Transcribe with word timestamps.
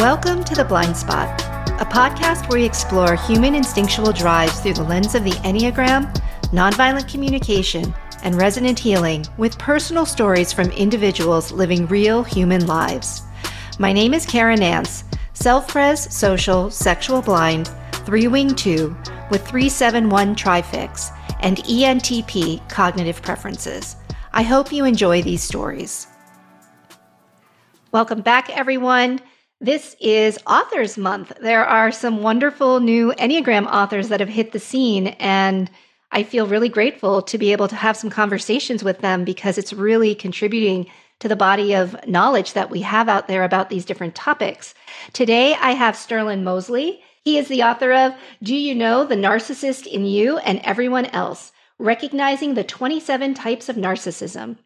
Welcome 0.00 0.44
to 0.44 0.54
The 0.54 0.64
Blind 0.64 0.96
Spot, 0.96 1.28
a 1.78 1.84
podcast 1.84 2.48
where 2.48 2.60
we 2.60 2.64
explore 2.64 3.16
human 3.16 3.54
instinctual 3.54 4.14
drives 4.14 4.58
through 4.58 4.72
the 4.72 4.82
lens 4.82 5.14
of 5.14 5.24
the 5.24 5.32
Enneagram, 5.42 6.10
nonviolent 6.44 7.06
communication, 7.06 7.94
and 8.22 8.34
resonant 8.34 8.78
healing 8.78 9.26
with 9.36 9.58
personal 9.58 10.06
stories 10.06 10.54
from 10.54 10.70
individuals 10.70 11.52
living 11.52 11.86
real 11.88 12.22
human 12.22 12.66
lives. 12.66 13.24
My 13.78 13.92
name 13.92 14.14
is 14.14 14.24
Karen 14.24 14.60
Nance, 14.60 15.04
self 15.34 15.68
pres, 15.68 16.10
social, 16.10 16.70
sexual 16.70 17.20
blind, 17.20 17.68
three 18.06 18.26
wing 18.26 18.54
two, 18.54 18.96
with 19.30 19.46
371 19.46 20.34
trifix, 20.34 21.10
and 21.40 21.58
ENTP 21.58 22.66
cognitive 22.70 23.20
preferences. 23.20 23.96
I 24.32 24.44
hope 24.44 24.72
you 24.72 24.86
enjoy 24.86 25.20
these 25.20 25.42
stories. 25.42 26.06
Welcome 27.92 28.22
back, 28.22 28.48
everyone. 28.48 29.20
This 29.62 29.94
is 30.00 30.38
Authors 30.46 30.96
Month. 30.96 31.34
There 31.38 31.66
are 31.66 31.92
some 31.92 32.22
wonderful 32.22 32.80
new 32.80 33.12
Enneagram 33.18 33.66
authors 33.66 34.08
that 34.08 34.20
have 34.20 34.28
hit 34.30 34.52
the 34.52 34.58
scene, 34.58 35.08
and 35.18 35.70
I 36.10 36.22
feel 36.22 36.46
really 36.46 36.70
grateful 36.70 37.20
to 37.20 37.36
be 37.36 37.52
able 37.52 37.68
to 37.68 37.76
have 37.76 37.94
some 37.94 38.08
conversations 38.08 38.82
with 38.82 39.00
them 39.00 39.22
because 39.22 39.58
it's 39.58 39.74
really 39.74 40.14
contributing 40.14 40.86
to 41.18 41.28
the 41.28 41.36
body 41.36 41.74
of 41.74 41.94
knowledge 42.08 42.54
that 42.54 42.70
we 42.70 42.80
have 42.80 43.10
out 43.10 43.28
there 43.28 43.44
about 43.44 43.68
these 43.68 43.84
different 43.84 44.14
topics. 44.14 44.72
Today, 45.12 45.52
I 45.52 45.72
have 45.72 45.94
Sterlin 45.94 46.42
Mosley. 46.42 47.02
He 47.22 47.36
is 47.36 47.48
the 47.48 47.62
author 47.62 47.92
of 47.92 48.14
Do 48.42 48.54
You 48.54 48.74
Know 48.74 49.04
the 49.04 49.14
Narcissist 49.14 49.86
in 49.86 50.06
You 50.06 50.38
and 50.38 50.60
Everyone 50.64 51.04
Else? 51.04 51.52
Recognizing 51.78 52.54
the 52.54 52.64
27 52.64 53.34
Types 53.34 53.68
of 53.68 53.76
Narcissism. 53.76 54.56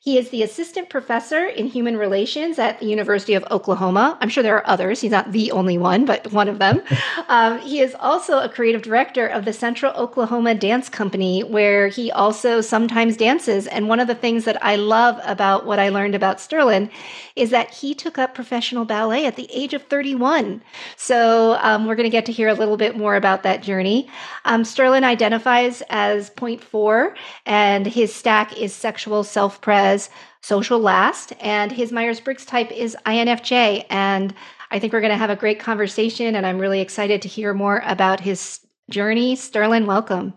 He 0.00 0.16
is 0.16 0.30
the 0.30 0.44
assistant 0.44 0.90
professor 0.90 1.44
in 1.44 1.66
human 1.66 1.96
relations 1.96 2.60
at 2.60 2.78
the 2.78 2.86
University 2.86 3.34
of 3.34 3.44
Oklahoma. 3.50 4.16
I'm 4.20 4.28
sure 4.28 4.44
there 4.44 4.54
are 4.54 4.66
others. 4.66 5.00
He's 5.00 5.10
not 5.10 5.32
the 5.32 5.50
only 5.50 5.76
one, 5.76 6.04
but 6.04 6.32
one 6.32 6.46
of 6.46 6.60
them. 6.60 6.80
um, 7.28 7.58
he 7.58 7.80
is 7.80 7.96
also 7.98 8.38
a 8.38 8.48
creative 8.48 8.82
director 8.82 9.26
of 9.26 9.44
the 9.44 9.52
Central 9.52 9.92
Oklahoma 9.94 10.54
Dance 10.54 10.88
Company, 10.88 11.42
where 11.42 11.88
he 11.88 12.12
also 12.12 12.60
sometimes 12.60 13.16
dances. 13.16 13.66
And 13.66 13.88
one 13.88 13.98
of 13.98 14.06
the 14.06 14.14
things 14.14 14.44
that 14.44 14.64
I 14.64 14.76
love 14.76 15.18
about 15.24 15.66
what 15.66 15.80
I 15.80 15.88
learned 15.88 16.14
about 16.14 16.38
Sterlin 16.38 16.90
is 17.34 17.50
that 17.50 17.70
he 17.70 17.92
took 17.92 18.18
up 18.18 18.36
professional 18.36 18.84
ballet 18.84 19.26
at 19.26 19.34
the 19.34 19.50
age 19.52 19.74
of 19.74 19.82
31. 19.82 20.62
So 20.96 21.58
um, 21.60 21.86
we're 21.86 21.96
going 21.96 22.04
to 22.04 22.10
get 22.10 22.26
to 22.26 22.32
hear 22.32 22.48
a 22.48 22.54
little 22.54 22.76
bit 22.76 22.96
more 22.96 23.16
about 23.16 23.42
that 23.42 23.64
journey. 23.64 24.08
Um, 24.44 24.62
Sterlin 24.62 25.02
identifies 25.02 25.82
as 25.90 26.30
point 26.30 26.62
four, 26.62 27.16
and 27.46 27.84
his 27.84 28.14
stack 28.14 28.56
is 28.56 28.72
sexual 28.72 29.24
self 29.24 29.60
pres 29.60 29.97
social 30.42 30.78
last, 30.78 31.32
and 31.40 31.72
his 31.72 31.92
Myers 31.92 32.20
Briggs 32.20 32.44
type 32.44 32.70
is 32.70 32.96
INFJ. 33.06 33.86
And 33.90 34.34
I 34.70 34.78
think 34.78 34.92
we're 34.92 35.00
going 35.00 35.12
to 35.12 35.16
have 35.16 35.30
a 35.30 35.36
great 35.36 35.60
conversation, 35.60 36.34
and 36.34 36.46
I'm 36.46 36.58
really 36.58 36.80
excited 36.80 37.22
to 37.22 37.28
hear 37.28 37.54
more 37.54 37.82
about 37.84 38.20
his 38.20 38.60
journey. 38.90 39.34
Sterlin, 39.34 39.86
welcome. 39.86 40.34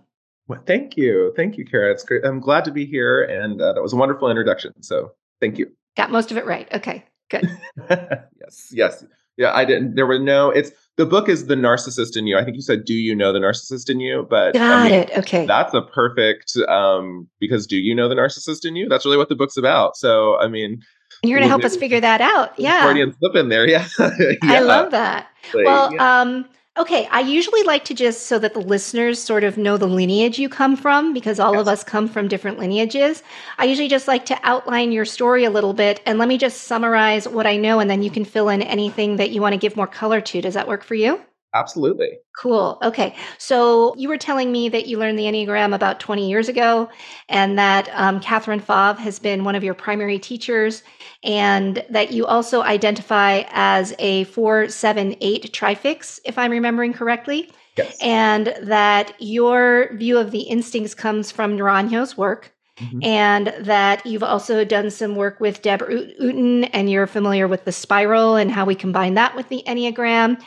Well, 0.47 0.61
thank 0.65 0.97
you. 0.97 1.33
Thank 1.35 1.57
you, 1.57 1.65
Kara. 1.65 1.91
It's 1.91 2.03
great. 2.03 2.25
I'm 2.25 2.39
glad 2.39 2.65
to 2.65 2.71
be 2.71 2.85
here, 2.85 3.23
and 3.23 3.61
uh, 3.61 3.73
that 3.73 3.81
was 3.81 3.93
a 3.93 3.97
wonderful 3.97 4.29
introduction. 4.29 4.73
So 4.81 5.11
thank 5.39 5.57
you. 5.57 5.71
Got 5.95 6.11
most 6.11 6.31
of 6.31 6.37
it 6.37 6.45
right. 6.45 6.67
Okay, 6.73 7.05
good. 7.29 7.49
yes, 7.89 8.69
yes. 8.71 9.05
Yeah, 9.37 9.51
I 9.53 9.65
didn't. 9.65 9.95
There 9.95 10.05
were 10.05 10.19
no. 10.19 10.49
It's 10.49 10.71
the 10.97 11.05
book 11.05 11.29
is 11.29 11.47
the 11.47 11.55
narcissist 11.55 12.17
in 12.17 12.27
you. 12.27 12.37
I 12.37 12.43
think 12.43 12.55
you 12.55 12.61
said, 12.61 12.85
"Do 12.85 12.93
you 12.93 13.15
know 13.15 13.31
the 13.31 13.39
narcissist 13.39 13.89
in 13.89 13.99
you?" 13.99 14.27
But 14.29 14.53
got 14.53 14.61
I 14.61 14.83
mean, 14.83 14.93
it. 14.93 15.17
Okay, 15.17 15.45
that's 15.45 15.73
a 15.73 15.81
perfect 15.81 16.55
um, 16.67 17.27
because 17.39 17.65
do 17.65 17.77
you 17.77 17.95
know 17.95 18.09
the 18.09 18.15
narcissist 18.15 18.65
in 18.65 18.75
you? 18.75 18.89
That's 18.89 19.05
really 19.05 19.17
what 19.17 19.29
the 19.29 19.35
book's 19.35 19.57
about. 19.57 19.95
So, 19.95 20.37
I 20.39 20.47
mean, 20.47 20.81
you're 21.23 21.37
going 21.37 21.47
to 21.47 21.49
help 21.49 21.63
us 21.63 21.75
figure 21.75 21.99
that 21.99 22.21
out. 22.21 22.53
Yeah, 22.59 22.83
Freudian 22.83 23.15
slip 23.17 23.35
in 23.35 23.49
there. 23.49 23.67
Yeah, 23.67 23.87
yeah. 23.99 24.35
I 24.43 24.59
love 24.59 24.91
that. 24.91 25.27
Like, 25.53 25.65
well, 25.65 25.93
yeah. 25.93 26.21
um, 26.21 26.45
Okay, 26.81 27.07
I 27.11 27.19
usually 27.19 27.61
like 27.61 27.85
to 27.85 27.93
just 27.93 28.25
so 28.25 28.39
that 28.39 28.55
the 28.55 28.59
listeners 28.59 29.21
sort 29.21 29.43
of 29.43 29.55
know 29.55 29.77
the 29.77 29.85
lineage 29.85 30.39
you 30.39 30.49
come 30.49 30.75
from 30.75 31.13
because 31.13 31.39
all 31.39 31.53
yes. 31.53 31.61
of 31.61 31.67
us 31.67 31.83
come 31.83 32.07
from 32.07 32.27
different 32.27 32.57
lineages. 32.57 33.21
I 33.59 33.65
usually 33.65 33.87
just 33.87 34.07
like 34.07 34.25
to 34.25 34.39
outline 34.41 34.91
your 34.91 35.05
story 35.05 35.43
a 35.43 35.51
little 35.51 35.73
bit 35.73 36.01
and 36.07 36.17
let 36.17 36.27
me 36.27 36.39
just 36.39 36.63
summarize 36.63 37.27
what 37.27 37.45
I 37.45 37.55
know 37.57 37.79
and 37.79 37.87
then 37.87 38.01
you 38.01 38.09
can 38.09 38.25
fill 38.25 38.49
in 38.49 38.63
anything 38.63 39.17
that 39.17 39.29
you 39.29 39.41
want 39.41 39.53
to 39.53 39.59
give 39.59 39.75
more 39.75 39.85
color 39.85 40.21
to. 40.21 40.41
Does 40.41 40.55
that 40.55 40.67
work 40.67 40.83
for 40.83 40.95
you? 40.95 41.21
Absolutely. 41.53 42.17
Cool. 42.37 42.77
Okay. 42.81 43.13
So 43.37 43.93
you 43.97 44.07
were 44.07 44.17
telling 44.17 44.51
me 44.51 44.69
that 44.69 44.87
you 44.87 44.97
learned 44.97 45.19
the 45.19 45.25
Enneagram 45.25 45.75
about 45.75 45.99
20 45.99 46.29
years 46.29 46.47
ago 46.47 46.89
and 47.27 47.59
that 47.59 47.89
um, 47.93 48.21
Katherine 48.21 48.61
Fauvre 48.61 49.01
has 49.01 49.19
been 49.19 49.43
one 49.43 49.55
of 49.55 49.63
your 49.63 49.73
primary 49.73 50.17
teachers 50.17 50.81
and 51.23 51.83
that 51.89 52.11
you 52.11 52.25
also 52.25 52.61
identify 52.61 53.43
as 53.49 53.93
a 53.99 54.23
478 54.25 55.51
trifix, 55.51 56.21
if 56.23 56.37
I'm 56.37 56.51
remembering 56.51 56.93
correctly. 56.93 57.51
Yes. 57.77 57.97
And 58.01 58.53
that 58.61 59.13
your 59.19 59.93
view 59.95 60.17
of 60.17 60.31
the 60.31 60.41
instincts 60.41 60.93
comes 60.93 61.31
from 61.31 61.57
Naranjo's 61.57 62.17
work. 62.17 62.53
Mm-hmm. 62.77 63.03
And 63.03 63.53
that 63.59 64.05
you've 64.05 64.23
also 64.23 64.63
done 64.63 64.89
some 64.89 65.15
work 65.15 65.39
with 65.39 65.61
Deb 65.61 65.81
Ooten, 65.81 66.69
and 66.73 66.89
you're 66.89 67.05
familiar 67.05 67.47
with 67.47 67.65
the 67.65 67.71
spiral 67.71 68.37
and 68.37 68.49
how 68.49 68.65
we 68.65 68.73
combine 68.73 69.13
that 69.15 69.35
with 69.35 69.49
the 69.49 69.61
Enneagram 69.67 70.41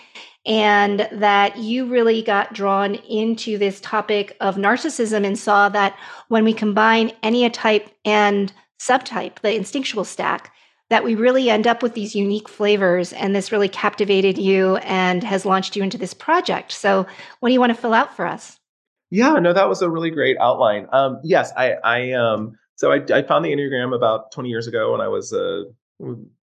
and 0.47 1.09
that 1.12 1.56
you 1.56 1.87
really 1.87 2.22
got 2.22 2.53
drawn 2.53 2.94
into 2.94 3.56
this 3.56 3.81
topic 3.81 4.37
of 4.41 4.56
narcissism 4.56 5.25
and 5.25 5.38
saw 5.38 5.69
that 5.71 5.97
when 6.28 6.44
we 6.44 6.53
combine 6.53 7.10
enneatype 7.22 7.88
and 8.05 8.53
subtype, 8.78 9.38
the 9.41 9.55
instinctual 9.55 10.05
stack, 10.05 10.53
that 10.91 11.03
we 11.03 11.15
really 11.15 11.49
end 11.49 11.66
up 11.66 11.82
with 11.82 11.94
these 11.94 12.15
unique 12.15 12.49
flavors. 12.49 13.12
And 13.15 13.34
this 13.34 13.50
really 13.50 13.71
captivated 13.71 14.37
you 14.37 14.77
and 14.77 15.25
has 15.25 15.47
launched 15.47 15.77
you 15.77 15.82
into 15.82 15.97
this 15.97 16.12
project. 16.12 16.72
So, 16.72 17.06
what 17.41 17.49
do 17.49 17.53
you 17.55 17.61
want 17.61 17.75
to 17.75 17.81
fill 17.81 17.94
out 17.94 18.15
for 18.15 18.26
us? 18.26 18.59
Yeah, 19.11 19.34
no, 19.34 19.53
that 19.53 19.69
was 19.69 19.81
a 19.81 19.88
really 19.88 20.11
great 20.11 20.37
outline. 20.38 20.88
Um, 20.93 21.21
yes, 21.22 21.53
I, 21.56 21.75
I, 21.84 22.12
um, 22.12 22.59
so 22.75 22.93
I, 22.93 22.97
I 23.12 23.22
found 23.22 23.44
the 23.44 23.53
Enneagram 23.53 23.94
about 23.94 24.32
20 24.32 24.49
years 24.49 24.66
ago 24.66 24.93
when 24.93 25.00
I 25.00 25.09
was 25.09 25.32
a, 25.32 25.65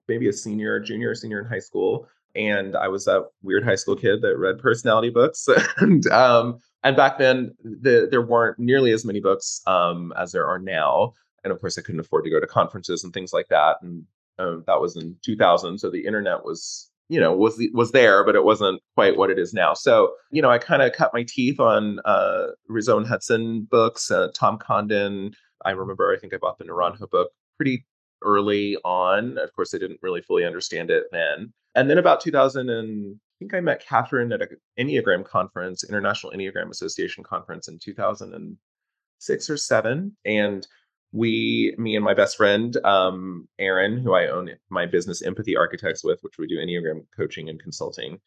maybe 0.07 0.27
a 0.27 0.33
senior, 0.33 0.79
junior, 0.79 1.13
senior 1.13 1.41
in 1.41 1.45
high 1.45 1.59
school 1.59 2.07
and 2.35 2.75
I 2.75 2.87
was 2.87 3.05
that 3.05 3.27
weird 3.41 3.63
high 3.63 3.75
school 3.75 3.95
kid 3.95 4.21
that 4.21 4.37
read 4.37 4.59
personality 4.59 5.09
books, 5.09 5.47
and 5.77 6.05
um, 6.07 6.59
and 6.83 6.95
back 6.95 7.17
then 7.17 7.55
the, 7.63 8.07
there 8.09 8.21
weren't 8.21 8.59
nearly 8.59 8.91
as 8.91 9.05
many 9.05 9.19
books 9.19 9.61
um, 9.67 10.13
as 10.17 10.31
there 10.31 10.47
are 10.47 10.59
now, 10.59 11.13
and 11.43 11.51
of 11.51 11.59
course 11.59 11.77
I 11.77 11.81
couldn't 11.81 12.01
afford 12.01 12.23
to 12.25 12.29
go 12.29 12.39
to 12.39 12.47
conferences 12.47 13.03
and 13.03 13.13
things 13.13 13.33
like 13.33 13.47
that, 13.49 13.77
and 13.81 14.05
um, 14.39 14.63
that 14.67 14.81
was 14.81 14.95
in 14.95 15.15
2000, 15.23 15.77
so 15.77 15.89
the 15.89 16.05
internet 16.05 16.43
was 16.43 16.89
you 17.09 17.19
know 17.19 17.35
was 17.35 17.61
was 17.73 17.91
there, 17.91 18.23
but 18.23 18.35
it 18.35 18.45
wasn't 18.45 18.81
quite 18.95 19.17
what 19.17 19.29
it 19.29 19.37
is 19.37 19.53
now. 19.53 19.73
So 19.73 20.13
you 20.31 20.41
know 20.41 20.49
I 20.49 20.57
kind 20.57 20.81
of 20.81 20.93
cut 20.93 21.13
my 21.13 21.25
teeth 21.27 21.59
on 21.59 21.99
uh, 22.05 22.47
Riso 22.67 23.03
Hudson 23.03 23.67
books, 23.69 24.09
uh, 24.09 24.29
Tom 24.33 24.57
Condon. 24.57 25.33
I 25.65 25.71
remember 25.71 26.13
I 26.15 26.19
think 26.19 26.33
I 26.33 26.37
bought 26.37 26.57
the 26.57 26.63
Naranjo 26.63 27.09
book 27.09 27.31
pretty 27.57 27.85
early 28.21 28.77
on. 28.83 29.37
Of 29.37 29.53
course, 29.53 29.73
I 29.73 29.77
didn't 29.77 29.99
really 30.01 30.21
fully 30.21 30.45
understand 30.45 30.89
it 30.89 31.05
then. 31.11 31.53
And 31.75 31.89
then 31.89 31.97
about 31.97 32.21
2000 32.21 32.69
and 32.69 33.15
I 33.15 33.35
think 33.39 33.53
I 33.53 33.59
met 33.59 33.85
Katherine 33.85 34.31
at 34.33 34.41
an 34.41 34.49
Enneagram 34.79 35.25
conference, 35.25 35.83
International 35.83 36.31
Enneagram 36.31 36.69
Association 36.69 37.23
conference 37.23 37.67
in 37.67 37.79
2006 37.79 39.49
or 39.49 39.57
seven. 39.57 40.15
And 40.25 40.67
we, 41.11 41.73
me 41.77 41.95
and 41.95 42.05
my 42.05 42.13
best 42.13 42.37
friend, 42.37 42.77
um, 42.85 43.47
Aaron, 43.59 43.99
who 43.99 44.13
I 44.13 44.27
own 44.27 44.51
my 44.69 44.85
business 44.85 45.21
Empathy 45.21 45.55
Architects 45.57 46.03
with, 46.03 46.19
which 46.21 46.37
we 46.37 46.47
do 46.47 46.57
Enneagram 46.57 47.05
coaching 47.15 47.49
and 47.49 47.59
consulting, 47.59 48.19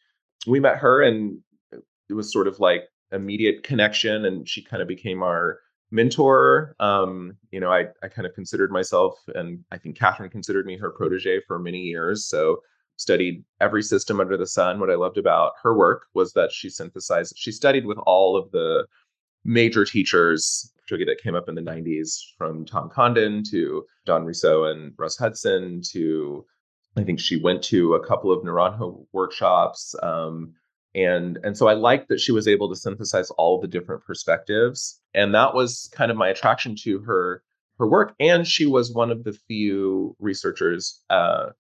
we 0.47 0.61
met 0.61 0.79
her 0.79 1.03
and 1.03 1.39
it 1.73 2.15
was 2.15 2.33
sort 2.33 2.49
of 2.49 2.59
like 2.59 2.85
immediate 3.13 3.63
connection. 3.63 4.25
And 4.25 4.49
she 4.49 4.63
kind 4.63 4.83
of 4.83 4.89
became 4.89 5.23
our 5.23 5.61
mentor. 5.91 6.75
Um, 6.81 7.37
you 7.51 7.61
know, 7.61 7.73
I, 7.73 7.87
I 8.03 8.09
kind 8.09 8.27
of 8.27 8.35
considered 8.35 8.71
myself, 8.71 9.19
and 9.35 9.65
I 9.71 9.79
think 9.79 9.99
Katherine 9.99 10.31
considered 10.31 10.67
me 10.67 10.77
her 10.79 10.91
protege 10.91 11.41
for 11.47 11.59
many 11.59 11.79
years. 11.79 12.27
So 12.27 12.61
studied 12.97 13.45
every 13.61 13.83
system 13.83 14.21
under 14.21 14.37
the 14.37 14.47
sun. 14.47 14.79
What 14.79 14.91
I 14.91 14.95
loved 14.95 15.19
about 15.19 15.53
her 15.63 15.77
work 15.77 16.07
was 16.15 16.33
that 16.35 16.53
she 16.53 16.69
synthesized, 16.71 17.35
she 17.37 17.51
studied 17.51 17.87
with 17.87 17.99
all 17.99 18.37
of 18.37 18.51
the 18.53 18.87
major 19.45 19.85
teachers, 19.85 20.73
particularly 20.83 21.13
that 21.13 21.23
came 21.23 21.35
up 21.35 21.49
in 21.49 21.55
the 21.55 21.61
90s, 21.61 22.19
from 22.39 22.65
Tom 22.65 22.89
Condon 22.89 23.43
to 23.51 23.85
Don 24.07 24.25
Riso 24.25 24.65
and 24.65 24.93
Russ 24.97 25.17
Hudson 25.17 25.83
to 25.93 26.45
I 26.97 27.03
think 27.03 27.19
she 27.19 27.41
went 27.41 27.63
to 27.65 27.95
a 27.95 28.07
couple 28.07 28.31
of 28.31 28.45
Naranjo 28.45 29.07
workshops. 29.13 29.97
Um, 30.01 30.55
and 30.95 31.39
and 31.43 31.57
so 31.57 31.69
I 31.69 31.75
liked 31.75 32.09
that 32.09 32.21
she 32.21 32.33
was 32.33 32.47
able 32.47 32.69
to 32.69 32.77
synthesize 32.77 33.31
all 33.33 33.61
the 33.61 33.69
different 33.69 34.05
perspectives. 34.05 35.01
And 35.15 35.35
that 35.35 35.55
was 35.55 35.91
kind 35.93 36.11
of 36.11 36.17
my 36.17 36.29
attraction 36.29 36.77
to 36.83 37.01
her 37.01 37.43
her 37.79 37.89
work. 37.89 38.15
And 38.21 38.47
she 38.47 38.67
was 38.67 38.93
one 38.93 39.11
of 39.11 39.25
the 39.25 39.33
few 39.33 40.15
researchers 40.21 41.01
uh, 41.11 41.51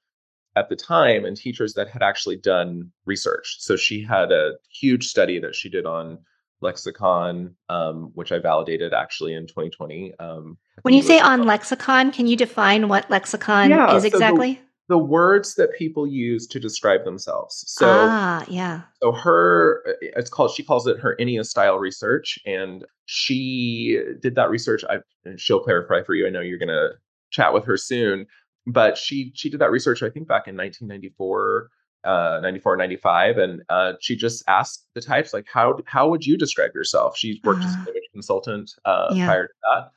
at 0.56 0.69
the 0.69 0.76
time 0.76 1.25
and 1.25 1.36
teachers 1.36 1.75
that 1.75 1.88
had 1.88 2.02
actually 2.02 2.36
done 2.36 2.92
research. 3.04 3.56
So 3.58 3.76
she 3.76 4.02
had 4.02 4.31
a 4.31 4.52
huge 4.70 5.08
study 5.08 5.40
that 5.40 5.56
she 5.56 5.69
did 5.69 5.87
on 5.87 6.19
lexicon, 6.60 7.56
um, 7.69 8.12
which 8.14 8.30
I 8.30 8.38
validated 8.38 8.94
actually 8.94 9.34
in 9.34 9.46
2020. 9.46 10.14
Um, 10.19 10.56
when 10.82 10.94
you 10.94 11.02
say 11.02 11.19
on 11.19 11.42
lexicon, 11.42 12.12
can 12.12 12.26
you 12.26 12.37
define 12.37 12.88
what 12.88 13.10
lexicon 13.10 13.70
yeah, 13.70 13.94
is 13.96 14.04
exactly? 14.04 14.54
the 14.54 14.60
words 14.90 15.54
that 15.54 15.72
people 15.75 16.06
use 16.06 16.46
to 16.48 16.60
describe 16.60 17.04
themselves. 17.04 17.64
So, 17.66 17.86
ah, 17.88 18.44
yeah. 18.48 18.82
So 19.02 19.12
her, 19.12 19.82
uh, 19.88 19.92
it's 20.00 20.31
called. 20.31 20.50
She 20.50 20.62
calls 20.62 20.86
it 20.86 20.98
her 21.00 21.16
Ennea 21.19 21.44
style 21.44 21.78
research, 21.78 22.38
and 22.44 22.84
she 23.06 24.00
did 24.20 24.34
that 24.34 24.50
research. 24.50 24.84
I, 24.88 24.98
she'll 25.36 25.60
clarify 25.60 26.02
for 26.02 26.14
you. 26.14 26.26
I 26.26 26.31
know 26.31 26.40
you're 26.40 26.58
gonna 26.58 26.90
chat 27.31 27.54
with 27.54 27.64
her 27.64 27.76
soon, 27.76 28.26
but 28.66 28.98
she 28.98 29.32
she 29.34 29.48
did 29.48 29.60
that 29.60 29.70
research. 29.70 30.02
I 30.02 30.10
think 30.10 30.28
back 30.28 30.48
in 30.48 30.56
1994. 30.56 31.70
Uh, 32.04 32.38
94 32.42 32.76
95 32.76 33.38
and 33.38 33.62
uh, 33.70 33.94
she 33.98 34.14
just 34.14 34.44
asked 34.46 34.87
the 34.94 35.00
types 35.00 35.32
like 35.32 35.46
how 35.50 35.78
how 35.87 36.06
would 36.06 36.22
you 36.26 36.37
describe 36.37 36.70
yourself 36.75 37.16
she 37.16 37.40
worked 37.44 37.62
uh, 37.62 37.64
as 37.64 37.72
an 37.72 37.80
uh-huh. 37.80 37.90
image 37.92 38.08
consultant 38.12 38.70
uh, 38.84 39.08
yeah. 39.14 39.25
prior 39.25 39.46
to 39.46 39.54
that 39.62 39.90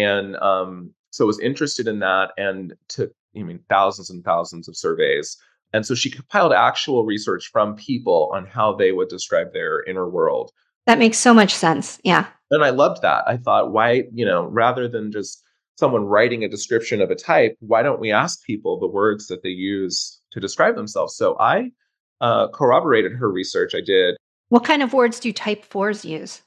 and 0.00 0.36
um, 0.36 0.94
so 1.18 1.26
was 1.26 1.40
interested 1.40 1.88
in 1.88 1.98
that 1.98 2.30
and 2.38 2.74
took 2.86 3.10
I 3.36 3.42
mean, 3.42 3.58
thousands 3.68 4.08
and 4.08 4.24
thousands 4.24 4.68
of 4.68 4.76
surveys. 4.76 5.36
And 5.72 5.84
so 5.84 5.96
she 5.96 6.10
compiled 6.10 6.52
actual 6.52 7.04
research 7.04 7.50
from 7.52 7.74
people 7.74 8.30
on 8.32 8.46
how 8.46 8.74
they 8.74 8.92
would 8.92 9.08
describe 9.08 9.52
their 9.52 9.82
inner 9.82 10.08
world. 10.08 10.52
That 10.86 11.00
makes 11.00 11.18
so 11.18 11.34
much 11.34 11.52
sense. 11.52 11.98
Yeah. 12.04 12.26
And 12.52 12.64
I 12.64 12.70
loved 12.70 13.02
that. 13.02 13.24
I 13.26 13.36
thought, 13.36 13.72
why, 13.72 14.04
you 14.14 14.24
know, 14.24 14.44
rather 14.46 14.86
than 14.86 15.10
just 15.10 15.42
someone 15.76 16.04
writing 16.04 16.44
a 16.44 16.48
description 16.48 17.02
of 17.02 17.10
a 17.10 17.16
type, 17.16 17.56
why 17.58 17.82
don't 17.82 18.00
we 18.00 18.12
ask 18.12 18.44
people 18.44 18.78
the 18.78 18.86
words 18.86 19.26
that 19.26 19.42
they 19.42 19.50
use 19.50 20.20
to 20.30 20.40
describe 20.40 20.76
themselves? 20.76 21.16
So 21.16 21.36
I 21.40 21.72
uh, 22.20 22.46
corroborated 22.48 23.12
her 23.12 23.30
research. 23.30 23.74
I 23.74 23.80
did. 23.80 24.16
What 24.50 24.64
kind 24.64 24.84
of 24.84 24.92
words 24.92 25.18
do 25.18 25.32
type 25.32 25.64
fours 25.64 26.04
use? 26.04 26.42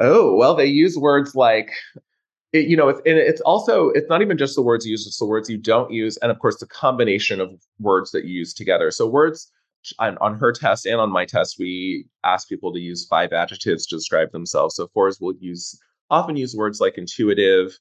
Oh, 0.00 0.34
well, 0.34 0.56
they 0.56 0.66
use 0.66 0.96
words 0.98 1.36
like 1.36 1.70
it, 2.52 2.66
you 2.66 2.76
know, 2.76 2.88
it's, 2.88 3.00
it's 3.04 3.40
also 3.42 3.90
it's 3.90 4.08
not 4.08 4.22
even 4.22 4.36
just 4.36 4.56
the 4.56 4.62
words 4.62 4.84
you 4.84 4.92
use; 4.92 5.06
it's 5.06 5.18
the 5.18 5.26
words 5.26 5.48
you 5.48 5.58
don't 5.58 5.92
use, 5.92 6.16
and 6.18 6.30
of 6.30 6.38
course 6.38 6.58
the 6.58 6.66
combination 6.66 7.40
of 7.40 7.50
words 7.78 8.10
that 8.10 8.24
you 8.24 8.38
use 8.38 8.52
together. 8.52 8.90
So 8.90 9.06
words 9.06 9.50
on, 9.98 10.18
on 10.18 10.38
her 10.38 10.52
test 10.52 10.86
and 10.86 11.00
on 11.00 11.10
my 11.10 11.24
test, 11.24 11.56
we 11.58 12.06
ask 12.24 12.48
people 12.48 12.72
to 12.72 12.80
use 12.80 13.06
five 13.06 13.32
adjectives 13.32 13.86
to 13.86 13.96
describe 13.96 14.32
themselves. 14.32 14.74
So 14.76 14.88
fours 14.88 15.18
will 15.20 15.34
use 15.40 15.78
often 16.10 16.36
use 16.36 16.54
words 16.56 16.80
like 16.80 16.98
intuitive. 16.98 17.78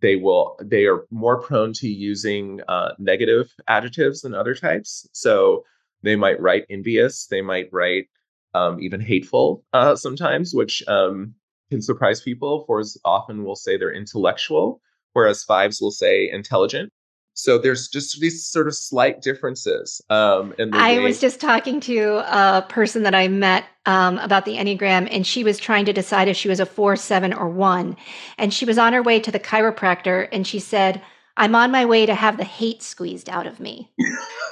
They 0.00 0.16
will 0.16 0.58
they 0.62 0.86
are 0.86 1.06
more 1.10 1.40
prone 1.40 1.72
to 1.74 1.88
using 1.88 2.60
uh, 2.68 2.94
negative 2.98 3.52
adjectives 3.68 4.22
than 4.22 4.34
other 4.34 4.54
types. 4.54 5.08
So 5.12 5.64
they 6.02 6.16
might 6.16 6.40
write 6.40 6.66
envious. 6.70 7.26
They 7.26 7.42
might 7.42 7.68
write 7.72 8.06
um, 8.54 8.80
even 8.80 9.00
hateful 9.00 9.64
uh, 9.72 9.96
sometimes, 9.96 10.54
which 10.54 10.82
um, 10.88 11.34
can 11.70 11.82
surprise 11.82 12.20
people. 12.20 12.64
Fours 12.66 12.98
often 13.04 13.44
will 13.44 13.56
say 13.56 13.76
they're 13.76 13.92
intellectual, 13.92 14.80
whereas 15.12 15.44
fives 15.44 15.80
will 15.80 15.90
say 15.90 16.30
intelligent. 16.30 16.92
So 17.34 17.56
there's 17.56 17.86
just 17.86 18.20
these 18.20 18.44
sort 18.44 18.66
of 18.66 18.74
slight 18.74 19.22
differences. 19.22 20.02
Um, 20.10 20.54
in 20.58 20.74
I 20.74 20.98
was 20.98 21.20
just 21.20 21.40
talking 21.40 21.78
to 21.82 22.16
a 22.26 22.66
person 22.68 23.04
that 23.04 23.14
I 23.14 23.28
met 23.28 23.64
um, 23.86 24.18
about 24.18 24.44
the 24.44 24.56
Enneagram, 24.56 25.06
and 25.08 25.24
she 25.24 25.44
was 25.44 25.56
trying 25.56 25.84
to 25.84 25.92
decide 25.92 26.26
if 26.26 26.36
she 26.36 26.48
was 26.48 26.58
a 26.58 26.66
four, 26.66 26.96
seven, 26.96 27.32
or 27.32 27.48
one. 27.48 27.96
And 28.38 28.52
she 28.52 28.64
was 28.64 28.76
on 28.76 28.92
her 28.92 29.04
way 29.04 29.20
to 29.20 29.30
the 29.30 29.38
chiropractor, 29.38 30.28
and 30.32 30.48
she 30.48 30.58
said, 30.58 31.00
I'm 31.38 31.54
on 31.54 31.70
my 31.70 31.86
way 31.86 32.04
to 32.04 32.14
have 32.14 32.36
the 32.36 32.44
hate 32.44 32.82
squeezed 32.82 33.28
out 33.28 33.46
of 33.46 33.60
me. 33.60 33.90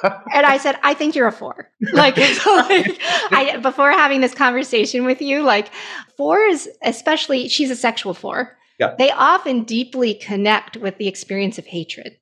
and 0.05 0.47
I 0.47 0.57
said, 0.57 0.79
I 0.83 0.95
think 0.95 1.15
you're 1.15 1.27
a 1.27 1.33
four. 1.33 1.71
Like, 1.93 2.17
like 2.17 3.01
I, 3.31 3.59
before 3.61 3.91
having 3.91 4.21
this 4.21 4.35
conversation 4.35 5.05
with 5.05 5.21
you, 5.21 5.43
like 5.43 5.71
fours, 6.17 6.69
especially, 6.83 7.49
she's 7.49 7.71
a 7.71 7.77
sexual 7.77 8.15
four. 8.15 8.57
Yeah. 8.79 8.95
They 8.99 9.11
often 9.11 9.65
deeply 9.65 10.15
connect 10.15 10.77
with 10.77 10.99
the 10.99 11.09
experience 11.09 11.59
of 11.59 11.67
hatred. 11.67 12.19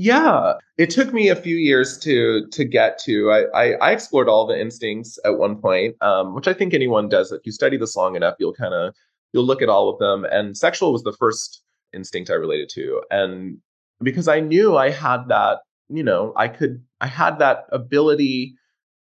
Yeah, 0.00 0.54
it 0.76 0.90
took 0.90 1.12
me 1.12 1.28
a 1.28 1.34
few 1.34 1.56
years 1.56 1.98
to 1.98 2.46
to 2.52 2.64
get 2.64 3.00
to. 3.00 3.32
I 3.32 3.40
I, 3.52 3.72
I 3.88 3.90
explored 3.90 4.28
all 4.28 4.46
the 4.46 4.60
instincts 4.60 5.18
at 5.24 5.38
one 5.38 5.60
point, 5.60 5.96
um, 6.00 6.36
which 6.36 6.46
I 6.46 6.54
think 6.54 6.72
anyone 6.72 7.08
does. 7.08 7.32
If 7.32 7.40
you 7.44 7.50
study 7.50 7.76
this 7.76 7.96
long 7.96 8.14
enough, 8.14 8.36
you'll 8.38 8.54
kind 8.54 8.74
of 8.74 8.94
you'll 9.32 9.44
look 9.44 9.60
at 9.60 9.68
all 9.68 9.88
of 9.90 9.98
them. 9.98 10.24
And 10.30 10.56
sexual 10.56 10.92
was 10.92 11.02
the 11.02 11.16
first 11.18 11.62
instinct 11.92 12.30
I 12.30 12.34
related 12.34 12.68
to, 12.74 13.02
and 13.10 13.58
because 14.02 14.28
I 14.28 14.40
knew 14.40 14.76
I 14.76 14.90
had 14.90 15.28
that, 15.28 15.58
you 15.88 16.02
know, 16.02 16.32
I 16.36 16.48
could, 16.48 16.82
I 17.00 17.06
had 17.06 17.38
that 17.38 17.66
ability 17.72 18.54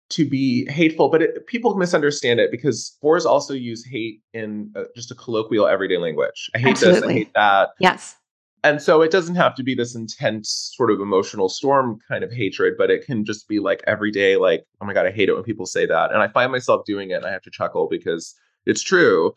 to 0.10 0.28
be 0.28 0.70
hateful, 0.72 1.10
but 1.10 1.22
it, 1.22 1.48
people 1.48 1.76
misunderstand 1.76 2.40
it 2.40 2.50
because 2.52 2.98
fours 3.02 3.26
also 3.26 3.54
use 3.54 3.86
hate 3.86 4.22
in 4.34 4.72
uh, 4.76 4.84
just 4.96 5.12
a 5.12 5.16
colloquial 5.16 5.68
everyday 5.68 5.98
language. 5.98 6.50
I 6.56 6.60
hate 6.60 6.70
Absolutely. 6.70 7.00
this, 7.00 7.10
I 7.10 7.14
hate 7.14 7.34
that. 7.36 7.70
Yes. 7.80 8.16
And 8.64 8.82
so 8.82 9.02
it 9.02 9.12
doesn't 9.12 9.36
have 9.36 9.54
to 9.56 9.64
be 9.64 9.76
this 9.76 9.96
intense 9.96 10.72
sort 10.76 10.92
of 10.92 11.00
emotional 11.00 11.48
storm 11.48 12.00
kind 12.08 12.24
of 12.24 12.32
hatred, 12.32 12.74
but 12.78 12.90
it 12.90 13.06
can 13.06 13.24
just 13.24 13.48
be 13.48 13.60
like 13.60 13.84
every 13.86 14.12
day, 14.12 14.36
like, 14.36 14.66
oh 14.82 14.86
my 14.86 14.94
God, 14.94 15.06
I 15.06 15.12
hate 15.12 15.30
it 15.30 15.34
when 15.34 15.44
people 15.44 15.66
say 15.66 15.86
that. 15.86 16.12
And 16.12 16.22
I 16.22 16.28
find 16.28 16.52
myself 16.52 16.86
doing 16.86 17.12
it 17.12 17.16
and 17.16 17.26
I 17.26 17.32
have 17.32 17.44
to 17.44 17.52
chuckle 17.52 17.88
because 17.90 18.34
it's 18.66 18.82
true. 18.82 19.34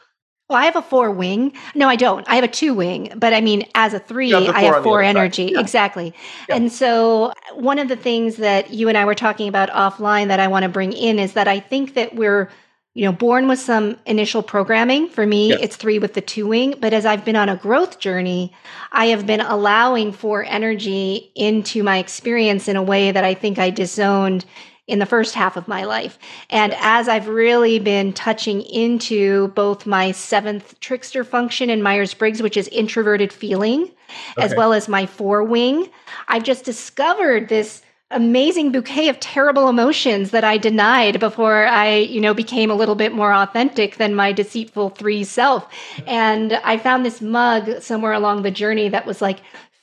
Well, 0.51 0.59
I 0.59 0.65
have 0.65 0.75
a 0.75 0.83
four 0.83 1.13
wing. 1.13 1.53
No, 1.77 1.89
I 1.89 1.95
don't. 1.95 2.29
I 2.29 2.35
have 2.35 2.43
a 2.43 2.49
two 2.49 2.75
wing, 2.75 3.13
but 3.15 3.33
I 3.33 3.41
mean, 3.41 3.69
as 3.77 3.95
a 3.95 4.01
three, 4.01 4.35
I 4.35 4.63
have 4.63 4.83
four 4.83 5.01
energy. 5.01 5.53
Yeah. 5.53 5.61
Exactly. 5.61 6.13
Yeah. 6.49 6.57
And 6.57 6.73
so, 6.73 7.33
one 7.55 7.79
of 7.79 7.87
the 7.87 7.95
things 7.95 8.35
that 8.39 8.73
you 8.73 8.89
and 8.89 8.99
I 8.99 9.05
were 9.05 9.15
talking 9.15 9.47
about 9.47 9.71
offline 9.71 10.27
that 10.27 10.41
I 10.41 10.49
want 10.49 10.65
to 10.65 10.69
bring 10.69 10.93
in 10.93 11.21
is 11.21 11.35
that 11.35 11.47
I 11.47 11.61
think 11.61 11.95
that 11.95 12.17
we're, 12.17 12.51
you 12.95 13.05
know, 13.05 13.13
born 13.13 13.47
with 13.47 13.61
some 13.61 13.97
initial 14.07 14.43
programming. 14.43 15.09
For 15.09 15.25
me, 15.25 15.51
yeah. 15.51 15.59
it's 15.61 15.77
three 15.77 16.01
with 16.01 16.15
the 16.15 16.21
two 16.21 16.49
wing. 16.49 16.75
But 16.81 16.95
as 16.95 17.07
I've 17.07 17.25
been 17.25 17.37
on 17.37 17.49
a 17.49 17.55
growth 17.55 18.01
journey, 18.01 18.53
I 18.91 19.07
have 19.07 19.29
been 19.29 19.41
allowing 19.41 20.11
four 20.11 20.45
energy 20.45 21.31
into 21.37 21.85
my 21.85 21.99
experience 21.99 22.67
in 22.67 22.75
a 22.75 22.83
way 22.83 23.13
that 23.13 23.23
I 23.23 23.35
think 23.35 23.61
I 23.61 23.71
disowned 23.71 24.45
in 24.91 24.99
the 24.99 25.07
first 25.07 25.35
half 25.35 25.57
of 25.57 25.69
my 25.69 25.85
life. 25.85 26.19
And 26.51 26.75
as 26.79 27.09
I've 27.09 27.29
really 27.29 27.79
been 27.79 28.13
touching 28.13 28.63
into 28.63 29.49
both 29.49 29.87
my 29.87 30.11
seventh 30.11 30.79
trickster 30.81 31.23
function 31.23 31.71
in 31.71 31.83
Myers 31.83 32.13
Briggs, 32.13 32.43
which 32.43 32.57
is 32.57 32.67
introverted 32.69 33.33
feeling, 33.33 33.83
okay. 33.83 34.45
as 34.45 34.55
well 34.55 34.73
as 34.73 34.89
my 34.89 35.07
four 35.07 35.45
wing, 35.45 35.89
I've 36.29 36.43
just 36.43 36.65
discovered 36.65 37.49
this 37.49 37.83
amazing 38.11 38.73
bouquet 38.73 39.09
of 39.09 39.21
terrible 39.21 39.69
emotions 39.69 40.33
that 40.33 40.43
I 40.43 40.59
denied 40.59 41.21
before 41.21 41.67
I, 41.67 41.99
you 41.99 42.21
know, 42.21 42.35
became 42.35 42.69
a 42.69 42.75
little 42.75 42.97
bit 42.97 43.15
more 43.15 43.33
authentic 43.33 43.99
than 43.99 44.17
my 44.17 44.33
deceitful 44.33 44.91
three 44.91 45.23
self. 45.23 45.73
And 46.09 46.55
I 46.65 46.77
found 46.79 47.07
this 47.07 47.21
mug 47.21 47.81
somewhere 47.81 48.13
along 48.13 48.43
the 48.43 48.51
journey 48.51 48.89
that 48.89 49.07
was 49.07 49.23
like, 49.23 49.41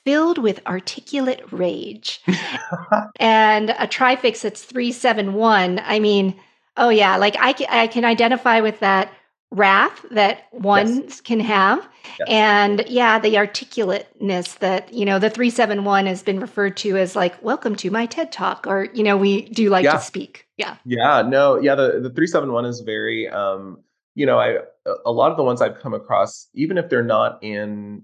filled 0.07 0.37
with 0.37 0.65
articulate 0.65 1.43
rage. 1.51 2.21
and 3.19 3.75
a 3.77 3.85
trifix 3.85 4.41
that's 4.41 4.63
371. 4.63 5.81
I 5.83 5.99
mean, 5.99 6.33
oh 6.77 6.87
yeah, 6.87 7.17
like 7.17 7.35
I 7.37 7.51
can, 7.51 7.67
I 7.69 7.87
can 7.87 8.05
identify 8.05 8.61
with 8.61 8.79
that 8.79 9.11
wrath 9.51 10.05
that 10.11 10.43
one 10.51 11.01
yes. 11.03 11.19
can 11.19 11.41
have. 11.41 11.85
Yes. 12.19 12.27
And 12.29 12.85
yeah, 12.87 13.19
the 13.19 13.35
articulateness 13.35 14.59
that, 14.59 14.93
you 14.93 15.03
know, 15.03 15.19
the 15.19 15.29
371 15.29 16.05
has 16.05 16.23
been 16.23 16.39
referred 16.39 16.77
to 16.77 16.95
as 16.95 17.13
like, 17.13 17.43
welcome 17.43 17.75
to 17.75 17.91
my 17.91 18.05
TED 18.05 18.31
talk, 18.31 18.65
or, 18.65 18.87
you 18.93 19.03
know, 19.03 19.17
we 19.17 19.49
do 19.49 19.69
like 19.69 19.83
yeah. 19.83 19.91
to 19.91 19.99
speak. 19.99 20.47
Yeah. 20.55 20.77
Yeah. 20.85 21.21
No, 21.21 21.59
yeah. 21.59 21.75
The, 21.75 21.99
the 21.99 22.11
371 22.11 22.63
is 22.63 22.79
very, 22.79 23.27
um, 23.27 23.83
you 24.15 24.25
know, 24.25 24.39
I, 24.39 24.59
a 25.05 25.11
lot 25.11 25.31
of 25.31 25.37
the 25.37 25.43
ones 25.43 25.61
I've 25.61 25.81
come 25.81 25.93
across, 25.93 26.47
even 26.53 26.77
if 26.77 26.89
they're 26.89 27.03
not 27.03 27.43
in 27.43 28.03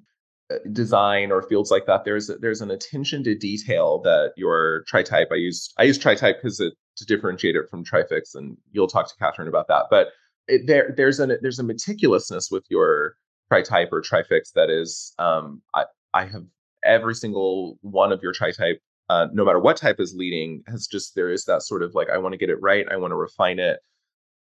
design 0.71 1.31
or 1.31 1.41
fields 1.41 1.71
like 1.71 1.85
that 1.85 2.03
there's 2.03 2.29
there's 2.41 2.61
an 2.61 2.69
attention 2.69 3.23
to 3.23 3.33
detail 3.33 3.99
that 4.01 4.33
your 4.35 4.83
tri-type 4.87 5.29
i 5.31 5.35
use 5.35 5.73
i 5.77 5.83
use 5.83 5.97
tri-type 5.97 6.37
because 6.41 6.59
it 6.59 6.73
to 6.95 7.05
differentiate 7.05 7.55
it 7.55 7.69
from 7.69 7.83
trifix 7.83 8.35
and 8.35 8.57
you'll 8.71 8.87
talk 8.87 9.07
to 9.07 9.15
katherine 9.17 9.47
about 9.47 9.67
that 9.67 9.85
but 9.89 10.09
it, 10.47 10.67
there 10.67 10.93
there's 10.97 11.19
an 11.19 11.37
there's 11.41 11.59
a 11.59 11.63
meticulousness 11.63 12.51
with 12.51 12.65
your 12.69 13.15
tri-type 13.47 13.89
or 13.91 14.01
trifix 14.01 14.51
that 14.51 14.69
is 14.69 15.13
um 15.17 15.61
i 15.73 15.85
i 16.13 16.25
have 16.25 16.43
every 16.83 17.15
single 17.15 17.77
one 17.81 18.11
of 18.11 18.21
your 18.21 18.33
tri-type 18.33 18.79
uh, 19.09 19.27
no 19.33 19.43
matter 19.45 19.59
what 19.59 19.77
type 19.77 19.99
is 19.99 20.15
leading 20.15 20.63
has 20.67 20.87
just 20.87 21.15
there 21.15 21.29
is 21.29 21.45
that 21.45 21.61
sort 21.61 21.83
of 21.83 21.95
like 21.95 22.09
i 22.09 22.17
want 22.17 22.33
to 22.33 22.37
get 22.37 22.49
it 22.49 22.61
right 22.61 22.85
i 22.91 22.97
want 22.97 23.11
to 23.11 23.15
refine 23.15 23.59
it 23.59 23.79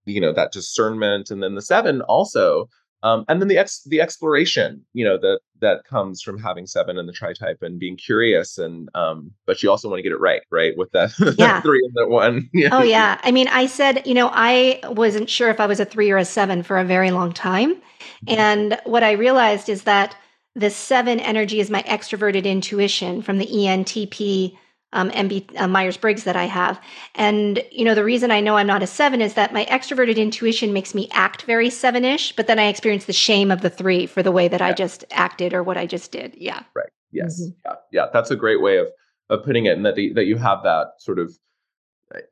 you 0.04 0.20
know 0.20 0.32
that 0.32 0.52
discernment 0.52 1.30
and 1.30 1.42
then 1.42 1.54
the 1.54 1.62
seven 1.62 2.00
also 2.02 2.68
um, 3.02 3.24
and 3.28 3.40
then 3.40 3.48
the 3.48 3.58
ex- 3.58 3.84
the 3.84 4.00
exploration, 4.00 4.84
you 4.92 5.04
know, 5.04 5.18
that 5.18 5.40
that 5.60 5.84
comes 5.84 6.20
from 6.20 6.38
having 6.38 6.66
seven 6.66 6.98
and 6.98 7.08
the 7.08 7.12
tri-type 7.12 7.58
and 7.62 7.78
being 7.78 7.96
curious, 7.96 8.58
and 8.58 8.88
um, 8.94 9.30
but 9.46 9.62
you 9.62 9.70
also 9.70 9.88
want 9.88 9.98
to 9.98 10.02
get 10.02 10.12
it 10.12 10.20
right, 10.20 10.42
right, 10.50 10.76
with 10.76 10.90
that, 10.92 11.12
yeah. 11.38 11.60
three 11.60 11.80
and 11.84 11.94
that 11.94 12.08
one. 12.08 12.48
Yeah. 12.58 12.70
Oh 12.72 12.82
yeah, 12.82 13.20
I 13.22 13.30
mean, 13.30 13.46
I 13.48 13.66
said, 13.66 14.04
you 14.04 14.14
know, 14.14 14.30
I 14.32 14.80
wasn't 14.84 15.30
sure 15.30 15.48
if 15.48 15.60
I 15.60 15.66
was 15.66 15.78
a 15.78 15.84
three 15.84 16.10
or 16.10 16.16
a 16.16 16.24
seven 16.24 16.62
for 16.62 16.78
a 16.78 16.84
very 16.84 17.12
long 17.12 17.32
time, 17.32 17.76
mm-hmm. 17.76 18.38
and 18.38 18.80
what 18.84 19.04
I 19.04 19.12
realized 19.12 19.68
is 19.68 19.84
that 19.84 20.16
the 20.56 20.70
seven 20.70 21.20
energy 21.20 21.60
is 21.60 21.70
my 21.70 21.82
extroverted 21.84 22.44
intuition 22.44 23.22
from 23.22 23.38
the 23.38 23.46
ENTP 23.46 24.56
um, 24.92 25.10
MB 25.10 25.60
uh, 25.60 25.68
Myers 25.68 25.96
Briggs 25.96 26.24
that 26.24 26.36
I 26.36 26.44
have. 26.44 26.80
And, 27.14 27.62
you 27.70 27.84
know, 27.84 27.94
the 27.94 28.04
reason 28.04 28.30
I 28.30 28.40
know 28.40 28.56
I'm 28.56 28.66
not 28.66 28.82
a 28.82 28.86
seven 28.86 29.20
is 29.20 29.34
that 29.34 29.52
my 29.52 29.64
extroverted 29.66 30.16
intuition 30.16 30.72
makes 30.72 30.94
me 30.94 31.08
act 31.12 31.42
very 31.42 31.70
seven 31.70 32.04
ish, 32.04 32.34
but 32.34 32.46
then 32.46 32.58
I 32.58 32.68
experience 32.68 33.04
the 33.04 33.12
shame 33.12 33.50
of 33.50 33.60
the 33.60 33.70
three 33.70 34.06
for 34.06 34.22
the 34.22 34.32
way 34.32 34.48
that 34.48 34.60
yeah. 34.60 34.68
I 34.68 34.72
just 34.72 35.04
acted 35.10 35.52
or 35.52 35.62
what 35.62 35.76
I 35.76 35.86
just 35.86 36.12
did. 36.12 36.34
Yeah. 36.38 36.62
Right. 36.74 36.90
Yes. 37.12 37.40
Mm-hmm. 37.40 37.50
Yeah. 37.64 37.74
Yeah. 37.92 38.06
That's 38.12 38.30
a 38.30 38.36
great 38.36 38.62
way 38.62 38.78
of, 38.78 38.88
of 39.30 39.44
putting 39.44 39.66
it, 39.66 39.76
and 39.76 39.84
that 39.84 39.94
the, 39.94 40.12
that 40.14 40.24
you 40.24 40.36
have 40.36 40.62
that 40.62 40.92
sort 40.98 41.18
of 41.18 41.32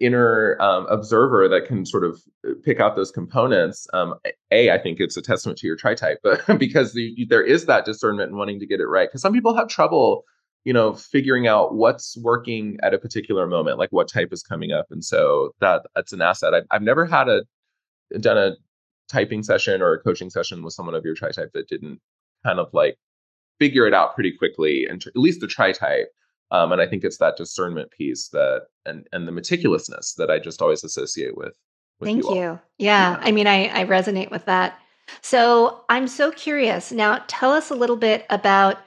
inner 0.01 0.57
um, 0.61 0.87
observer 0.87 1.49
that 1.49 1.67
can 1.67 1.85
sort 1.85 2.05
of 2.05 2.23
uh, 2.47 2.53
pick 2.65 2.81
out 2.81 2.97
those 2.97 3.11
components. 3.11 3.87
Um, 3.93 4.15
a, 4.51 4.71
I 4.71 4.79
think 4.79 5.01
it's 5.01 5.17
a 5.17 5.23
testament 5.23 5.59
to 5.59 5.67
your 5.67 5.77
tri-type, 5.77 6.21
but 6.23 6.41
because 6.59 6.95
the, 6.95 7.27
there 7.29 7.45
is 7.45 7.67
that 7.67 7.85
discernment 7.85 8.31
and 8.31 8.39
wanting 8.39 8.61
to 8.61 8.67
get 8.67 8.81
it 8.81 8.87
right. 8.87 9.09
Because 9.09 9.23
some 9.23 9.33
people 9.33 9.55
have 9.55 9.69
trouble, 9.69 10.25
you 10.67 10.73
know, 10.73 10.93
figuring 10.95 11.47
out 11.47 11.77
what's 11.77 12.17
working 12.19 12.77
at 12.83 12.93
a 12.93 12.99
particular 12.99 13.47
moment, 13.47 13.79
like 13.79 13.93
what 13.93 14.09
type 14.09 14.33
is 14.33 14.43
coming 14.43 14.73
up, 14.73 14.87
and 14.91 15.05
so 15.05 15.55
that 15.61 15.83
that's 15.95 16.13
an 16.13 16.21
asset. 16.21 16.55
I've, 16.55 16.67
I've 16.71 16.83
never 16.83 17.07
had 17.07 17.29
a 17.29 17.43
done 18.19 18.37
a 18.37 18.57
typing 19.09 19.45
session 19.45 19.81
or 19.81 19.95
a 19.95 20.01
coaching 20.01 20.29
session 20.29 20.65
with 20.65 20.75
someone 20.75 20.97
of 20.97 21.05
your 21.05 21.15
tri-type 21.15 21.51
that 21.55 21.69
didn't 21.69 22.01
kind 22.45 22.59
of 22.59 22.69
like 22.73 22.99
figure 23.61 23.87
it 23.87 23.95
out 23.95 24.15
pretty 24.15 24.33
quickly, 24.33 24.87
and 24.91 25.07
at 25.07 25.17
least 25.17 25.41
the 25.41 25.47
tri-type 25.47 26.09
um, 26.51 26.73
and 26.73 26.81
I 26.81 26.87
think 26.87 27.05
it's 27.05 27.19
that 27.19 27.37
discernment 27.37 27.91
piece 27.91 28.29
that 28.29 28.67
and 28.85 29.07
and 29.13 29.27
the 29.27 29.33
meticulousness 29.33 30.15
that 30.17 30.31
I 30.31 30.39
just 30.39 30.63
always 30.63 30.85
associate 30.85 31.37
with. 31.37 31.57
with 31.99 32.09
Thank 32.09 32.25
you. 32.25 32.35
you. 32.35 32.41
Yeah. 32.41 32.61
yeah. 32.79 33.17
I 33.21 33.33
mean, 33.33 33.47
I, 33.47 33.69
I 33.69 33.85
resonate 33.85 34.31
with 34.31 34.45
that. 34.47 34.79
So 35.23 35.85
I'm 35.89 36.09
so 36.09 36.33
curious. 36.33 36.91
Now, 36.93 37.23
tell 37.29 37.53
us 37.53 37.71
a 37.71 37.75
little 37.75 37.97
bit 37.97 38.27
about 38.31 38.79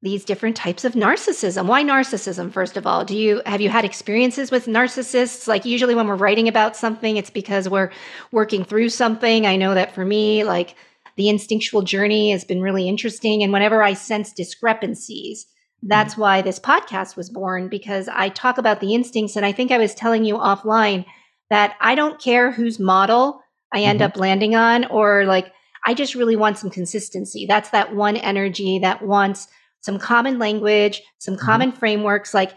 these 0.00 0.24
different 0.24 0.56
types 0.56 0.84
of 0.84 0.92
narcissism. 0.92 1.66
Why 1.66 1.82
narcissism, 1.82 2.52
first 2.52 2.76
of 2.76 2.86
all? 2.86 3.04
Do 3.04 3.16
you 3.16 3.42
have 3.46 3.60
you 3.60 3.68
had 3.68 3.84
experiences 3.84 4.50
with 4.50 4.66
narcissists? 4.66 5.48
Like 5.48 5.64
usually 5.64 5.94
when 5.94 6.06
we're 6.06 6.14
writing 6.14 6.46
about 6.46 6.76
something, 6.76 7.16
it's 7.16 7.30
because 7.30 7.68
we're 7.68 7.90
working 8.30 8.64
through 8.64 8.90
something. 8.90 9.44
I 9.44 9.56
know 9.56 9.74
that 9.74 9.94
for 9.94 10.04
me, 10.04 10.44
like 10.44 10.76
the 11.16 11.28
instinctual 11.28 11.82
journey 11.82 12.30
has 12.30 12.44
been 12.44 12.62
really 12.62 12.88
interesting. 12.88 13.42
And 13.42 13.52
whenever 13.52 13.82
I 13.82 13.94
sense 13.94 14.32
discrepancies, 14.32 15.46
that's 15.82 16.12
mm-hmm. 16.14 16.22
why 16.22 16.42
this 16.42 16.60
podcast 16.60 17.16
was 17.16 17.28
born 17.28 17.68
because 17.68 18.08
I 18.08 18.28
talk 18.28 18.58
about 18.58 18.80
the 18.80 18.94
instincts. 18.94 19.34
And 19.34 19.44
I 19.44 19.50
think 19.50 19.72
I 19.72 19.78
was 19.78 19.94
telling 19.94 20.24
you 20.24 20.36
offline 20.36 21.04
that 21.50 21.74
I 21.80 21.96
don't 21.96 22.20
care 22.20 22.52
whose 22.52 22.78
model 22.78 23.42
I 23.72 23.80
end 23.80 23.98
mm-hmm. 23.98 24.06
up 24.06 24.16
landing 24.16 24.54
on, 24.54 24.84
or 24.86 25.24
like, 25.24 25.52
I 25.86 25.94
just 25.94 26.14
really 26.14 26.36
want 26.36 26.58
some 26.58 26.70
consistency. 26.70 27.46
That's 27.46 27.70
that 27.70 27.94
one 27.94 28.16
energy 28.16 28.78
that 28.80 29.02
wants 29.02 29.48
some 29.80 29.98
common 29.98 30.38
language, 30.38 31.02
some 31.18 31.34
mm-hmm. 31.34 31.44
common 31.44 31.72
frameworks. 31.72 32.34
Like, 32.34 32.56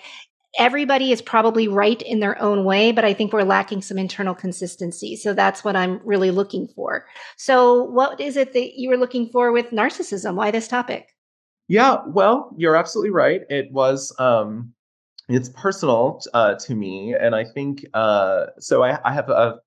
everybody 0.58 1.12
is 1.12 1.22
probably 1.22 1.68
right 1.68 2.01
in 2.01 2.20
their 2.20 2.40
own 2.42 2.66
way, 2.66 2.92
but 2.92 3.06
I 3.06 3.13
think 3.13 3.32
we're 3.32 3.44
lacking 3.44 3.82
some 3.82 3.98
internal 3.98 4.36
consistency. 4.36 5.16
So 5.16 5.34
that's 5.34 5.63
what 5.63 5.75
I'm 5.75 6.01
really 6.04 6.32
looking 6.32 6.68
for. 6.68 7.06
So, 7.38 7.84
what 7.84 8.20
is 8.20 8.38
it 8.38 8.54
that 8.54 8.78
you 8.78 8.90
were 8.90 8.98
looking 8.98 9.30
for 9.30 9.51
with 9.51 9.72
narcissism? 9.72 10.36
Why 10.36 10.51
this 10.51 10.68
topic? 10.68 11.10
Yeah, 11.68 11.98
well, 12.08 12.54
you're 12.58 12.75
absolutely 12.75 13.12
right. 13.12 13.42
It 13.50 13.72
was 13.72 14.13
um 14.20 14.74
it's 15.30 15.50
personal 15.50 16.22
uh, 16.34 16.56
to 16.56 16.75
me, 16.75 17.16
and 17.18 17.36
I 17.36 17.46
think 17.46 17.86
uh, 17.94 18.48
so. 18.60 18.84
I, 18.84 19.00
I 19.06 19.13
have 19.13 19.30
a 19.30 19.60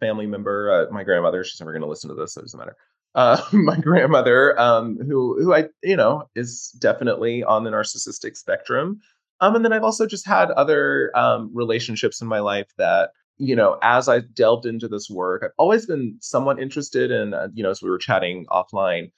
family 0.00 0.26
member, 0.26 0.72
uh, 0.72 0.92
my 0.92 1.04
grandmother. 1.04 1.44
She's 1.44 1.60
never 1.60 1.72
going 1.72 1.82
to 1.82 1.88
listen 1.88 2.08
to 2.08 2.14
this, 2.14 2.34
so 2.34 2.40
it 2.40 2.44
doesn't 2.44 2.58
matter. 2.58 2.76
Uh, 3.14 3.40
my 3.52 3.76
grandmother, 3.78 4.58
um, 4.58 4.98
who 4.98 5.42
who 5.42 5.54
I 5.54 5.68
you 5.82 5.96
know 5.96 6.28
is 6.34 6.70
definitely 6.78 7.44
on 7.44 7.64
the 7.64 7.70
narcissistic 7.70 8.36
spectrum. 8.36 9.00
Um, 9.40 9.56
and 9.56 9.64
then 9.64 9.72
I've 9.72 9.84
also 9.84 10.06
just 10.06 10.26
had 10.26 10.50
other 10.52 11.10
um, 11.16 11.50
relationships 11.52 12.20
in 12.20 12.28
my 12.28 12.38
life 12.38 12.68
that 12.78 13.10
you 13.36 13.56
know, 13.56 13.78
as 13.82 14.08
I 14.08 14.20
delved 14.20 14.66
into 14.66 14.88
this 14.88 15.10
work, 15.10 15.42
I've 15.44 15.50
always 15.58 15.86
been 15.86 16.16
somewhat 16.20 16.60
interested 16.60 17.10
in, 17.10 17.34
uh, 17.34 17.48
you 17.52 17.62
know, 17.62 17.70
as 17.70 17.82
we 17.82 17.90
were 17.90 17.98
chatting 17.98 18.46
offline, 18.46 19.10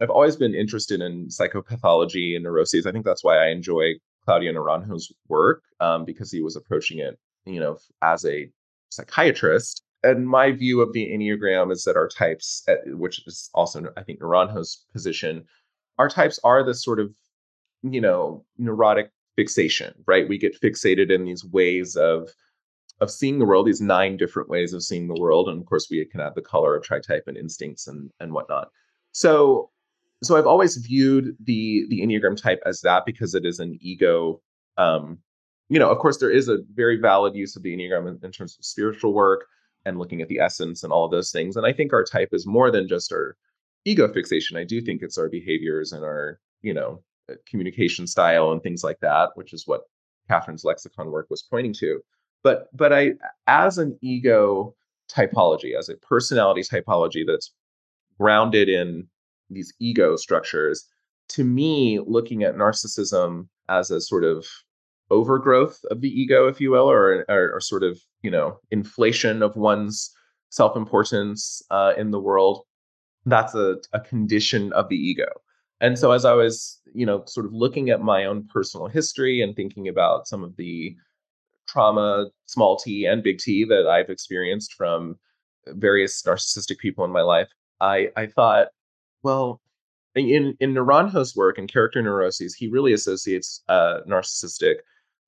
I've 0.00 0.10
always 0.10 0.36
been 0.36 0.54
interested 0.54 1.00
in 1.00 1.28
psychopathology 1.28 2.34
and 2.34 2.44
neuroses. 2.44 2.86
I 2.86 2.92
think 2.92 3.04
that's 3.04 3.24
why 3.24 3.38
I 3.38 3.48
enjoy 3.48 3.94
Claudio 4.24 4.52
Naranjo's 4.52 5.12
work 5.28 5.62
um, 5.80 6.04
because 6.04 6.30
he 6.30 6.40
was 6.42 6.56
approaching 6.56 6.98
it, 6.98 7.18
you 7.46 7.60
know, 7.60 7.78
as 8.02 8.24
a 8.24 8.48
psychiatrist. 8.90 9.82
And 10.04 10.28
my 10.28 10.52
view 10.52 10.80
of 10.80 10.92
the 10.92 11.08
Enneagram 11.08 11.72
is 11.72 11.84
that 11.84 11.96
our 11.96 12.08
types, 12.08 12.62
eh, 12.68 12.76
which 12.86 13.26
is 13.26 13.50
also, 13.54 13.90
I 13.96 14.02
think, 14.02 14.20
Naranjo's 14.20 14.84
position, 14.92 15.44
our 15.98 16.08
types 16.08 16.38
are 16.44 16.62
this 16.62 16.84
sort 16.84 17.00
of, 17.00 17.12
you 17.82 18.00
know, 18.00 18.44
neurotic 18.58 19.10
fixation, 19.36 19.94
right? 20.06 20.28
We 20.28 20.38
get 20.38 20.60
fixated 20.60 21.10
in 21.10 21.24
these 21.24 21.44
ways 21.44 21.96
of 21.96 22.30
of 23.00 23.10
seeing 23.10 23.40
the 23.40 23.44
world, 23.44 23.66
these 23.66 23.80
nine 23.80 24.16
different 24.16 24.48
ways 24.48 24.72
of 24.72 24.82
seeing 24.82 25.08
the 25.08 25.20
world, 25.20 25.48
and 25.48 25.60
of 25.60 25.66
course, 25.66 25.88
we 25.90 26.04
can 26.04 26.20
add 26.20 26.34
the 26.36 26.42
color 26.42 26.76
of 26.76 26.84
tri-type 26.84 27.24
and 27.26 27.36
instincts 27.36 27.88
and 27.88 28.10
and 28.20 28.32
whatnot. 28.32 28.68
So 29.12 29.70
so 30.22 30.36
I've 30.36 30.46
always 30.46 30.76
viewed 30.76 31.36
the 31.42 31.86
the 31.88 32.00
Enneagram 32.02 32.40
type 32.40 32.60
as 32.66 32.80
that 32.82 33.04
because 33.06 33.34
it 33.34 33.44
is 33.44 33.58
an 33.58 33.78
ego. 33.80 34.40
Um, 34.76 35.18
you 35.68 35.78
know, 35.78 35.90
of 35.90 35.98
course, 35.98 36.18
there 36.18 36.30
is 36.30 36.48
a 36.48 36.58
very 36.74 36.98
valid 37.00 37.34
use 37.34 37.56
of 37.56 37.62
the 37.62 37.74
Enneagram 37.74 38.08
in, 38.08 38.18
in 38.22 38.32
terms 38.32 38.56
of 38.58 38.64
spiritual 38.64 39.14
work 39.14 39.46
and 39.84 39.98
looking 39.98 40.22
at 40.22 40.28
the 40.28 40.38
essence 40.38 40.82
and 40.82 40.92
all 40.92 41.04
of 41.04 41.10
those 41.10 41.30
things. 41.30 41.56
And 41.56 41.66
I 41.66 41.72
think 41.72 41.92
our 41.92 42.04
type 42.04 42.30
is 42.32 42.46
more 42.46 42.70
than 42.70 42.88
just 42.88 43.12
our 43.12 43.36
ego 43.84 44.10
fixation. 44.12 44.56
I 44.56 44.64
do 44.64 44.80
think 44.80 45.02
it's 45.02 45.18
our 45.18 45.28
behaviors 45.28 45.92
and 45.92 46.04
our, 46.04 46.40
you 46.62 46.72
know, 46.72 47.02
uh, 47.30 47.34
communication 47.46 48.06
style 48.06 48.52
and 48.52 48.62
things 48.62 48.82
like 48.82 49.00
that, 49.00 49.30
which 49.34 49.52
is 49.52 49.66
what 49.66 49.82
Katherine's 50.28 50.64
lexicon 50.64 51.10
work 51.10 51.26
was 51.30 51.42
pointing 51.42 51.74
to. 51.74 52.00
But 52.42 52.68
but 52.76 52.92
I 52.92 53.14
as 53.46 53.78
an 53.78 53.98
ego 54.02 54.74
typology, 55.10 55.76
as 55.78 55.88
a 55.88 55.96
personality 55.96 56.62
typology 56.62 57.26
that's 57.26 57.52
grounded 58.18 58.68
in 58.68 59.06
these 59.50 59.72
ego 59.80 60.16
structures 60.16 60.88
to 61.28 61.44
me 61.44 62.00
looking 62.04 62.42
at 62.42 62.56
narcissism 62.56 63.48
as 63.68 63.90
a 63.90 64.00
sort 64.00 64.24
of 64.24 64.46
overgrowth 65.10 65.80
of 65.90 66.00
the 66.00 66.08
ego 66.08 66.48
if 66.48 66.60
you 66.60 66.70
will 66.70 66.90
or, 66.90 67.24
or, 67.28 67.52
or 67.54 67.60
sort 67.60 67.82
of 67.82 68.00
you 68.22 68.30
know 68.30 68.58
inflation 68.70 69.42
of 69.42 69.56
one's 69.56 70.10
self-importance 70.50 71.62
uh, 71.70 71.92
in 71.96 72.10
the 72.10 72.20
world 72.20 72.62
that's 73.26 73.54
a, 73.54 73.76
a 73.92 74.00
condition 74.00 74.70
of 74.74 74.88
the 74.90 74.96
ego. 74.96 75.26
And 75.80 75.98
so 75.98 76.12
as 76.12 76.24
i 76.24 76.32
was 76.32 76.80
you 76.94 77.04
know 77.04 77.24
sort 77.26 77.46
of 77.46 77.52
looking 77.52 77.90
at 77.90 78.00
my 78.00 78.24
own 78.24 78.46
personal 78.48 78.86
history 78.86 79.42
and 79.42 79.54
thinking 79.54 79.88
about 79.88 80.26
some 80.26 80.44
of 80.44 80.56
the 80.56 80.96
trauma 81.66 82.26
small 82.46 82.76
t 82.76 83.04
and 83.04 83.22
big 83.22 83.38
t 83.38 83.64
that 83.64 83.86
i've 83.86 84.10
experienced 84.10 84.74
from 84.74 85.18
various 85.66 86.22
narcissistic 86.22 86.78
people 86.78 87.04
in 87.04 87.10
my 87.10 87.22
life 87.22 87.48
i 87.80 88.08
i 88.16 88.26
thought 88.26 88.68
well, 89.24 89.60
in 90.14 90.54
in 90.60 90.74
Naranjo's 90.74 91.34
work 91.34 91.58
in 91.58 91.66
character 91.66 92.00
neuroses, 92.00 92.54
he 92.54 92.68
really 92.68 92.92
associates 92.92 93.64
uh, 93.68 94.00
narcissistic 94.08 94.76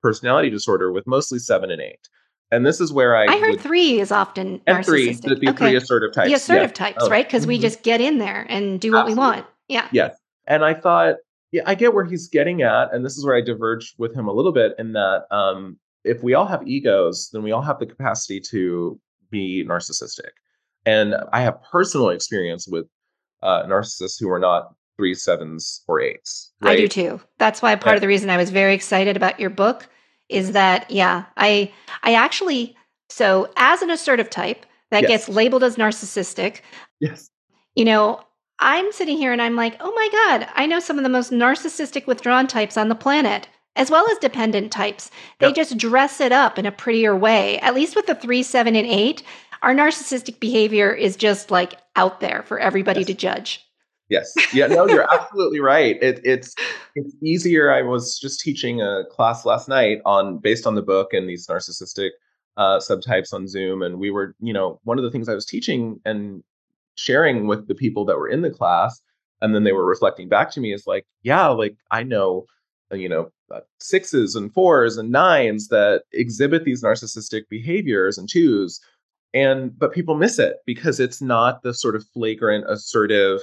personality 0.02 0.50
disorder 0.50 0.92
with 0.92 1.06
mostly 1.06 1.38
seven 1.38 1.70
and 1.70 1.80
eight. 1.80 2.08
And 2.52 2.64
this 2.64 2.80
is 2.80 2.92
where 2.92 3.16
I 3.16 3.24
I 3.24 3.40
heard 3.40 3.52
would, 3.52 3.60
three 3.60 3.98
is 3.98 4.12
often 4.12 4.60
and 4.66 4.84
three 4.84 5.12
the, 5.12 5.34
the 5.34 5.48
okay. 5.48 5.56
three 5.56 5.76
assertive 5.76 6.14
types. 6.14 6.28
The 6.28 6.34
assertive 6.34 6.72
types, 6.72 6.98
oh. 7.00 7.08
right? 7.08 7.26
Because 7.26 7.42
mm-hmm. 7.42 7.48
we 7.48 7.58
just 7.58 7.82
get 7.82 8.00
in 8.00 8.18
there 8.18 8.46
and 8.48 8.80
do 8.80 8.92
what 8.92 9.00
Absolutely. 9.00 9.14
we 9.14 9.26
want. 9.26 9.46
Yeah. 9.68 9.88
Yes. 9.92 10.16
And 10.46 10.64
I 10.64 10.74
thought, 10.74 11.16
yeah, 11.50 11.62
I 11.66 11.74
get 11.74 11.92
where 11.92 12.04
he's 12.04 12.28
getting 12.28 12.62
at, 12.62 12.92
and 12.92 13.04
this 13.04 13.16
is 13.16 13.24
where 13.24 13.36
I 13.36 13.40
diverged 13.40 13.94
with 13.98 14.14
him 14.14 14.28
a 14.28 14.32
little 14.32 14.52
bit 14.52 14.74
in 14.78 14.92
that 14.92 15.24
um, 15.30 15.78
if 16.04 16.22
we 16.22 16.34
all 16.34 16.46
have 16.46 16.66
egos, 16.66 17.30
then 17.32 17.42
we 17.42 17.50
all 17.50 17.62
have 17.62 17.78
the 17.78 17.86
capacity 17.86 18.40
to 18.50 19.00
be 19.30 19.64
narcissistic. 19.66 20.30
And 20.84 21.16
I 21.32 21.40
have 21.40 21.60
personal 21.62 22.10
experience 22.10 22.68
with 22.68 22.86
uh, 23.42 23.64
narcissists 23.64 24.20
who 24.20 24.30
are 24.30 24.38
not 24.38 24.72
three 24.96 25.14
sevens 25.14 25.82
or 25.86 26.00
eights. 26.00 26.52
Right? 26.60 26.72
I 26.72 26.76
do 26.76 26.88
too. 26.88 27.20
That's 27.38 27.62
why 27.62 27.74
part 27.76 27.92
yeah. 27.92 27.96
of 27.96 28.00
the 28.00 28.08
reason 28.08 28.30
I 28.30 28.36
was 28.36 28.50
very 28.50 28.74
excited 28.74 29.16
about 29.16 29.40
your 29.40 29.50
book 29.50 29.88
is 30.28 30.52
that 30.52 30.90
yeah, 30.90 31.24
I 31.36 31.72
I 32.02 32.14
actually 32.14 32.76
so 33.08 33.48
as 33.56 33.82
an 33.82 33.90
assertive 33.90 34.30
type 34.30 34.66
that 34.90 35.02
yes. 35.02 35.10
gets 35.10 35.28
labeled 35.28 35.64
as 35.64 35.76
narcissistic. 35.76 36.60
Yes. 37.00 37.30
You 37.74 37.84
know, 37.84 38.20
I'm 38.58 38.90
sitting 38.92 39.18
here 39.18 39.32
and 39.32 39.42
I'm 39.42 39.56
like, 39.56 39.76
"Oh 39.80 39.92
my 39.92 40.08
god, 40.12 40.48
I 40.54 40.66
know 40.66 40.80
some 40.80 40.98
of 40.98 41.04
the 41.04 41.10
most 41.10 41.30
narcissistic 41.30 42.06
withdrawn 42.06 42.46
types 42.46 42.76
on 42.76 42.88
the 42.88 42.94
planet." 42.94 43.48
As 43.78 43.90
well 43.90 44.10
as 44.10 44.16
dependent 44.16 44.72
types. 44.72 45.10
They 45.38 45.48
yep. 45.48 45.56
just 45.56 45.76
dress 45.76 46.18
it 46.22 46.32
up 46.32 46.58
in 46.58 46.64
a 46.64 46.72
prettier 46.72 47.14
way. 47.14 47.58
At 47.58 47.74
least 47.74 47.94
with 47.94 48.06
the 48.06 48.14
3, 48.14 48.42
7 48.42 48.74
and 48.74 48.86
8, 48.86 49.22
our 49.60 49.74
narcissistic 49.74 50.40
behavior 50.40 50.94
is 50.94 51.14
just 51.14 51.50
like 51.50 51.74
out 51.94 52.20
there 52.20 52.42
for 52.46 52.58
everybody 52.58 53.00
yes. 53.00 53.08
to 53.08 53.14
judge. 53.14 53.65
Yes. 54.08 54.32
Yeah. 54.54 54.66
No, 54.68 54.86
you're 54.88 55.06
absolutely 55.12 55.60
right. 55.60 56.00
It, 56.00 56.20
it's 56.25 56.54
it's 56.94 57.14
easier. 57.22 57.72
I 57.72 57.82
was 57.82 58.18
just 58.18 58.40
teaching 58.40 58.80
a 58.80 59.02
class 59.10 59.44
last 59.44 59.68
night 59.68 59.98
on 60.04 60.38
based 60.38 60.66
on 60.66 60.76
the 60.76 60.82
book 60.82 61.12
and 61.12 61.28
these 61.28 61.46
narcissistic 61.48 62.10
uh, 62.56 62.78
subtypes 62.78 63.32
on 63.34 63.48
Zoom, 63.48 63.82
and 63.82 63.98
we 63.98 64.10
were, 64.10 64.34
you 64.40 64.52
know, 64.52 64.80
one 64.84 64.98
of 64.98 65.04
the 65.04 65.10
things 65.10 65.28
I 65.28 65.34
was 65.34 65.44
teaching 65.44 66.00
and 66.04 66.42
sharing 66.94 67.46
with 67.46 67.68
the 67.68 67.75
people 67.75 68.04
that 68.06 68.16
were 68.16 68.28
in 68.28 68.42
the 68.42 68.50
class, 68.50 69.00
and 69.42 69.54
then 69.54 69.64
they 69.64 69.72
were 69.72 69.84
reflecting 69.84 70.28
back 70.28 70.50
to 70.52 70.60
me 70.60 70.72
is 70.72 70.86
like, 70.86 71.04
yeah, 71.22 71.48
like 71.48 71.76
I 71.90 72.02
know, 72.04 72.46
uh, 72.92 72.96
you 72.96 73.08
know, 73.08 73.30
uh, 73.50 73.60
sixes 73.80 74.34
and 74.36 74.54
fours 74.54 74.96
and 74.96 75.10
nines 75.10 75.68
that 75.68 76.04
exhibit 76.12 76.64
these 76.64 76.82
narcissistic 76.82 77.42
behaviors 77.50 78.18
and 78.18 78.28
twos 78.28 78.80
and 79.34 79.78
but 79.78 79.92
people 79.92 80.16
miss 80.16 80.38
it 80.38 80.56
because 80.66 80.98
it's 80.98 81.20
not 81.20 81.62
the 81.62 81.75
sort 81.75 81.94
of 81.94 82.04
flagrant 82.14 82.64
assertive 82.68 83.40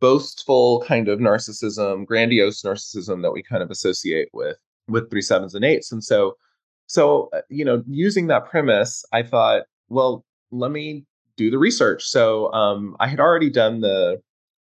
boastful 0.00 0.84
kind 0.86 1.08
of 1.08 1.18
narcissism 1.18 2.04
grandiose 2.04 2.62
narcissism 2.62 3.22
that 3.22 3.32
we 3.32 3.42
kind 3.42 3.62
of 3.62 3.70
associate 3.70 4.28
with 4.32 4.56
with 4.88 5.10
three 5.10 5.22
sevens 5.22 5.54
and 5.54 5.64
eights. 5.64 5.92
And 5.92 6.04
so, 6.04 6.36
so 6.86 7.30
uh, 7.32 7.40
you 7.48 7.64
know, 7.64 7.82
using 7.88 8.26
that 8.26 8.44
premise, 8.44 9.04
I 9.12 9.22
thought, 9.22 9.62
well, 9.88 10.24
let 10.50 10.70
me 10.70 11.04
do 11.36 11.50
the 11.50 11.58
research. 11.58 12.04
So 12.04 12.52
um, 12.52 12.96
I 13.00 13.08
had 13.08 13.20
already 13.20 13.50
done 13.50 13.80
the 13.80 14.20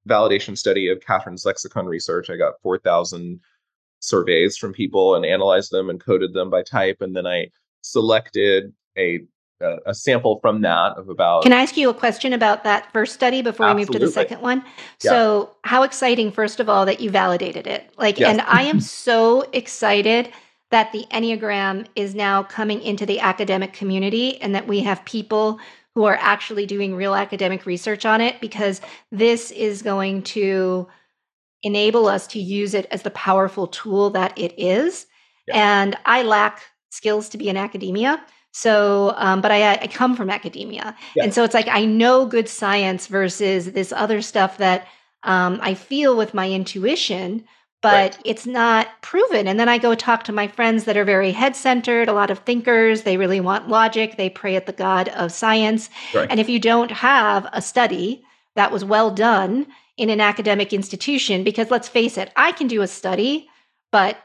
validation 0.08 0.56
study 0.56 0.88
of 0.88 1.00
Katherine's 1.00 1.44
lexicon 1.44 1.86
research. 1.86 2.30
I 2.30 2.36
got 2.36 2.60
four 2.62 2.78
thousand 2.78 3.40
surveys 4.00 4.56
from 4.56 4.72
people 4.72 5.14
and 5.14 5.24
analyzed 5.24 5.72
them 5.72 5.90
and 5.90 6.00
coded 6.00 6.32
them 6.32 6.50
by 6.50 6.62
type, 6.62 6.98
and 7.00 7.16
then 7.16 7.26
I 7.26 7.48
selected 7.82 8.72
a 8.98 9.20
a, 9.60 9.78
a 9.86 9.94
sample 9.94 10.38
from 10.40 10.62
that 10.62 10.96
of 10.96 11.08
about. 11.08 11.42
Can 11.42 11.52
I 11.52 11.62
ask 11.62 11.76
you 11.76 11.88
a 11.90 11.94
question 11.94 12.32
about 12.32 12.64
that 12.64 12.92
first 12.92 13.14
study 13.14 13.42
before 13.42 13.66
Absolutely. 13.66 13.92
we 13.92 13.92
move 13.92 14.00
to 14.00 14.06
the 14.06 14.12
second 14.12 14.40
one? 14.40 14.64
Yeah. 15.02 15.10
So, 15.10 15.56
how 15.64 15.82
exciting, 15.82 16.32
first 16.32 16.60
of 16.60 16.68
all, 16.68 16.86
that 16.86 17.00
you 17.00 17.10
validated 17.10 17.66
it. 17.66 17.92
Like, 17.96 18.18
yes. 18.18 18.30
and 18.30 18.40
I 18.42 18.62
am 18.62 18.80
so 18.80 19.42
excited 19.52 20.32
that 20.70 20.92
the 20.92 21.04
Enneagram 21.10 21.86
is 21.96 22.14
now 22.14 22.42
coming 22.42 22.80
into 22.80 23.04
the 23.04 23.20
academic 23.20 23.72
community 23.72 24.40
and 24.40 24.54
that 24.54 24.68
we 24.68 24.80
have 24.80 25.04
people 25.04 25.58
who 25.94 26.04
are 26.04 26.18
actually 26.20 26.66
doing 26.66 26.94
real 26.94 27.14
academic 27.14 27.66
research 27.66 28.06
on 28.06 28.20
it 28.20 28.40
because 28.40 28.80
this 29.10 29.50
is 29.50 29.82
going 29.82 30.22
to 30.22 30.86
enable 31.62 32.06
us 32.06 32.26
to 32.28 32.38
use 32.38 32.74
it 32.74 32.86
as 32.90 33.02
the 33.02 33.10
powerful 33.10 33.66
tool 33.66 34.10
that 34.10 34.36
it 34.38 34.54
is. 34.56 35.06
Yeah. 35.48 35.82
And 35.82 35.98
I 36.04 36.22
lack 36.22 36.62
skills 36.90 37.28
to 37.30 37.38
be 37.38 37.48
in 37.48 37.56
academia. 37.56 38.24
So, 38.52 39.14
um, 39.16 39.40
but 39.40 39.52
I, 39.52 39.74
I, 39.74 39.86
come 39.86 40.16
from 40.16 40.28
academia. 40.28 40.96
Yeah. 41.14 41.24
And 41.24 41.32
so 41.32 41.44
it's 41.44 41.54
like 41.54 41.68
I 41.68 41.84
know 41.84 42.26
good 42.26 42.48
science 42.48 43.06
versus 43.06 43.72
this 43.72 43.92
other 43.92 44.20
stuff 44.20 44.58
that 44.58 44.88
um, 45.22 45.60
I 45.62 45.74
feel 45.74 46.16
with 46.16 46.34
my 46.34 46.50
intuition, 46.50 47.44
but 47.82 48.14
right. 48.14 48.18
it's 48.24 48.46
not 48.46 48.88
proven. 49.02 49.46
And 49.46 49.58
then 49.58 49.68
I 49.68 49.78
go 49.78 49.94
talk 49.94 50.24
to 50.24 50.32
my 50.32 50.48
friends 50.48 50.84
that 50.84 50.96
are 50.96 51.04
very 51.04 51.30
head 51.30 51.54
centered, 51.54 52.08
a 52.08 52.12
lot 52.12 52.30
of 52.30 52.40
thinkers. 52.40 53.02
They 53.02 53.16
really 53.16 53.40
want 53.40 53.68
logic. 53.68 54.16
They 54.16 54.30
pray 54.30 54.56
at 54.56 54.66
the 54.66 54.72
God 54.72 55.08
of 55.10 55.32
science. 55.32 55.88
Right. 56.12 56.28
And 56.28 56.40
if 56.40 56.48
you 56.48 56.58
don't 56.58 56.90
have 56.90 57.48
a 57.52 57.62
study 57.62 58.24
that 58.56 58.72
was 58.72 58.84
well 58.84 59.10
done 59.10 59.66
in 59.96 60.10
an 60.10 60.20
academic 60.20 60.72
institution, 60.72 61.44
because 61.44 61.70
let's 61.70 61.88
face 61.88 62.18
it, 62.18 62.32
I 62.36 62.52
can 62.52 62.66
do 62.66 62.82
a 62.82 62.86
study, 62.86 63.48
but 63.92 64.16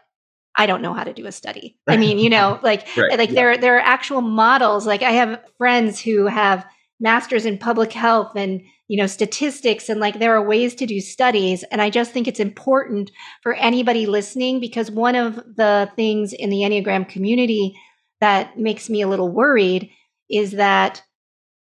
I 0.57 0.65
don't 0.65 0.81
know 0.81 0.93
how 0.93 1.03
to 1.03 1.13
do 1.13 1.25
a 1.25 1.31
study. 1.31 1.77
I 1.87 1.97
mean, 1.97 2.19
you 2.19 2.29
know, 2.29 2.59
like 2.63 2.87
right. 2.97 3.17
like 3.17 3.29
yeah. 3.29 3.35
there 3.35 3.57
there 3.57 3.77
are 3.77 3.81
actual 3.81 4.21
models. 4.21 4.85
Like 4.85 5.03
I 5.03 5.11
have 5.11 5.41
friends 5.57 5.99
who 5.99 6.27
have 6.27 6.65
masters 6.99 7.45
in 7.45 7.57
public 7.57 7.91
health 7.91 8.33
and 8.35 8.61
you 8.87 8.97
know 8.97 9.07
statistics 9.07 9.89
and 9.89 9.99
like 9.99 10.19
there 10.19 10.35
are 10.35 10.45
ways 10.45 10.75
to 10.75 10.85
do 10.85 11.01
studies 11.01 11.63
and 11.63 11.81
i 11.81 11.89
just 11.89 12.11
think 12.11 12.27
it's 12.27 12.39
important 12.39 13.11
for 13.41 13.53
anybody 13.55 14.05
listening 14.05 14.59
because 14.59 14.89
one 14.89 15.15
of 15.15 15.35
the 15.55 15.91
things 15.95 16.31
in 16.31 16.49
the 16.49 16.61
enneagram 16.61 17.07
community 17.07 17.75
that 18.21 18.57
makes 18.57 18.89
me 18.89 19.01
a 19.01 19.07
little 19.07 19.29
worried 19.29 19.89
is 20.29 20.51
that 20.51 21.03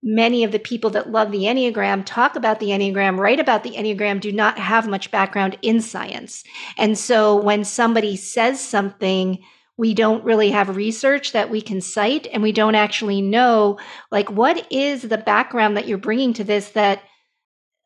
many 0.03 0.43
of 0.43 0.51
the 0.51 0.59
people 0.59 0.89
that 0.91 1.11
love 1.11 1.31
the 1.31 1.43
Enneagram 1.43 2.03
talk 2.05 2.35
about 2.35 2.59
the 2.59 2.67
Enneagram, 2.67 3.17
write 3.17 3.39
about 3.39 3.63
the 3.63 3.71
Enneagram, 3.71 4.19
do 4.19 4.31
not 4.31 4.59
have 4.59 4.87
much 4.87 5.09
background 5.09 5.57
in 5.61 5.81
science. 5.81 6.43
And 6.77 6.97
so 6.97 7.35
when 7.35 7.63
somebody 7.63 8.17
says 8.17 8.59
something, 8.59 9.43
we 9.77 9.93
don't 9.93 10.23
really 10.23 10.51
have 10.51 10.75
research 10.75 11.31
that 11.31 11.49
we 11.49 11.61
can 11.61 11.81
cite 11.81 12.27
and 12.31 12.43
we 12.43 12.51
don't 12.51 12.75
actually 12.75 13.21
know 13.21 13.79
like 14.11 14.29
what 14.29 14.67
is 14.71 15.01
the 15.01 15.17
background 15.17 15.77
that 15.77 15.87
you're 15.87 15.97
bringing 15.97 16.33
to 16.33 16.43
this 16.43 16.69
that 16.69 17.01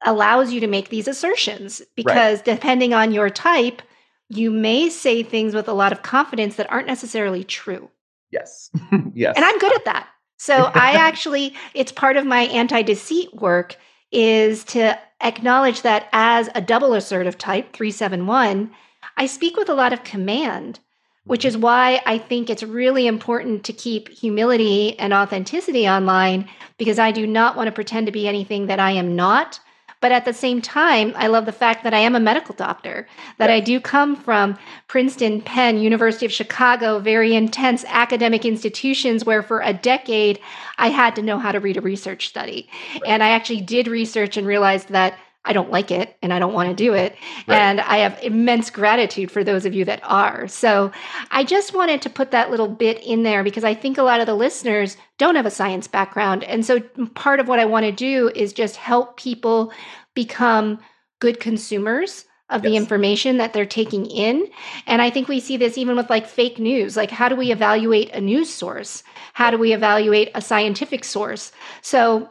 allows 0.06 0.52
you 0.52 0.60
to 0.60 0.68
make 0.68 0.90
these 0.90 1.08
assertions? 1.08 1.82
Because 1.96 2.40
right. 2.40 2.46
depending 2.46 2.94
on 2.94 3.14
your 3.14 3.30
type 3.30 3.82
you 4.30 4.52
may 4.52 4.90
say 4.90 5.24
things 5.24 5.54
with 5.54 5.68
a 5.70 5.74
lot 5.74 5.92
of 5.92 6.02
confidence 6.02 6.58
that 6.58 6.70
aren't 6.70 6.88
necessarily 6.88 7.44
true. 7.44 7.90
Yes. 8.32 8.70
Yes. 9.14 9.36
And 9.36 9.44
i'm 9.44 9.58
good 9.58 9.74
at 9.74 9.86
that 9.86 10.08
so 10.38 10.72
I 10.74 10.92
actually, 10.96 11.54
it's 11.74 11.92
part 11.92 12.18
of 12.18 12.26
my 12.26 12.42
anti 12.44 12.82
deceit 12.82 13.34
work 13.34 13.76
is 14.12 14.64
to 14.66 14.98
acknowledge 15.22 15.82
that 15.82 16.08
as 16.14 16.50
a 16.56 16.62
double 16.62 16.94
assertive 16.94 17.38
type, 17.38 17.74
371, 17.74 18.72
I 19.18 19.26
speak 19.26 19.58
with 19.58 19.70
a 19.70 19.74
lot 19.74 19.94
of 19.94 20.04
command, 20.04 20.80
which 21.26 21.42
mm-hmm. 21.42 21.48
is 21.48 21.58
why 21.58 22.02
I 22.06 22.18
think 22.18 22.50
it's 22.50 22.64
really 22.64 23.08
important 23.08 23.64
to 23.66 23.74
keep 23.74 24.10
humility 24.10 24.98
and 25.00 25.14
authenticity 25.14 25.88
online 25.88 26.48
because 26.78 27.00
I 27.00 27.12
do 27.12 27.26
not 27.26 27.56
want 27.56 27.68
to 27.68 27.72
pretend 27.72 28.06
to 28.06 28.12
be 28.12 28.28
anything 28.28 28.68
that 28.68 28.80
I 28.80 28.92
am 28.92 29.16
not. 29.16 29.60
But 30.08 30.14
at 30.14 30.24
the 30.24 30.32
same 30.32 30.62
time, 30.62 31.12
I 31.18 31.28
love 31.28 31.46
the 31.46 31.52
fact 31.52 31.84
that 31.84 31.94
I 31.94 32.00
am 32.00 32.16
a 32.16 32.20
medical 32.22 32.56
doctor, 32.56 33.06
that 33.40 33.50
yeah. 33.50 33.58
I 33.58 33.60
do 33.60 33.82
come 33.82 34.16
from 34.16 34.58
Princeton, 34.88 35.42
Penn, 35.42 35.80
University 35.80 36.26
of 36.26 36.32
Chicago, 36.32 37.00
very 37.00 37.36
intense 37.36 37.84
academic 37.90 38.46
institutions 38.46 39.26
where 39.26 39.44
for 39.44 39.60
a 39.60 39.74
decade 39.74 40.40
I 40.78 40.92
had 40.92 41.14
to 41.18 41.22
know 41.22 41.40
how 41.40 41.52
to 41.52 41.60
read 41.60 41.76
a 41.76 41.82
research 41.82 42.30
study. 42.30 42.70
Right. 42.94 43.02
And 43.06 43.22
I 43.22 43.32
actually 43.32 43.60
did 43.60 43.90
research 43.90 44.38
and 44.38 44.48
realized 44.48 44.88
that 44.92 45.20
I 45.48 45.54
don't 45.54 45.72
like 45.72 45.92
it 45.92 46.18
and 46.22 46.34
I 46.34 46.40
don't 46.40 46.54
want 46.54 46.70
to 46.70 46.76
do 46.76 46.94
it. 46.94 47.16
Right. 47.48 47.58
And 47.58 47.80
I 47.80 47.98
have 47.98 48.22
immense 48.22 48.70
gratitude 48.70 49.32
for 49.32 49.44
those 49.44 49.66
of 49.66 49.74
you 49.74 49.86
that 49.86 50.02
are. 50.04 50.48
So 50.48 50.92
I 51.32 51.44
just 51.44 51.74
wanted 51.74 52.02
to 52.02 52.10
put 52.10 52.32
that 52.32 52.52
little 52.52 52.68
bit 52.68 53.02
in 53.04 53.24
there 53.24 53.44
because 53.44 53.64
I 53.64 53.74
think 53.74 53.98
a 53.98 54.04
lot 54.04 54.20
of 54.20 54.26
the 54.26 54.36
listeners 54.36 54.98
don't 55.18 55.36
have 55.36 55.46
a 55.46 55.52
science 55.52 55.88
background. 55.88 56.44
And 56.44 56.66
so 56.66 56.82
part 57.16 57.40
of 57.40 57.48
what 57.48 57.60
I 57.60 57.66
want 57.66 57.86
to 57.86 57.92
do 57.92 58.30
is 58.36 58.52
just 58.52 58.76
help 58.76 59.18
people 59.18 59.72
become 60.14 60.80
good 61.20 61.40
consumers 61.40 62.26
of 62.50 62.64
yes. 62.64 62.72
the 62.72 62.78
information 62.78 63.38
that 63.38 63.54
they're 63.54 63.66
taking 63.66 64.06
in. 64.06 64.48
And 64.86 65.02
I 65.02 65.10
think 65.10 65.28
we 65.28 65.40
see 65.40 65.58
this 65.58 65.78
even 65.78 65.96
with 65.96 66.10
like 66.10 66.28
fake 66.28 66.60
news. 66.60 66.96
Like, 66.96 67.12
how 67.12 67.30
do 67.30 67.36
we 67.36 67.52
evaluate 67.52 68.12
a 68.12 68.22
news 68.22 68.54
source? 68.54 69.04
How 69.34 69.52
do 69.52 69.58
we 69.58 69.74
evaluate 69.74 70.32
a 70.34 70.42
scientific 70.42 71.04
source? 71.04 71.52
So 71.82 72.30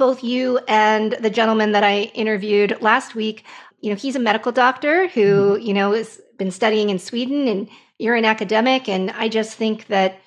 both 0.00 0.24
you 0.24 0.58
and 0.66 1.12
the 1.20 1.28
gentleman 1.28 1.72
that 1.72 1.84
I 1.84 2.10
interviewed 2.14 2.80
last 2.80 3.14
week, 3.14 3.44
you 3.82 3.90
know, 3.90 3.96
he's 3.96 4.16
a 4.16 4.18
medical 4.20 4.50
doctor 4.50 5.08
who, 5.08 5.20
mm-hmm. 5.20 5.66
you 5.66 5.74
know, 5.74 5.92
has 5.92 6.18
been 6.38 6.50
studying 6.50 6.88
in 6.88 6.98
Sweden 6.98 7.46
and 7.46 7.68
you're 7.98 8.14
an 8.14 8.24
academic. 8.24 8.88
And 8.88 9.10
I 9.10 9.28
just 9.28 9.58
think 9.58 9.88
that, 9.88 10.18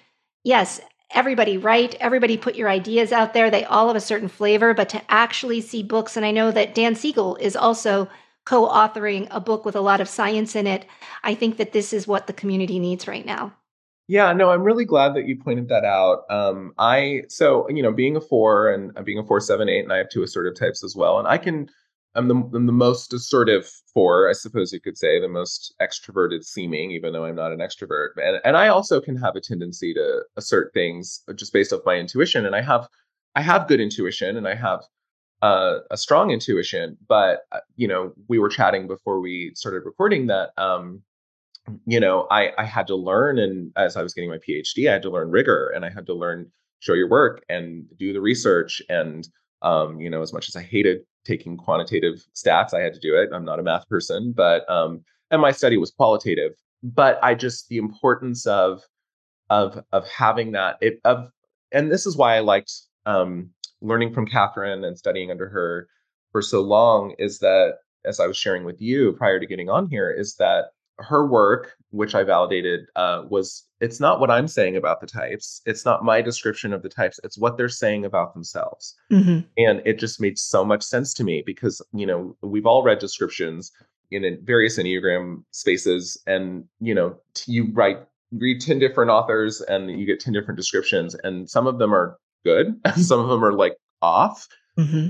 yes, 0.44 0.80
everybody 1.10 1.58
write, 1.58 1.96
everybody 1.96 2.38
put 2.38 2.54
your 2.54 2.70
ideas 2.70 3.12
out 3.12 3.34
there. 3.34 3.50
They 3.50 3.66
all 3.66 3.88
have 3.88 3.96
a 3.96 4.02
certain 4.02 4.28
flavor, 4.28 4.76
but 4.76 4.90
to 4.90 5.02
actually 5.12 5.62
see 5.62 5.82
books, 5.82 6.16
and 6.16 6.26
I 6.26 6.30
know 6.30 6.52
that 6.52 6.76
Dan 6.76 6.94
Siegel 6.94 7.36
is 7.38 7.56
also 7.56 8.08
co 8.46 8.68
authoring 8.68 9.28
a 9.32 9.40
book 9.40 9.66
with 9.66 9.76
a 9.76 9.82
lot 9.82 10.02
of 10.02 10.08
science 10.08 10.56
in 10.56 10.68
it. 10.68 10.86
I 11.24 11.34
think 11.34 11.58
that 11.58 11.74
this 11.74 11.94
is 11.94 12.08
what 12.08 12.28
the 12.28 12.34
community 12.34 12.78
needs 12.78 13.08
right 13.08 13.26
now. 13.26 13.54
Yeah, 14.08 14.34
no, 14.34 14.50
I'm 14.52 14.64
really 14.64 14.86
glad 14.86 15.14
that 15.16 15.28
you 15.28 15.38
pointed 15.38 15.70
that 15.70 15.86
out. 15.86 16.24
Um, 16.30 16.74
I 16.78 17.24
so 17.30 17.70
you 17.70 17.82
know, 17.82 17.94
being 17.94 18.16
a 18.18 18.22
four 18.22 18.70
and 18.70 18.96
uh, 18.98 19.02
being 19.02 19.18
a 19.18 19.24
four 19.26 19.40
seven 19.40 19.70
eight, 19.70 19.84
and 19.84 19.94
I 19.94 19.98
have 19.98 20.10
two 20.10 20.24
assertive 20.24 20.56
types 20.60 20.84
as 20.84 20.96
well, 20.96 21.20
and 21.20 21.28
I 21.28 21.38
can. 21.38 21.70
I'm 22.16 22.28
the, 22.28 22.36
I'm 22.36 22.68
the 22.68 22.72
most 22.72 23.12
assertive 23.12 23.68
four, 23.92 24.30
I 24.30 24.34
suppose 24.34 24.72
you 24.72 24.80
could 24.80 25.00
say, 25.00 25.20
the 25.20 25.28
most 25.28 25.74
extroverted 25.82 26.44
seeming, 26.44 26.92
even 26.92 27.12
though 27.12 27.26
I'm 27.26 27.34
not 27.36 27.52
an 27.52 27.58
extrovert. 27.58 28.10
And 28.18 28.40
and 28.46 28.56
I 28.56 28.68
also 28.68 29.02
can 29.02 29.16
have 29.16 29.36
a 29.36 29.42
tendency 29.42 29.96
to 29.96 30.22
assert 30.38 30.74
things 30.76 31.24
just 31.36 31.54
based 31.54 31.74
off 31.74 31.82
my 31.86 31.96
intuition, 31.96 32.46
and 32.46 32.56
I 32.56 32.62
have 32.62 32.88
I 33.36 33.42
have 33.42 33.68
good 33.68 33.80
intuition, 33.82 34.38
and 34.38 34.48
I 34.48 34.54
have 34.56 34.82
uh, 35.42 35.80
a 35.92 35.98
strong 35.98 36.32
intuition. 36.32 36.98
But 37.08 37.42
uh, 37.52 37.60
you 37.78 37.88
know, 37.88 38.14
we 38.28 38.40
were 38.40 38.50
chatting 38.50 38.88
before 38.88 39.20
we 39.20 39.52
started 39.56 39.84
recording 39.86 40.28
that 40.28 40.52
um, 40.58 41.02
you 41.86 42.00
know, 42.00 42.28
I, 42.30 42.52
I 42.58 42.66
had 42.66 42.88
to 42.88 42.96
learn, 42.96 43.40
and 43.40 43.72
as 43.76 43.96
I 43.96 44.04
was 44.04 44.14
getting 44.14 44.30
my 44.30 44.38
PhD, 44.38 44.90
I 44.90 44.94
had 44.94 45.02
to 45.04 45.10
learn 45.10 45.32
rigor, 45.32 45.70
and 45.70 45.86
I 45.86 45.90
had 45.90 46.06
to 46.08 46.14
learn 46.14 46.52
show 46.80 46.94
your 46.94 47.10
work 47.10 47.44
and 47.48 47.86
do 47.98 48.12
the 48.12 48.22
research. 48.22 48.82
And 48.90 49.28
um, 49.62 50.00
you 50.00 50.10
know, 50.10 50.22
as 50.22 50.34
much 50.34 50.50
as 50.50 50.56
I 50.56 50.62
hated 50.62 51.00
taking 51.26 51.56
quantitative 51.56 52.26
stats, 52.36 52.74
I 52.74 52.82
had 52.82 52.94
to 52.94 53.00
do 53.00 53.16
it. 53.16 53.30
I'm 53.34 53.46
not 53.46 53.60
a 53.60 53.64
math 53.64 53.88
person, 53.88 54.34
but 54.36 54.70
um, 54.70 55.04
and 55.32 55.42
my 55.42 55.52
study 55.52 55.78
was 55.78 55.92
qualitative. 55.92 56.52
But 56.84 57.18
I 57.24 57.34
just 57.34 57.70
the 57.70 57.78
importance 57.78 58.46
of 58.46 58.82
of 59.50 59.82
of 59.92 60.08
having 60.08 60.52
that 60.52 60.78
it, 60.82 61.00
of, 61.06 61.30
and 61.72 61.92
this 61.92 62.06
is 62.06 62.18
why 62.18 62.36
I 62.36 62.40
liked 62.40 62.74
um, 63.06 63.50
learning 63.82 64.14
from 64.14 64.28
Katherine 64.28 64.84
and 64.84 64.98
studying 64.98 65.32
under 65.32 65.48
her 65.48 65.88
for 66.32 66.42
so 66.42 66.62
long 66.62 67.16
is 67.20 67.40
that 67.40 67.76
as 68.06 68.20
I 68.20 68.28
was 68.28 68.36
sharing 68.36 68.66
with 68.66 68.82
you 68.82 69.14
prior 69.14 69.40
to 69.40 69.46
getting 69.46 69.70
on 69.70 69.88
here 69.88 70.12
is 70.12 70.36
that 70.36 70.66
her 71.00 71.26
work, 71.26 71.76
which 71.90 72.16
I 72.16 72.24
validated, 72.24 72.86
uh, 72.96 73.24
was 73.30 73.66
it's 73.80 74.00
not 74.00 74.20
what 74.20 74.32
I'm 74.32 74.48
saying 74.48 74.78
about 74.78 75.02
the 75.02 75.08
types. 75.08 75.62
It's 75.66 75.86
not 75.86 76.06
my 76.06 76.22
description 76.22 76.74
of 76.74 76.84
the 76.84 76.90
types. 76.90 77.20
It's 77.24 77.38
what 77.38 77.58
they're 77.58 77.70
saying 77.70 78.06
about 78.06 78.34
themselves. 78.34 78.96
Mm-hmm. 79.12 79.40
And 79.58 79.82
it 79.86 80.00
just 80.00 80.22
made 80.22 80.38
so 80.40 80.64
much 80.64 80.84
sense 80.84 81.14
to 81.16 81.24
me 81.24 81.44
because, 81.46 81.82
you 81.94 82.06
know, 82.06 82.36
we've 82.42 82.66
all 82.66 82.84
read 82.84 83.00
descriptions 83.00 83.72
in 84.12 84.40
various 84.44 84.78
Enneagram 84.78 85.44
spaces. 85.52 86.22
And, 86.28 86.66
you 86.80 86.94
know, 86.94 87.18
you 87.46 87.72
write, 87.74 87.98
read 88.32 88.62
10 88.62 88.80
different 88.80 89.12
authors 89.12 89.62
and 89.62 89.92
you 90.00 90.06
get 90.06 90.20
10 90.20 90.34
different 90.34 90.58
descriptions. 90.58 91.16
And 91.24 91.50
some 91.50 91.68
of 91.68 91.78
them 91.80 91.94
are 91.94 92.18
good, 92.46 92.80
some 92.96 93.20
of 93.20 93.30
them 93.30 93.44
are 93.44 93.54
like 93.54 93.76
off. 94.02 94.48
Mm-hmm. 94.78 95.10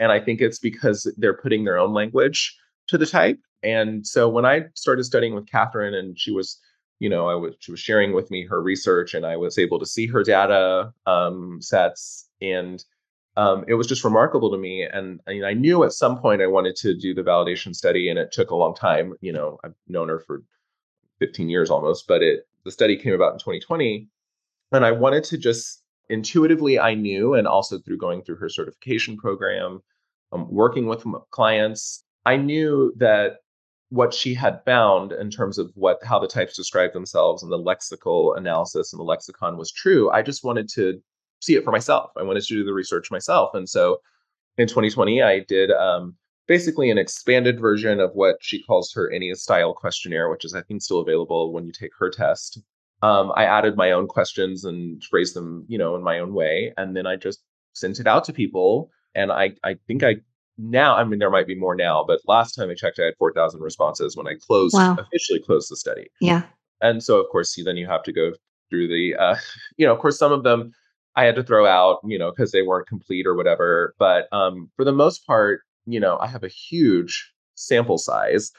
And 0.00 0.12
I 0.12 0.18
think 0.18 0.40
it's 0.40 0.58
because 0.58 1.12
they're 1.18 1.36
putting 1.36 1.64
their 1.64 1.78
own 1.78 1.92
language 1.92 2.56
to 2.88 2.98
the 2.98 3.06
type 3.06 3.38
and 3.64 4.06
so 4.06 4.28
when 4.28 4.44
I 4.44 4.64
started 4.74 5.04
studying 5.04 5.34
with 5.34 5.46
Katherine 5.46 5.94
and 5.94 6.18
she 6.18 6.30
was, 6.30 6.60
you 6.98 7.08
know, 7.08 7.28
I 7.28 7.34
was 7.34 7.54
she 7.58 7.70
was 7.70 7.80
sharing 7.80 8.12
with 8.12 8.30
me 8.30 8.46
her 8.46 8.62
research, 8.62 9.14
and 9.14 9.26
I 9.26 9.36
was 9.36 9.58
able 9.58 9.78
to 9.78 9.86
see 9.86 10.06
her 10.06 10.22
data 10.22 10.92
um, 11.06 11.60
sets, 11.60 12.28
and 12.40 12.84
um, 13.36 13.64
it 13.66 13.74
was 13.74 13.86
just 13.86 14.04
remarkable 14.04 14.50
to 14.50 14.58
me. 14.58 14.82
And 14.84 15.20
I, 15.26 15.30
mean, 15.30 15.44
I 15.44 15.54
knew 15.54 15.82
at 15.82 15.92
some 15.92 16.18
point 16.18 16.42
I 16.42 16.46
wanted 16.46 16.76
to 16.76 16.94
do 16.94 17.14
the 17.14 17.22
validation 17.22 17.74
study, 17.74 18.08
and 18.08 18.18
it 18.18 18.30
took 18.32 18.50
a 18.50 18.56
long 18.56 18.74
time. 18.74 19.14
You 19.20 19.32
know, 19.32 19.58
I've 19.64 19.74
known 19.88 20.08
her 20.08 20.20
for 20.20 20.42
15 21.18 21.48
years 21.48 21.70
almost, 21.70 22.06
but 22.06 22.22
it 22.22 22.46
the 22.64 22.70
study 22.70 22.96
came 22.96 23.12
about 23.12 23.32
in 23.32 23.38
2020, 23.38 24.08
and 24.72 24.84
I 24.84 24.92
wanted 24.92 25.24
to 25.24 25.38
just 25.38 25.82
intuitively 26.10 26.78
I 26.78 26.94
knew, 26.94 27.34
and 27.34 27.46
also 27.46 27.78
through 27.78 27.98
going 27.98 28.22
through 28.22 28.36
her 28.36 28.48
certification 28.48 29.16
program, 29.16 29.82
um, 30.32 30.46
working 30.50 30.86
with 30.86 31.04
clients, 31.30 32.04
I 32.26 32.36
knew 32.36 32.92
that 32.96 33.38
what 33.90 34.12
she 34.14 34.34
had 34.34 34.64
found 34.64 35.12
in 35.12 35.30
terms 35.30 35.58
of 35.58 35.70
what 35.74 35.98
how 36.04 36.18
the 36.18 36.26
types 36.26 36.56
describe 36.56 36.92
themselves 36.92 37.42
and 37.42 37.52
the 37.52 37.58
lexical 37.58 38.36
analysis 38.36 38.92
and 38.92 39.00
the 39.00 39.04
lexicon 39.04 39.56
was 39.56 39.70
true. 39.70 40.10
I 40.10 40.22
just 40.22 40.44
wanted 40.44 40.68
to 40.70 41.00
see 41.40 41.54
it 41.54 41.64
for 41.64 41.72
myself. 41.72 42.10
I 42.16 42.22
wanted 42.22 42.42
to 42.44 42.54
do 42.54 42.64
the 42.64 42.72
research 42.72 43.10
myself, 43.10 43.50
and 43.54 43.68
so 43.68 43.98
in 44.58 44.66
2020 44.66 45.22
I 45.22 45.40
did 45.40 45.70
um, 45.70 46.16
basically 46.46 46.90
an 46.90 46.98
expanded 46.98 47.60
version 47.60 48.00
of 48.00 48.10
what 48.14 48.36
she 48.40 48.62
calls 48.62 48.92
her 48.94 49.10
Ennea 49.10 49.36
style 49.36 49.74
questionnaire, 49.74 50.30
which 50.30 50.44
is 50.44 50.54
I 50.54 50.62
think 50.62 50.82
still 50.82 51.00
available 51.00 51.52
when 51.52 51.64
you 51.64 51.72
take 51.72 51.92
her 51.98 52.10
test. 52.10 52.60
Um, 53.02 53.32
I 53.36 53.44
added 53.44 53.76
my 53.76 53.92
own 53.92 54.06
questions 54.06 54.64
and 54.64 55.02
phrased 55.04 55.34
them, 55.34 55.64
you 55.68 55.76
know, 55.76 55.94
in 55.94 56.02
my 56.02 56.18
own 56.18 56.32
way, 56.32 56.72
and 56.76 56.96
then 56.96 57.06
I 57.06 57.16
just 57.16 57.42
sent 57.74 58.00
it 58.00 58.06
out 58.06 58.24
to 58.24 58.32
people. 58.32 58.90
And 59.14 59.30
I, 59.30 59.52
I 59.62 59.76
think 59.86 60.02
I 60.02 60.16
now, 60.56 60.96
I 60.96 61.04
mean, 61.04 61.18
there 61.18 61.30
might 61.30 61.46
be 61.46 61.54
more 61.54 61.74
now, 61.74 62.04
but 62.06 62.20
last 62.26 62.52
time 62.52 62.70
I 62.70 62.74
checked, 62.74 62.98
I 63.00 63.06
had 63.06 63.14
4,000 63.18 63.60
responses 63.60 64.16
when 64.16 64.28
I 64.28 64.34
closed, 64.40 64.74
wow. 64.74 64.96
officially 64.98 65.40
closed 65.40 65.70
the 65.70 65.76
study. 65.76 66.08
Yeah. 66.20 66.42
And 66.80 67.02
so, 67.02 67.20
of 67.20 67.28
course, 67.30 67.58
then 67.64 67.76
you 67.76 67.86
have 67.86 68.02
to 68.04 68.12
go 68.12 68.32
through 68.70 68.88
the, 68.88 69.14
uh, 69.16 69.36
you 69.76 69.86
know, 69.86 69.92
of 69.92 69.98
course, 69.98 70.18
some 70.18 70.32
of 70.32 70.44
them 70.44 70.72
I 71.16 71.24
had 71.24 71.36
to 71.36 71.42
throw 71.42 71.66
out, 71.66 72.00
you 72.04 72.18
know, 72.18 72.30
because 72.30 72.52
they 72.52 72.62
weren't 72.62 72.88
complete 72.88 73.26
or 73.26 73.34
whatever. 73.34 73.94
But 73.98 74.28
um, 74.32 74.70
for 74.76 74.84
the 74.84 74.92
most 74.92 75.26
part, 75.26 75.62
you 75.86 76.00
know, 76.00 76.18
I 76.18 76.26
have 76.26 76.44
a 76.44 76.48
huge 76.48 77.32
sample 77.54 77.98
size 77.98 78.50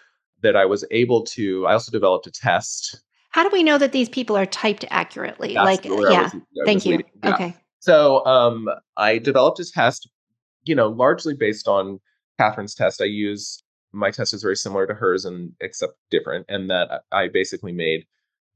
that 0.42 0.56
I 0.56 0.66
was 0.66 0.86
able 0.92 1.24
to. 1.26 1.66
I 1.68 1.74
also 1.74 1.92
developed 1.92 2.28
a 2.28 2.32
test. 2.32 3.02
How 3.30 3.44
do 3.44 3.50
we 3.52 3.64
know 3.64 3.78
that 3.78 3.92
these 3.92 4.08
people 4.08 4.38
are 4.38 4.46
typed 4.46 4.86
accurately? 4.90 5.54
That's 5.54 5.66
like, 5.66 5.86
yeah, 5.86 6.24
was, 6.24 6.34
thank 6.66 6.86
you. 6.86 7.04
Yeah. 7.24 7.34
Okay. 7.34 7.56
So 7.80 8.26
um, 8.26 8.70
I 8.98 9.18
developed 9.18 9.60
a 9.60 9.66
test 9.70 10.10
you 10.66 10.76
know, 10.76 10.90
largely 10.90 11.34
based 11.34 11.68
on 11.68 12.00
Katherine's 12.40 12.76
test. 12.76 13.02
I 13.02 13.06
use 13.06 13.64
my 13.94 14.12
test 14.12 14.34
is 14.34 14.44
very 14.44 14.58
similar 14.58 14.86
to 14.86 14.94
hers 14.94 15.26
and 15.26 15.54
except 15.62 15.94
different, 16.12 16.46
and 16.50 16.70
that 16.70 17.04
I 17.12 17.28
basically 17.30 17.72
made 17.72 18.06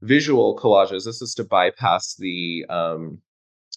visual 0.01 0.57
collages. 0.57 1.05
This 1.05 1.21
is 1.21 1.33
to 1.35 1.43
bypass 1.43 2.15
the 2.15 2.65
um, 2.69 3.21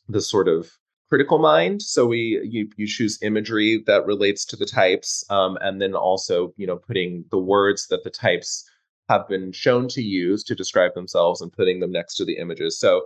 the 0.08 0.20
sort 0.20 0.48
of 0.48 0.70
critical 1.08 1.38
mind. 1.38 1.82
So 1.82 2.06
we 2.06 2.40
you 2.42 2.68
you 2.76 2.86
choose 2.86 3.22
imagery 3.22 3.82
that 3.86 4.06
relates 4.06 4.44
to 4.46 4.56
the 4.56 4.66
types, 4.66 5.24
um, 5.30 5.58
and 5.60 5.80
then 5.80 5.94
also 5.94 6.52
you 6.56 6.66
know 6.66 6.76
putting 6.76 7.24
the 7.30 7.38
words 7.38 7.86
that 7.88 8.02
the 8.02 8.10
types 8.10 8.68
have 9.08 9.28
been 9.28 9.52
shown 9.52 9.88
to 9.88 10.02
use 10.02 10.42
to 10.44 10.54
describe 10.54 10.94
themselves 10.94 11.40
and 11.40 11.52
putting 11.52 11.80
them 11.80 11.92
next 11.92 12.16
to 12.16 12.24
the 12.24 12.38
images. 12.38 12.78
So 12.78 13.02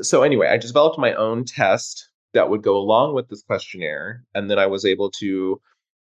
so 0.00 0.22
anyway, 0.22 0.48
I 0.48 0.56
developed 0.56 0.98
my 0.98 1.14
own 1.14 1.44
test 1.44 2.08
that 2.34 2.50
would 2.50 2.62
go 2.62 2.76
along 2.76 3.14
with 3.14 3.28
this 3.28 3.42
questionnaire. 3.42 4.22
And 4.34 4.50
then 4.50 4.58
I 4.58 4.66
was 4.66 4.84
able 4.84 5.10
to 5.12 5.60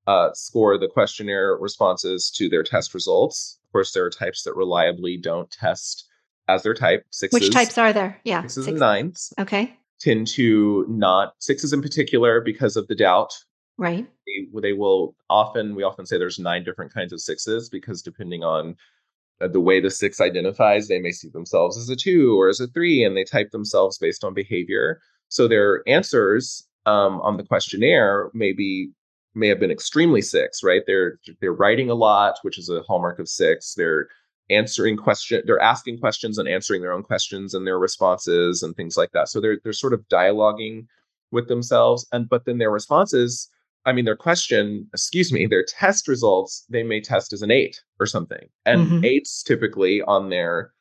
uh, 0.06 0.30
score 0.34 0.78
the 0.78 0.88
questionnaire 0.88 1.56
responses 1.56 2.30
to 2.36 2.48
their 2.48 2.62
test 2.62 2.94
results. 2.94 3.58
Of 3.64 3.72
course, 3.72 3.92
there 3.92 4.04
are 4.04 4.10
types 4.10 4.42
that 4.42 4.54
reliably 4.54 5.16
don't 5.16 5.50
test 5.50 6.06
as 6.48 6.62
their 6.62 6.74
type. 6.74 7.04
Sixes, 7.10 7.40
Which 7.40 7.52
types 7.52 7.78
are 7.78 7.92
there? 7.92 8.20
Yeah. 8.24 8.42
Sixes 8.42 8.64
Six. 8.66 8.68
and 8.68 8.78
nines. 8.80 9.32
Okay. 9.38 9.74
Tend 10.00 10.26
to 10.28 10.84
not, 10.88 11.34
sixes 11.38 11.72
in 11.72 11.80
particular, 11.80 12.40
because 12.40 12.76
of 12.76 12.86
the 12.88 12.94
doubt. 12.94 13.32
Right. 13.78 14.06
They, 14.26 14.60
they 14.60 14.72
will 14.72 15.14
often, 15.30 15.74
we 15.74 15.82
often 15.82 16.06
say 16.06 16.18
there's 16.18 16.38
nine 16.38 16.64
different 16.64 16.92
kinds 16.92 17.12
of 17.12 17.20
sixes 17.20 17.68
because 17.68 18.02
depending 18.02 18.42
on 18.42 18.76
uh, 19.40 19.48
the 19.48 19.60
way 19.60 19.80
the 19.80 19.90
six 19.90 20.20
identifies, 20.20 20.88
they 20.88 20.98
may 20.98 21.12
see 21.12 21.28
themselves 21.28 21.76
as 21.76 21.88
a 21.88 21.96
two 21.96 22.38
or 22.40 22.48
as 22.48 22.60
a 22.60 22.66
three, 22.68 23.04
and 23.04 23.16
they 23.16 23.24
type 23.24 23.50
themselves 23.50 23.98
based 23.98 24.24
on 24.24 24.34
behavior. 24.34 25.00
So 25.28 25.48
their 25.48 25.82
answers 25.88 26.66
um, 26.86 27.20
on 27.22 27.36
the 27.36 27.44
questionnaire 27.44 28.30
may 28.34 28.52
be 28.52 28.90
may 29.34 29.48
have 29.48 29.60
been 29.60 29.70
extremely 29.70 30.22
six, 30.22 30.62
right? 30.62 30.82
They're 30.86 31.18
they're 31.40 31.52
writing 31.52 31.90
a 31.90 31.94
lot, 31.94 32.38
which 32.42 32.58
is 32.58 32.68
a 32.68 32.82
hallmark 32.82 33.18
of 33.18 33.28
six. 33.28 33.74
They're 33.74 34.08
answering 34.48 34.96
question 34.96 35.42
they're 35.44 35.60
asking 35.60 35.98
questions 35.98 36.38
and 36.38 36.48
answering 36.48 36.80
their 36.80 36.92
own 36.92 37.02
questions 37.02 37.52
and 37.52 37.66
their 37.66 37.78
responses 37.78 38.62
and 38.62 38.76
things 38.76 38.96
like 38.96 39.12
that. 39.12 39.28
So 39.28 39.40
they're 39.40 39.58
they're 39.62 39.72
sort 39.72 39.92
of 39.92 40.06
dialoguing 40.08 40.86
with 41.32 41.48
themselves 41.48 42.06
and 42.12 42.28
but 42.28 42.44
then 42.44 42.58
their 42.58 42.70
responses 42.70 43.50
I 43.86 43.92
mean, 43.92 44.04
their 44.04 44.16
question, 44.16 44.88
excuse 44.92 45.32
me, 45.32 45.46
their 45.46 45.64
test 45.64 46.08
results, 46.08 46.64
they 46.68 46.82
may 46.82 47.00
test 47.00 47.32
as 47.32 47.40
an 47.40 47.52
eight 47.52 47.80
or 48.00 48.06
something. 48.06 48.48
And 48.66 48.86
mm-hmm. 48.86 49.04
eights 49.04 49.44
typically 49.44 50.02
on 50.02 50.28
their 50.28 50.72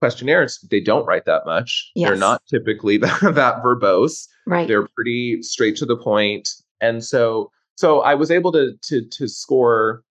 questionnaires 0.00 0.58
they 0.70 0.80
don't 0.80 1.06
write 1.06 1.24
that 1.26 1.44
much. 1.44 1.90
Yes. 1.94 2.08
they're 2.08 2.18
not 2.18 2.42
typically 2.48 2.96
that, 2.98 3.34
that 3.34 3.62
verbose. 3.62 4.26
Right. 4.46 4.68
They're 4.68 4.88
pretty 4.94 5.42
straight 5.42 5.76
to 5.76 5.86
the 5.86 5.96
point. 5.96 6.50
And 6.80 7.04
so 7.04 7.50
so 7.76 8.00
i 8.00 8.14
was 8.14 8.30
able 8.30 8.52
to 8.52 8.72
to 8.82 9.06
to 9.08 9.28
score 9.28 10.02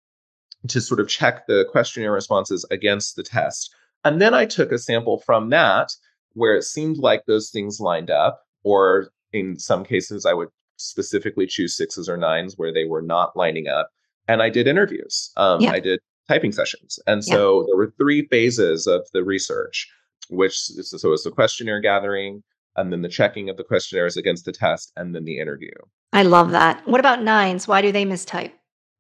to 0.68 0.82
sort 0.82 1.00
of 1.00 1.08
check 1.08 1.46
the 1.48 1.66
questionnaire 1.72 2.12
responses 2.12 2.66
against 2.72 3.16
the 3.16 3.24
test. 3.24 3.74
And 4.04 4.22
then 4.22 4.34
i 4.34 4.46
took 4.46 4.72
a 4.72 4.78
sample 4.78 5.22
from 5.26 5.50
that 5.50 5.90
where 6.34 6.56
it 6.56 6.64
seemed 6.64 6.98
like 6.98 7.24
those 7.26 7.50
things 7.50 7.80
lined 7.80 8.10
up 8.10 8.42
or 8.64 9.10
in 9.34 9.60
some 9.60 9.84
cases 9.84 10.26
i 10.26 10.34
would 10.34 10.50
specifically 10.78 11.48
choose 11.48 11.76
sixes 11.76 12.08
or 12.08 12.16
nines 12.18 12.54
where 12.58 12.74
they 12.74 12.86
were 12.86 13.02
not 13.02 13.36
lining 13.36 13.68
up. 13.68 13.90
And 14.28 14.42
i 14.42 14.50
did 14.50 14.68
interviews. 14.68 15.32
Um, 15.38 15.62
yeah. 15.62 15.72
i 15.72 15.80
did 15.80 16.00
typing 16.28 16.52
sessions. 16.52 17.00
And 17.08 17.24
so 17.24 17.62
yeah. 17.62 17.66
there 17.68 17.78
were 17.78 17.94
three 17.98 18.28
phases 18.28 18.88
of 18.88 19.08
the 19.14 19.24
research, 19.24 19.88
which 20.30 20.58
so 20.58 21.14
it's 21.14 21.24
the 21.24 21.32
questionnaire 21.32 21.82
gathering, 21.82 22.44
and 22.76 22.92
then 22.92 23.02
the 23.02 23.10
checking 23.10 23.50
of 23.50 23.58
the 23.58 23.64
questionnaires 23.64 24.18
against 24.18 24.46
the 24.46 24.52
test, 24.52 24.92
and 24.96 25.16
then 25.16 25.26
the 25.26 25.40
interview. 25.40 25.72
I 26.14 26.24
love 26.24 26.52
that. 26.52 26.88
What 26.88 27.00
about 27.00 27.24
nines? 27.24 27.68
Why 27.68 27.82
do 27.82 27.92
they 27.92 28.06
mistype? 28.06 28.52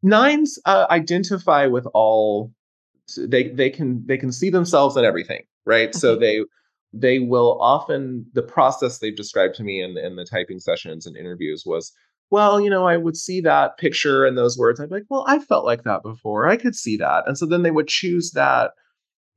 Nines 0.03 0.59
uh, 0.65 0.87
identify 0.89 1.67
with 1.67 1.87
all. 1.93 2.51
They 3.17 3.49
they 3.49 3.69
can 3.69 4.05
they 4.05 4.17
can 4.17 4.31
see 4.31 4.49
themselves 4.49 4.97
in 4.97 5.05
everything, 5.05 5.43
right? 5.65 5.89
Okay. 5.89 5.97
So 5.97 6.15
they 6.15 6.43
they 6.93 7.19
will 7.19 7.57
often 7.61 8.25
the 8.33 8.41
process 8.41 8.99
they've 8.99 9.15
described 9.15 9.55
to 9.55 9.63
me 9.63 9.81
in 9.81 9.97
in 9.97 10.15
the 10.15 10.25
typing 10.25 10.59
sessions 10.59 11.05
and 11.05 11.15
interviews 11.15 11.63
was 11.65 11.93
well, 12.29 12.59
you 12.59 12.69
know, 12.69 12.85
I 12.85 12.97
would 12.97 13.15
see 13.15 13.41
that 13.41 13.77
picture 13.77 14.25
and 14.25 14.37
those 14.37 14.57
words. 14.57 14.79
I'd 14.79 14.89
be 14.89 14.95
like, 14.95 15.05
well, 15.09 15.25
I 15.27 15.39
felt 15.39 15.65
like 15.65 15.83
that 15.83 16.03
before. 16.03 16.47
I 16.47 16.57
could 16.57 16.75
see 16.75 16.97
that. 16.97 17.23
And 17.27 17.37
so 17.37 17.45
then 17.45 17.63
they 17.63 17.71
would 17.71 17.87
choose 17.87 18.31
that 18.31 18.71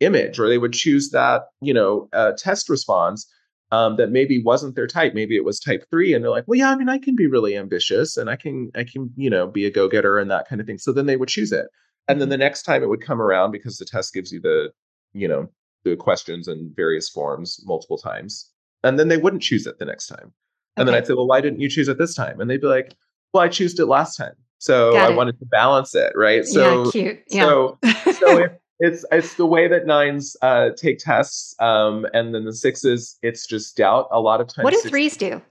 image 0.00 0.38
or 0.40 0.48
they 0.48 0.58
would 0.58 0.72
choose 0.72 1.10
that, 1.10 1.42
you 1.60 1.72
know, 1.74 2.08
uh, 2.12 2.32
test 2.32 2.68
response 2.68 3.30
um, 3.70 3.96
that 3.96 4.10
maybe 4.10 4.42
wasn't 4.42 4.74
their 4.74 4.86
type. 4.86 5.14
Maybe 5.14 5.36
it 5.36 5.44
was 5.44 5.60
type 5.60 5.84
three. 5.90 6.12
And 6.12 6.24
they're 6.24 6.30
like, 6.30 6.44
well, 6.48 6.58
yeah, 6.58 6.70
I 6.70 6.76
mean, 6.76 6.88
I 6.88 6.98
can 6.98 7.14
be 7.14 7.26
really 7.26 7.56
ambitious 7.56 8.16
and 8.16 8.28
I 8.28 8.36
can, 8.36 8.70
I 8.74 8.84
can, 8.84 9.10
you 9.16 9.30
know, 9.30 9.46
be 9.46 9.66
a 9.66 9.70
go 9.70 9.88
getter 9.88 10.18
and 10.18 10.30
that 10.30 10.48
kind 10.48 10.60
of 10.60 10.66
thing. 10.66 10.78
So 10.78 10.92
then 10.92 11.06
they 11.06 11.16
would 11.16 11.28
choose 11.28 11.52
it. 11.52 11.66
And 12.08 12.20
then 12.20 12.26
mm-hmm. 12.26 12.30
the 12.32 12.38
next 12.38 12.62
time 12.62 12.82
it 12.82 12.88
would 12.88 13.04
come 13.04 13.22
around 13.22 13.52
because 13.52 13.78
the 13.78 13.84
test 13.84 14.12
gives 14.12 14.32
you 14.32 14.40
the, 14.40 14.72
you 15.12 15.28
know, 15.28 15.48
the 15.84 15.96
questions 15.96 16.48
in 16.48 16.72
various 16.74 17.08
forms 17.08 17.60
multiple 17.64 17.98
times. 17.98 18.50
And 18.82 18.98
then 18.98 19.08
they 19.08 19.16
wouldn't 19.16 19.42
choose 19.42 19.66
it 19.66 19.78
the 19.78 19.84
next 19.84 20.08
time. 20.08 20.32
And 20.80 20.88
okay. 20.88 20.94
then 20.94 21.02
I'd 21.02 21.06
say, 21.06 21.12
well, 21.12 21.26
why 21.26 21.42
didn't 21.42 21.60
you 21.60 21.68
choose 21.68 21.88
it 21.88 21.98
this 21.98 22.14
time? 22.14 22.40
And 22.40 22.48
they'd 22.48 22.60
be 22.60 22.66
like, 22.66 22.96
well, 23.34 23.42
I 23.42 23.48
chose 23.48 23.78
it 23.78 23.84
last 23.84 24.16
time. 24.16 24.32
So 24.58 24.96
I 24.96 25.10
wanted 25.10 25.38
to 25.38 25.44
balance 25.44 25.94
it, 25.94 26.12
right? 26.16 26.44
So, 26.44 26.84
yeah, 26.84 26.90
cute. 26.90 27.22
Yeah. 27.28 27.42
So, 27.42 27.78
so 28.12 28.38
if, 28.44 28.52
it's 28.78 29.04
it's 29.12 29.34
the 29.34 29.44
way 29.46 29.68
that 29.68 29.86
nines 29.86 30.36
uh, 30.40 30.70
take 30.76 30.98
tests, 30.98 31.54
um, 31.60 32.06
and 32.14 32.34
then 32.34 32.44
the 32.44 32.52
sixes, 32.52 33.18
it's 33.22 33.46
just 33.46 33.76
doubt. 33.76 34.08
A 34.10 34.20
lot 34.20 34.40
of 34.40 34.48
times, 34.48 34.64
what 34.64 34.72
do 34.72 34.80
threes 34.88 35.18
do? 35.18 35.42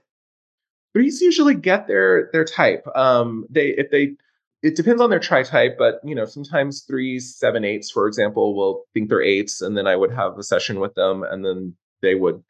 Threes 0.92 1.20
usually 1.20 1.54
get 1.54 1.86
their 1.86 2.28
their 2.32 2.44
type. 2.44 2.84
Um, 2.96 3.46
they 3.48 3.68
if 3.68 3.90
they 3.90 4.14
it 4.62 4.76
depends 4.76 5.00
on 5.00 5.10
their 5.10 5.20
tri 5.20 5.44
type, 5.44 5.76
but 5.78 6.00
you 6.04 6.14
know 6.14 6.24
sometimes 6.24 6.82
threes, 6.82 7.34
seven, 7.36 7.64
eights, 7.64 7.90
for 7.90 8.08
example, 8.08 8.56
will 8.56 8.84
think 8.94 9.08
they're 9.08 9.22
eights, 9.22 9.60
and 9.60 9.76
then 9.76 9.86
I 9.86 9.96
would 9.96 10.12
have 10.12 10.36
a 10.36 10.42
session 10.42 10.80
with 10.80 10.94
them, 10.94 11.22
and 11.22 11.44
then 11.44 11.74
they 12.02 12.16
would 12.16 12.42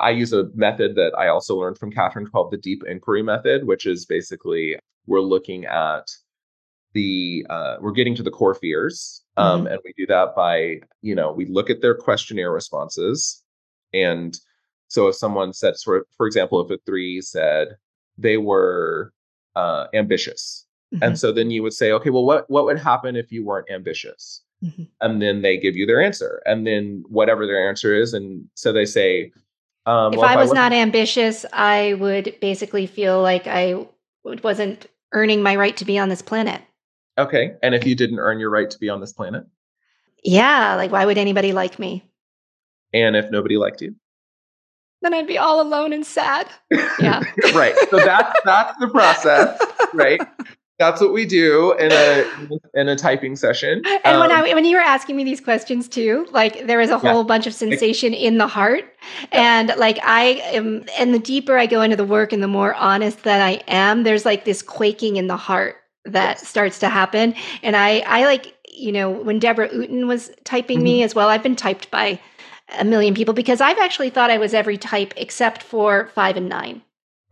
I 0.00 0.10
use 0.10 0.32
a 0.32 0.48
method 0.54 0.94
that 0.96 1.12
I 1.18 1.28
also 1.28 1.56
learned 1.56 1.78
from 1.78 1.92
Katherine 1.92 2.26
called 2.26 2.50
the 2.50 2.56
deep 2.56 2.82
inquiry 2.86 3.22
method, 3.22 3.66
which 3.66 3.86
is 3.86 4.06
basically 4.06 4.76
we're 5.06 5.20
looking 5.20 5.64
at 5.64 6.10
the 6.94 7.46
uh, 7.50 7.76
we're 7.80 7.92
getting 7.92 8.14
to 8.16 8.22
the 8.22 8.30
core 8.30 8.54
fears, 8.54 9.22
um, 9.36 9.60
mm-hmm. 9.60 9.66
and 9.68 9.80
we 9.84 9.92
do 9.96 10.06
that 10.06 10.34
by 10.36 10.80
you 11.00 11.14
know 11.14 11.32
we 11.32 11.46
look 11.46 11.70
at 11.70 11.80
their 11.80 11.94
questionnaire 11.94 12.52
responses, 12.52 13.42
and 13.92 14.38
so 14.88 15.08
if 15.08 15.16
someone 15.16 15.52
said 15.52 15.74
for 15.82 16.06
for 16.16 16.26
example 16.26 16.60
if 16.60 16.70
a 16.70 16.78
three 16.84 17.20
said 17.20 17.68
they 18.18 18.36
were 18.36 19.12
uh, 19.56 19.86
ambitious, 19.94 20.66
mm-hmm. 20.94 21.02
and 21.02 21.18
so 21.18 21.32
then 21.32 21.50
you 21.50 21.62
would 21.62 21.72
say 21.72 21.92
okay 21.92 22.10
well 22.10 22.24
what 22.24 22.48
what 22.50 22.64
would 22.64 22.78
happen 22.78 23.16
if 23.16 23.32
you 23.32 23.44
weren't 23.44 23.70
ambitious, 23.70 24.42
mm-hmm. 24.62 24.84
and 25.00 25.22
then 25.22 25.42
they 25.42 25.56
give 25.56 25.76
you 25.76 25.86
their 25.86 26.02
answer, 26.02 26.42
and 26.44 26.66
then 26.66 27.02
whatever 27.08 27.46
their 27.46 27.68
answer 27.68 27.94
is, 27.94 28.12
and 28.12 28.44
so 28.54 28.72
they 28.72 28.84
say, 28.84 29.32
um, 29.86 30.12
if 30.12 30.18
well, 30.18 30.28
I 30.28 30.36
was 30.36 30.52
I 30.52 30.54
not 30.54 30.72
ambitious, 30.72 31.44
I 31.52 31.94
would 31.94 32.36
basically 32.40 32.86
feel 32.86 33.20
like 33.20 33.46
I 33.46 33.86
wasn't 34.24 34.86
earning 35.12 35.42
my 35.42 35.56
right 35.56 35.76
to 35.78 35.84
be 35.84 35.98
on 35.98 36.08
this 36.08 36.22
planet. 36.22 36.62
Okay, 37.18 37.54
and 37.62 37.74
if 37.74 37.86
you 37.86 37.94
didn't 37.94 38.18
earn 38.18 38.38
your 38.38 38.50
right 38.50 38.70
to 38.70 38.78
be 38.78 38.88
on 38.88 39.00
this 39.00 39.12
planet, 39.12 39.44
yeah, 40.22 40.76
like 40.76 40.92
why 40.92 41.04
would 41.04 41.18
anybody 41.18 41.52
like 41.52 41.78
me? 41.78 42.04
And 42.94 43.16
if 43.16 43.30
nobody 43.30 43.56
liked 43.56 43.82
you, 43.82 43.96
then 45.02 45.14
I'd 45.14 45.26
be 45.26 45.38
all 45.38 45.60
alone 45.60 45.92
and 45.92 46.06
sad. 46.06 46.48
Yeah. 47.00 47.22
right. 47.54 47.74
So 47.90 47.96
that's 47.96 48.38
that's 48.44 48.78
the 48.78 48.88
process, 48.88 49.60
right? 49.92 50.20
That's 50.82 51.00
what 51.00 51.12
we 51.12 51.24
do 51.26 51.72
in 51.78 51.92
a 51.92 52.28
in 52.74 52.88
a 52.88 52.96
typing 52.96 53.36
session. 53.36 53.82
And 53.86 54.16
um, 54.16 54.20
when 54.20 54.32
I 54.32 54.52
when 54.52 54.64
you 54.64 54.74
were 54.74 54.82
asking 54.82 55.14
me 55.14 55.22
these 55.22 55.40
questions 55.40 55.88
too, 55.88 56.26
like 56.32 56.66
there 56.66 56.80
is 56.80 56.90
a 56.90 56.98
whole 56.98 57.18
yeah. 57.18 57.26
bunch 57.28 57.46
of 57.46 57.54
sensation 57.54 58.12
in 58.12 58.38
the 58.38 58.48
heart, 58.48 58.84
yeah. 59.32 59.60
and 59.60 59.74
like 59.78 60.00
I 60.02 60.42
am, 60.52 60.84
and 60.98 61.14
the 61.14 61.20
deeper 61.20 61.56
I 61.56 61.66
go 61.66 61.82
into 61.82 61.94
the 61.94 62.04
work, 62.04 62.32
and 62.32 62.42
the 62.42 62.48
more 62.48 62.74
honest 62.74 63.22
that 63.22 63.40
I 63.40 63.62
am, 63.68 64.02
there's 64.02 64.24
like 64.24 64.44
this 64.44 64.60
quaking 64.60 65.14
in 65.14 65.28
the 65.28 65.36
heart 65.36 65.76
that 66.04 66.38
yes. 66.38 66.48
starts 66.48 66.80
to 66.80 66.88
happen. 66.88 67.36
And 67.62 67.76
I 67.76 68.00
I 68.00 68.24
like 68.24 68.56
you 68.66 68.90
know 68.90 69.08
when 69.08 69.38
Deborah 69.38 69.68
Ooten 69.68 70.08
was 70.08 70.32
typing 70.42 70.78
mm-hmm. 70.78 70.84
me 70.84 71.02
as 71.04 71.14
well. 71.14 71.28
I've 71.28 71.44
been 71.44 71.54
typed 71.54 71.92
by 71.92 72.18
a 72.76 72.84
million 72.84 73.14
people 73.14 73.34
because 73.34 73.60
I've 73.60 73.78
actually 73.78 74.10
thought 74.10 74.30
I 74.30 74.38
was 74.38 74.52
every 74.52 74.78
type 74.78 75.14
except 75.16 75.62
for 75.62 76.08
five 76.08 76.36
and 76.36 76.48
nine. 76.48 76.82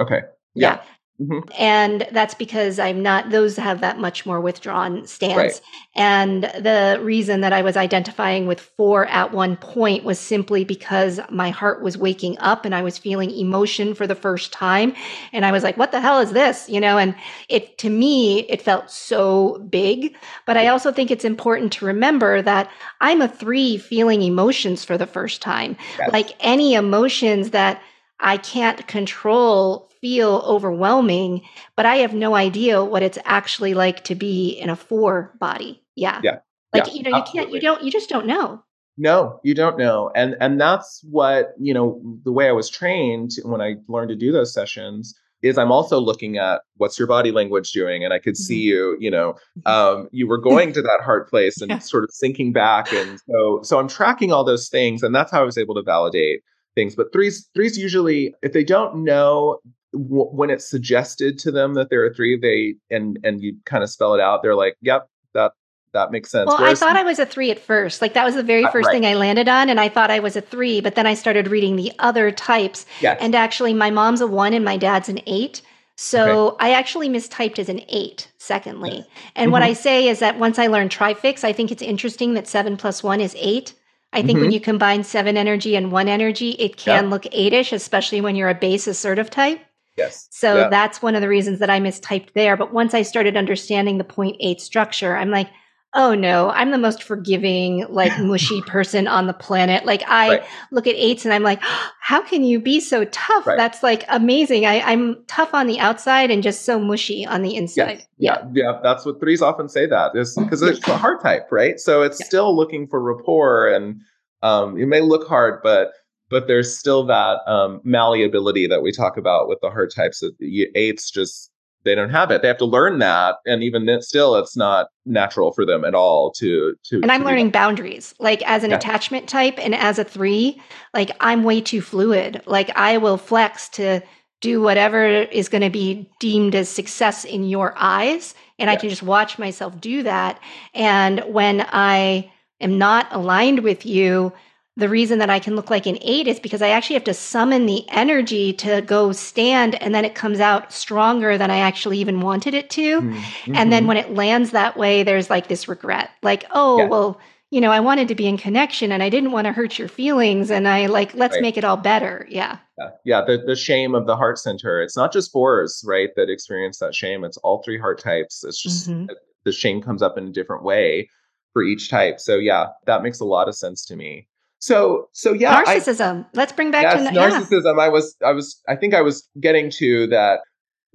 Okay. 0.00 0.20
Yeah. 0.54 0.76
yeah. 0.76 0.82
Mm-hmm. 1.20 1.50
And 1.58 2.08
that's 2.12 2.32
because 2.32 2.78
I'm 2.78 3.02
not, 3.02 3.28
those 3.28 3.56
have 3.56 3.82
that 3.82 3.98
much 3.98 4.24
more 4.24 4.40
withdrawn 4.40 5.06
stance. 5.06 5.36
Right. 5.36 5.60
And 5.94 6.44
the 6.44 6.98
reason 7.02 7.42
that 7.42 7.52
I 7.52 7.60
was 7.60 7.76
identifying 7.76 8.46
with 8.46 8.60
four 8.60 9.04
at 9.06 9.32
one 9.32 9.56
point 9.56 10.04
was 10.04 10.18
simply 10.18 10.64
because 10.64 11.20
my 11.30 11.50
heart 11.50 11.82
was 11.82 11.98
waking 11.98 12.38
up 12.38 12.64
and 12.64 12.74
I 12.74 12.80
was 12.80 12.96
feeling 12.96 13.30
emotion 13.30 13.94
for 13.94 14.06
the 14.06 14.14
first 14.14 14.50
time. 14.50 14.94
And 15.34 15.44
I 15.44 15.52
was 15.52 15.62
like, 15.62 15.76
what 15.76 15.92
the 15.92 16.00
hell 16.00 16.20
is 16.20 16.32
this? 16.32 16.70
You 16.70 16.80
know, 16.80 16.96
and 16.96 17.14
it, 17.50 17.76
to 17.78 17.90
me, 17.90 18.40
it 18.48 18.62
felt 18.62 18.90
so 18.90 19.58
big. 19.68 20.16
But 20.46 20.56
I 20.56 20.68
also 20.68 20.90
think 20.90 21.10
it's 21.10 21.24
important 21.26 21.72
to 21.74 21.84
remember 21.84 22.40
that 22.40 22.70
I'm 23.02 23.20
a 23.20 23.28
three 23.28 23.76
feeling 23.76 24.22
emotions 24.22 24.86
for 24.86 24.96
the 24.96 25.06
first 25.06 25.42
time. 25.42 25.76
Yes. 25.98 26.12
Like 26.14 26.30
any 26.40 26.72
emotions 26.72 27.50
that 27.50 27.82
I 28.18 28.38
can't 28.38 28.86
control 28.86 29.89
feel 30.00 30.42
overwhelming, 30.46 31.42
but 31.76 31.86
I 31.86 31.96
have 31.96 32.14
no 32.14 32.34
idea 32.34 32.84
what 32.84 33.02
it's 33.02 33.18
actually 33.24 33.74
like 33.74 34.04
to 34.04 34.14
be 34.14 34.50
in 34.50 34.70
a 34.70 34.76
four 34.76 35.34
body. 35.38 35.82
Yeah. 35.96 36.20
Yeah. 36.22 36.38
Like, 36.72 36.86
yeah, 36.86 36.92
you 36.92 37.02
know, 37.02 37.10
you 37.10 37.16
absolutely. 37.16 37.40
can't, 37.40 37.52
you 37.52 37.60
don't, 37.60 37.82
you 37.82 37.90
just 37.90 38.08
don't 38.08 38.26
know. 38.26 38.62
No, 38.96 39.40
you 39.42 39.54
don't 39.54 39.78
know. 39.78 40.10
And, 40.14 40.36
and 40.40 40.60
that's 40.60 41.04
what, 41.10 41.54
you 41.58 41.72
know, 41.72 42.00
the 42.24 42.32
way 42.32 42.48
I 42.48 42.52
was 42.52 42.68
trained 42.68 43.32
when 43.44 43.60
I 43.60 43.76
learned 43.88 44.10
to 44.10 44.16
do 44.16 44.30
those 44.30 44.52
sessions 44.52 45.14
is 45.42 45.56
I'm 45.56 45.72
also 45.72 45.98
looking 45.98 46.36
at 46.36 46.60
what's 46.76 46.98
your 46.98 47.08
body 47.08 47.32
language 47.32 47.72
doing. 47.72 48.04
And 48.04 48.12
I 48.12 48.18
could 48.18 48.36
see 48.36 48.66
mm-hmm. 48.66 48.68
you, 48.68 48.96
you 49.00 49.10
know, 49.10 49.34
um, 49.66 50.08
you 50.12 50.28
were 50.28 50.38
going 50.38 50.72
to 50.74 50.82
that 50.82 51.00
heart 51.02 51.30
place 51.30 51.60
and 51.60 51.70
yeah. 51.70 51.78
sort 51.78 52.04
of 52.04 52.10
sinking 52.12 52.52
back. 52.52 52.92
And 52.92 53.18
so, 53.26 53.60
so 53.62 53.78
I'm 53.78 53.88
tracking 53.88 54.32
all 54.32 54.44
those 54.44 54.68
things. 54.68 55.02
And 55.02 55.14
that's 55.14 55.32
how 55.32 55.40
I 55.40 55.44
was 55.44 55.58
able 55.58 55.74
to 55.76 55.82
validate 55.82 56.42
things. 56.74 56.94
But 56.94 57.12
threes, 57.12 57.48
threes 57.54 57.78
usually, 57.78 58.34
if 58.42 58.52
they 58.52 58.64
don't 58.64 59.02
know 59.02 59.58
w- 59.92 60.30
when 60.30 60.50
it's 60.50 60.68
suggested 60.68 61.38
to 61.40 61.50
them 61.50 61.74
that 61.74 61.90
there 61.90 62.04
are 62.04 62.12
three, 62.12 62.38
they 62.38 62.76
and 62.94 63.18
and 63.24 63.42
you 63.42 63.56
kind 63.64 63.82
of 63.82 63.90
spell 63.90 64.14
it 64.14 64.20
out, 64.20 64.42
they're 64.42 64.54
like, 64.54 64.76
"Yep, 64.82 65.08
that 65.34 65.52
that 65.92 66.10
makes 66.10 66.30
sense." 66.30 66.48
Well, 66.48 66.58
Whereas, 66.58 66.82
I 66.82 66.86
thought 66.86 66.96
I 66.96 67.02
was 67.02 67.18
a 67.18 67.26
three 67.26 67.50
at 67.50 67.58
first. 67.58 68.00
Like 68.02 68.14
that 68.14 68.24
was 68.24 68.34
the 68.34 68.42
very 68.42 68.64
uh, 68.64 68.70
first 68.70 68.86
uh, 68.86 68.88
right. 68.88 68.94
thing 68.94 69.06
I 69.06 69.14
landed 69.14 69.48
on, 69.48 69.68
and 69.68 69.80
I 69.80 69.88
thought 69.88 70.10
I 70.10 70.20
was 70.20 70.36
a 70.36 70.40
three. 70.40 70.80
But 70.80 70.94
then 70.94 71.06
I 71.06 71.14
started 71.14 71.48
reading 71.48 71.76
the 71.76 71.92
other 71.98 72.30
types, 72.30 72.86
yes. 73.00 73.18
and 73.20 73.34
actually, 73.34 73.74
my 73.74 73.90
mom's 73.90 74.20
a 74.20 74.26
one 74.26 74.54
and 74.54 74.64
my 74.64 74.76
dad's 74.76 75.08
an 75.08 75.20
eight. 75.26 75.62
So 75.96 76.52
okay. 76.52 76.66
I 76.68 76.72
actually 76.72 77.10
mistyped 77.10 77.58
as 77.58 77.68
an 77.68 77.82
eight, 77.88 78.32
secondly. 78.38 79.04
And 79.36 79.46
mm-hmm. 79.48 79.52
what 79.52 79.62
I 79.62 79.74
say 79.74 80.08
is 80.08 80.20
that 80.20 80.38
once 80.38 80.58
I 80.58 80.66
learned 80.66 80.90
trifix, 80.90 81.44
I 81.44 81.52
think 81.52 81.70
it's 81.70 81.82
interesting 81.82 82.32
that 82.34 82.48
seven 82.48 82.78
plus 82.78 83.02
one 83.02 83.20
is 83.20 83.36
eight. 83.38 83.74
I 84.12 84.22
think 84.22 84.38
mm-hmm. 84.38 84.46
when 84.46 84.52
you 84.52 84.60
combine 84.60 85.04
seven 85.04 85.36
energy 85.36 85.76
and 85.76 85.92
one 85.92 86.08
energy, 86.08 86.52
it 86.52 86.78
can 86.78 87.04
yep. 87.04 87.10
look 87.10 87.22
eightish, 87.34 87.72
especially 87.72 88.22
when 88.22 88.34
you're 88.34 88.48
a 88.48 88.54
base 88.54 88.86
assertive 88.86 89.28
type. 89.28 89.60
Yes. 90.00 90.28
So 90.30 90.56
yeah. 90.56 90.68
that's 90.68 91.02
one 91.02 91.14
of 91.14 91.20
the 91.20 91.28
reasons 91.28 91.58
that 91.60 91.70
I 91.70 91.80
mistyped 91.80 92.32
there. 92.34 92.56
But 92.56 92.72
once 92.72 92.94
I 92.94 93.02
started 93.02 93.36
understanding 93.36 93.98
the 93.98 94.04
point 94.04 94.36
eight 94.40 94.60
structure, 94.60 95.16
I'm 95.16 95.30
like, 95.30 95.48
oh 95.94 96.14
no, 96.14 96.50
I'm 96.50 96.70
the 96.70 96.78
most 96.78 97.02
forgiving, 97.02 97.86
like 97.88 98.16
mushy 98.20 98.62
person 98.62 99.08
on 99.08 99.26
the 99.26 99.32
planet. 99.32 99.84
Like 99.84 100.02
I 100.06 100.28
right. 100.28 100.44
look 100.70 100.86
at 100.86 100.94
eights 100.94 101.24
and 101.24 101.34
I'm 101.34 101.42
like, 101.42 101.60
oh, 101.62 101.90
how 102.00 102.22
can 102.22 102.44
you 102.44 102.60
be 102.60 102.80
so 102.80 103.04
tough? 103.06 103.46
Right. 103.46 103.56
That's 103.56 103.82
like 103.82 104.04
amazing. 104.08 104.66
I, 104.66 104.92
am 104.92 105.22
tough 105.26 105.54
on 105.54 105.66
the 105.66 105.78
outside 105.78 106.30
and 106.30 106.42
just 106.42 106.64
so 106.64 106.78
mushy 106.78 107.24
on 107.24 107.42
the 107.42 107.54
inside. 107.54 108.04
Yes. 108.18 108.38
Yeah. 108.42 108.44
yeah. 108.52 108.80
That's 108.82 109.04
what 109.04 109.20
threes 109.20 109.42
often 109.42 109.68
say 109.68 109.86
that 109.86 110.16
is 110.16 110.36
because 110.36 110.62
it's 110.62 110.86
a 110.88 110.96
hard 110.96 111.20
type, 111.20 111.48
right? 111.50 111.78
So 111.78 112.02
it's 112.02 112.20
yeah. 112.20 112.26
still 112.26 112.56
looking 112.56 112.86
for 112.86 113.00
rapport 113.00 113.68
and 113.68 114.00
um, 114.42 114.78
it 114.78 114.86
may 114.86 115.00
look 115.00 115.28
hard, 115.28 115.60
but 115.62 115.92
but 116.30 116.46
there's 116.46 116.74
still 116.74 117.04
that 117.06 117.40
um, 117.46 117.80
malleability 117.84 118.66
that 118.68 118.82
we 118.82 118.92
talk 118.92 119.16
about 119.16 119.48
with 119.48 119.60
the 119.60 119.68
heart 119.68 119.92
types. 119.94 120.20
That 120.20 120.34
eights 120.74 121.10
just 121.10 121.50
they 121.84 121.94
don't 121.94 122.10
have 122.10 122.30
it. 122.30 122.42
They 122.42 122.48
have 122.48 122.58
to 122.58 122.64
learn 122.64 122.98
that, 122.98 123.36
and 123.46 123.62
even 123.62 123.86
then, 123.86 124.02
still, 124.02 124.36
it's 124.36 124.56
not 124.56 124.88
natural 125.06 125.52
for 125.52 125.66
them 125.66 125.84
at 125.84 125.94
all 125.94 126.30
to 126.32 126.76
to. 126.84 126.96
And 127.02 127.10
I'm 127.10 127.22
to 127.22 127.26
learning 127.26 127.50
boundaries, 127.50 128.14
like 128.18 128.42
as 128.42 128.64
an 128.64 128.70
yeah. 128.70 128.76
attachment 128.76 129.28
type, 129.28 129.58
and 129.58 129.74
as 129.74 129.98
a 129.98 130.04
three, 130.04 130.60
like 130.94 131.10
I'm 131.20 131.42
way 131.42 131.60
too 131.60 131.80
fluid. 131.80 132.42
Like 132.46 132.70
I 132.76 132.98
will 132.98 133.16
flex 133.16 133.68
to 133.70 134.00
do 134.40 134.62
whatever 134.62 135.06
is 135.06 135.48
going 135.48 135.62
to 135.62 135.70
be 135.70 136.08
deemed 136.18 136.54
as 136.54 136.68
success 136.68 137.24
in 137.24 137.44
your 137.44 137.74
eyes, 137.76 138.34
and 138.58 138.68
yeah. 138.68 138.72
I 138.72 138.76
can 138.76 138.88
just 138.88 139.02
watch 139.02 139.38
myself 139.38 139.80
do 139.80 140.02
that. 140.02 140.40
And 140.74 141.20
when 141.26 141.66
I 141.72 142.30
am 142.60 142.78
not 142.78 143.08
aligned 143.10 143.60
with 143.60 143.84
you, 143.84 144.32
the 144.80 144.88
reason 144.88 145.18
that 145.20 145.30
I 145.30 145.38
can 145.38 145.54
look 145.54 145.70
like 145.70 145.86
an 145.86 145.98
eight 146.02 146.26
is 146.26 146.40
because 146.40 146.62
I 146.62 146.70
actually 146.70 146.94
have 146.94 147.04
to 147.04 147.14
summon 147.14 147.66
the 147.66 147.88
energy 147.90 148.52
to 148.54 148.82
go 148.82 149.12
stand, 149.12 149.80
and 149.82 149.94
then 149.94 150.04
it 150.04 150.14
comes 150.14 150.40
out 150.40 150.72
stronger 150.72 151.38
than 151.38 151.50
I 151.50 151.58
actually 151.58 151.98
even 151.98 152.20
wanted 152.20 152.54
it 152.54 152.70
to. 152.70 153.00
Mm-hmm. 153.00 153.54
And 153.54 153.72
then 153.72 153.86
when 153.86 153.96
it 153.96 154.14
lands 154.14 154.50
that 154.50 154.76
way, 154.76 155.02
there's 155.02 155.30
like 155.30 155.48
this 155.48 155.68
regret 155.68 156.10
like, 156.22 156.44
oh, 156.50 156.78
yeah. 156.78 156.88
well, 156.88 157.20
you 157.50 157.60
know, 157.60 157.72
I 157.72 157.80
wanted 157.80 158.08
to 158.08 158.14
be 158.14 158.26
in 158.26 158.36
connection 158.36 158.92
and 158.92 159.02
I 159.02 159.08
didn't 159.08 159.32
want 159.32 159.46
to 159.46 159.52
hurt 159.52 159.78
your 159.78 159.88
feelings. 159.88 160.50
And 160.50 160.68
I 160.68 160.86
like, 160.86 161.14
let's 161.14 161.34
right. 161.34 161.42
make 161.42 161.56
it 161.56 161.64
all 161.64 161.76
better. 161.76 162.26
Yeah. 162.30 162.58
Yeah. 162.78 162.90
Yeah. 163.04 163.24
The, 163.26 163.42
the 163.44 163.56
shame 163.56 163.94
of 163.94 164.06
the 164.06 164.16
heart 164.16 164.38
center. 164.38 164.80
It's 164.80 164.96
not 164.96 165.12
just 165.12 165.32
fours, 165.32 165.82
right, 165.84 166.10
that 166.14 166.30
experience 166.30 166.78
that 166.78 166.94
shame. 166.94 167.24
It's 167.24 167.36
all 167.38 167.62
three 167.62 167.78
heart 167.78 167.98
types. 167.98 168.44
It's 168.44 168.62
just 168.62 168.88
mm-hmm. 168.88 169.06
the 169.44 169.52
shame 169.52 169.82
comes 169.82 170.00
up 170.00 170.16
in 170.16 170.28
a 170.28 170.32
different 170.32 170.62
way 170.62 171.10
for 171.52 171.62
each 171.62 171.90
type. 171.90 172.20
So, 172.20 172.36
yeah, 172.36 172.66
that 172.86 173.02
makes 173.02 173.18
a 173.18 173.24
lot 173.24 173.48
of 173.48 173.56
sense 173.56 173.84
to 173.86 173.96
me. 173.96 174.28
So 174.60 175.08
so 175.12 175.32
yeah, 175.32 175.64
narcissism. 175.64 176.24
I, 176.24 176.28
Let's 176.34 176.52
bring 176.52 176.70
back 176.70 176.82
yes, 176.82 177.08
to 177.08 177.18
narcissism. 177.18 177.76
Yeah. 177.76 177.82
I 177.82 177.88
was 177.88 178.16
I 178.24 178.32
was 178.32 178.60
I 178.68 178.76
think 178.76 178.94
I 178.94 179.00
was 179.00 179.28
getting 179.40 179.70
to 179.72 180.06
that. 180.08 180.40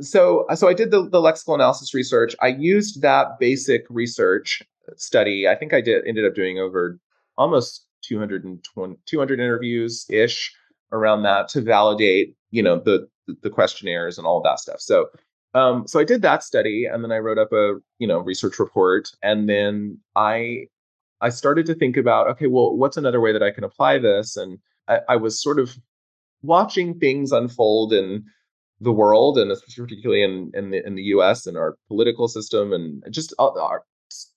So 0.02 0.46
so 0.56 0.68
I 0.68 0.74
did 0.74 0.92
the, 0.92 1.10
the 1.10 1.20
lexical 1.20 1.56
analysis 1.56 1.94
research. 1.94 2.36
I 2.42 2.48
used 2.48 3.02
that 3.02 3.40
basic 3.40 3.86
research 3.90 4.62
study. 4.98 5.48
I 5.48 5.56
think 5.56 5.74
I 5.74 5.82
did 5.82 6.06
ended 6.08 6.26
up 6.26 6.36
doing 6.36 6.60
over 6.60 7.00
almost 7.38 7.86
220 8.04 8.98
200 9.06 9.40
interviews 9.40 10.06
ish 10.10 10.54
around 10.92 11.24
that 11.24 11.50
to 11.50 11.62
validate 11.62 12.36
you 12.52 12.62
know 12.62 12.80
the 12.80 13.08
the 13.42 13.50
questionnaires 13.50 14.20
and 14.20 14.28
all 14.28 14.42
that 14.44 14.60
stuff. 14.60 14.80
So 14.80 15.08
um, 15.56 15.88
so 15.88 16.00
I 16.00 16.04
did 16.04 16.22
that 16.22 16.44
study, 16.44 16.86
and 16.86 17.04
then 17.04 17.12
I 17.12 17.18
wrote 17.18 17.40
up 17.40 17.52
a 17.52 17.76
you 17.98 18.08
know 18.08 18.20
research 18.20 18.60
report, 18.60 19.10
and 19.24 19.50
then 19.50 19.98
I 20.16 20.68
I 21.22 21.30
started 21.30 21.66
to 21.68 21.76
think 21.76 21.98
about, 21.98 22.28
okay, 22.28 22.48
well, 22.48 22.76
what's 22.76 22.98
another 22.98 23.22
way 23.22 23.32
that 23.32 23.44
I 23.44 23.52
can 23.52 23.64
apply 23.64 24.00
this? 24.00 24.36
And 24.36 24.60
I, 24.88 25.00
I 25.10 25.16
was 25.16 25.42
sort 25.42 25.60
of 25.60 25.78
watching 26.42 27.00
things 27.00 27.32
unfold 27.32 27.94
in 27.94 28.26
the 28.82 28.92
world, 28.92 29.38
and 29.38 29.52
particularly 29.78 30.24
in 30.24 30.52
in 30.54 30.72
the 30.72 30.86
in 30.86 30.96
the 30.96 31.04
U.S. 31.04 31.46
and 31.46 31.58
our 31.58 31.78
political 31.88 32.28
system, 32.28 32.74
and 32.74 33.04
just 33.10 33.34
our 33.40 33.84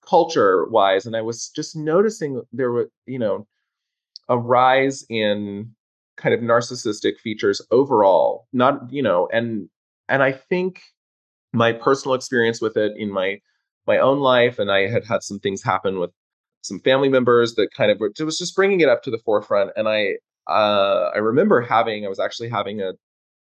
culture 0.08 0.66
wise. 0.68 1.06
And 1.06 1.16
I 1.16 1.22
was 1.22 1.50
just 1.50 1.76
noticing 1.76 2.42
there 2.52 2.70
were, 2.70 2.88
you 3.06 3.18
know, 3.18 3.46
a 4.28 4.38
rise 4.38 5.04
in 5.08 5.74
kind 6.16 6.34
of 6.34 6.40
narcissistic 6.40 7.18
features 7.18 7.60
overall. 7.70 8.46
Not, 8.52 8.92
you 8.92 9.02
know, 9.02 9.28
and 9.32 9.68
and 10.08 10.22
I 10.22 10.32
think 10.32 10.82
my 11.52 11.72
personal 11.72 12.14
experience 12.14 12.60
with 12.60 12.76
it 12.76 12.92
in 12.96 13.10
my 13.10 13.40
my 13.86 13.98
own 13.98 14.18
life, 14.20 14.58
and 14.58 14.70
I 14.70 14.88
had 14.88 15.04
had 15.04 15.22
some 15.22 15.40
things 15.40 15.62
happen 15.62 15.98
with 15.98 16.10
some 16.62 16.80
family 16.80 17.08
members 17.08 17.54
that 17.54 17.72
kind 17.74 17.90
of 17.90 17.98
were, 18.00 18.12
it 18.18 18.24
was 18.24 18.38
just 18.38 18.54
bringing 18.56 18.80
it 18.80 18.88
up 18.88 19.02
to 19.04 19.10
the 19.10 19.18
forefront. 19.18 19.70
And 19.76 19.88
I 19.88 20.14
uh, 20.50 21.10
I 21.14 21.18
remember 21.18 21.60
having 21.60 22.04
I 22.04 22.08
was 22.08 22.18
actually 22.18 22.48
having 22.48 22.80
a 22.80 22.92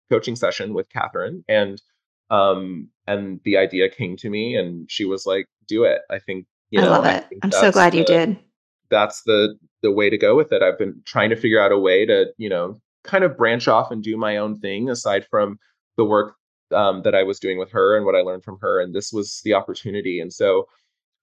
coaching 0.10 0.36
session 0.36 0.74
with 0.74 0.90
Katherine, 0.90 1.44
and 1.48 1.82
um, 2.30 2.90
and 3.08 3.40
the 3.44 3.58
idea 3.58 3.90
came 3.90 4.16
to 4.18 4.30
me, 4.30 4.56
and 4.56 4.90
she 4.92 5.06
was 5.06 5.26
like, 5.26 5.46
"Do 5.68 5.84
it. 5.84 6.02
I 6.10 6.20
think 6.20 6.46
You 6.72 6.82
I 6.82 6.84
know, 6.84 6.92
love 6.92 7.06
it. 7.06 7.28
think 7.30 7.46
I'm 7.46 7.52
so 7.52 7.72
glad 7.72 7.94
you 7.96 8.04
did. 8.06 8.38
That's 8.90 9.24
the 9.24 9.56
the 9.82 9.92
way 9.92 10.10
to 10.10 10.18
go 10.18 10.36
with 10.36 10.52
it. 10.52 10.62
I've 10.62 10.78
been 10.78 11.02
trying 11.06 11.30
to 11.30 11.36
figure 11.36 11.60
out 11.62 11.72
a 11.72 11.78
way 11.78 12.06
to, 12.06 12.26
you 12.38 12.50
know, 12.50 12.80
kind 13.04 13.24
of 13.24 13.38
branch 13.38 13.68
off 13.68 13.92
and 13.92 14.04
do 14.04 14.18
my 14.18 14.36
own 14.38 14.60
thing 14.60 14.90
aside 14.90 15.26
from 15.26 15.58
the 15.96 16.04
work 16.04 16.36
um, 16.76 17.02
that 17.04 17.16
I 17.16 17.24
was 17.24 17.40
doing 17.40 17.58
with 17.58 17.72
her 17.72 17.96
and 17.96 18.06
what 18.06 18.16
I 18.16 18.22
learned 18.22 18.44
from 18.44 18.58
her. 18.62 18.82
And 18.82 18.94
this 18.94 19.14
was 19.14 19.42
the 19.46 19.54
opportunity. 19.54 20.20
And 20.20 20.34
so 20.34 20.68